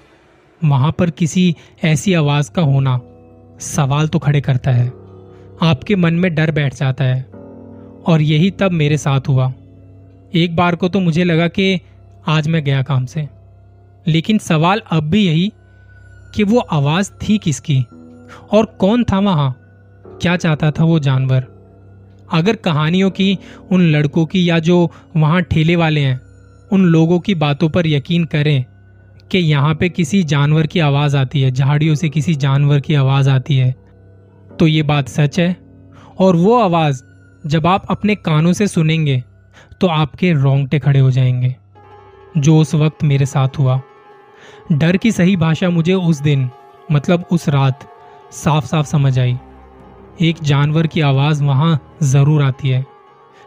वहाँ 0.61 0.91
पर 0.91 1.09
किसी 1.09 1.55
ऐसी 1.83 2.13
आवाज़ 2.13 2.51
का 2.51 2.61
होना 2.61 2.99
सवाल 3.61 4.07
तो 4.07 4.19
खड़े 4.19 4.41
करता 4.41 4.71
है। 4.71 4.87
आपके 5.61 5.95
मन 5.95 6.13
में 6.13 6.33
डर 6.35 6.51
बैठ 6.51 6.75
जाता 6.75 7.03
है, 7.03 7.21
और 8.05 8.21
यही 8.21 8.51
तब 8.51 8.71
मेरे 8.71 8.97
साथ 8.97 9.27
हुआ। 9.27 9.51
एक 10.35 10.55
बार 10.55 10.75
को 10.75 10.89
तो 10.89 10.99
मुझे 10.99 11.23
लगा 11.23 11.47
कि 11.47 11.79
आज 12.27 12.47
मैं 12.47 12.63
गया 12.63 12.81
काम 12.83 13.05
से। 13.05 13.27
लेकिन 14.07 14.37
सवाल 14.37 14.81
अब 14.91 15.03
भी 15.03 15.27
यही 15.27 15.51
कि 16.35 16.43
वो 16.43 16.59
आवाज़ 16.59 17.11
थी 17.21 17.37
किसकी? 17.37 17.85
और 18.51 18.65
कौन 18.79 19.03
था 19.03 19.19
वहाँ? 19.19 19.57
क्या 20.21 20.35
चाहता 20.37 20.71
था 20.71 20.83
वो 20.83 20.99
जानवर? 20.99 21.47
अगर 22.33 22.55
कहानियों 22.55 23.09
की, 23.11 23.37
उन 23.71 23.81
लड़कों 23.81 24.25
की 24.25 24.49
या 24.49 24.59
जो 24.59 24.91
वहाँ 25.17 25.41
ठेले 25.41 25.75
वाले 25.75 26.01
हैं, 26.01 26.21
उन 26.71 26.85
लोगों 26.85 27.19
की 27.19 27.35
बातों 27.35 27.69
पर 27.69 27.87
यकीन 27.87 28.23
करें 28.25 28.65
कि 29.31 29.37
यहाँ 29.37 29.75
पे 29.75 29.89
किसी 29.89 30.23
जानवर 30.23 30.67
की 30.67 30.79
आवाज़ 30.79 31.17
आती 31.17 31.41
है, 31.41 31.51
झाड़ियों 31.51 31.95
से 31.95 32.09
किसी 32.09 32.35
जानवर 32.35 32.79
की 32.79 32.93
आवाज़ 32.93 33.29
आती 33.29 33.57
है 33.57 33.75
तो 34.59 34.67
ये 34.67 34.83
बात 34.83 35.07
सच 35.07 35.39
है? 35.39 35.57
और 36.19 36.35
वो 36.35 36.59
आवाज़ 36.59 37.03
जब 37.45 37.67
आप 37.67 37.85
अपने 37.89 38.15
कानों 38.15 38.53
से 38.53 38.67
सुनेंगे 38.67 39.23
तो 39.81 39.87
आपके 39.87 40.31
रोंगटे 40.33 40.79
खड़े 40.79 40.99
हो 40.99 41.11
जाएँगे, 41.11 41.55
जो 42.37 42.57
उस 42.57 42.75
वक्त 42.75 43.03
मेरे 43.03 43.25
साथ 43.25 43.59
हुआ। 43.59 43.81
डर 44.71 44.97
की 44.97 45.11
सही 45.11 45.35
भाषा 45.35 45.69
मुझे 45.69 45.93
उस 45.93 46.19
दिन 46.19 46.49
मतलब 46.91 47.25
उस 47.31 47.49
रात 47.49 47.79
साफ़ 48.31 48.65
साफ़ 48.65 48.85
समझ 48.85 49.19
आई। 49.19 49.39
एक 50.21 50.35
जानवर 50.41 50.87
की 50.87 51.01
आवाज़ 51.01 51.43
वहाँ 51.43 51.97
ज़रूर 52.03 52.43
आती 52.43 52.69
है। 52.69 52.85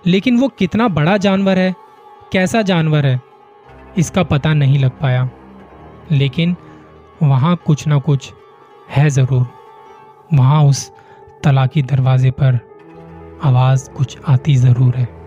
लेकिन 0.07 0.39
वो 0.39 0.49
कितना 0.49 0.89
बड़ा 0.89 1.17
जानवर 1.17 1.59
है? 1.59 1.75
कैसा 2.33 2.63
जानवर 2.63 3.07
है? 3.07 3.21
इसका 3.99 4.23
पता 4.23 4.55
नहीं 4.55 4.79
लग 4.79 4.91
पाया। 4.91 5.31
लेकिन 6.13 6.57
वहाँ 7.23 7.57
कुछ 7.67 7.87
ना 7.87 7.99
कुछ 7.99 8.33
है 8.91 9.11
ज़रूर। 9.11 9.47
वहाँ 10.35 10.65
उस 10.65 10.93
तलाकी 11.45 11.83
दरवाजे 11.83 12.31
पर 12.31 12.59
आवाज़ 13.45 13.91
कुछ 13.91 14.19
आती 14.29 14.57
ज़रूर 14.57 14.97
है। 14.97 15.24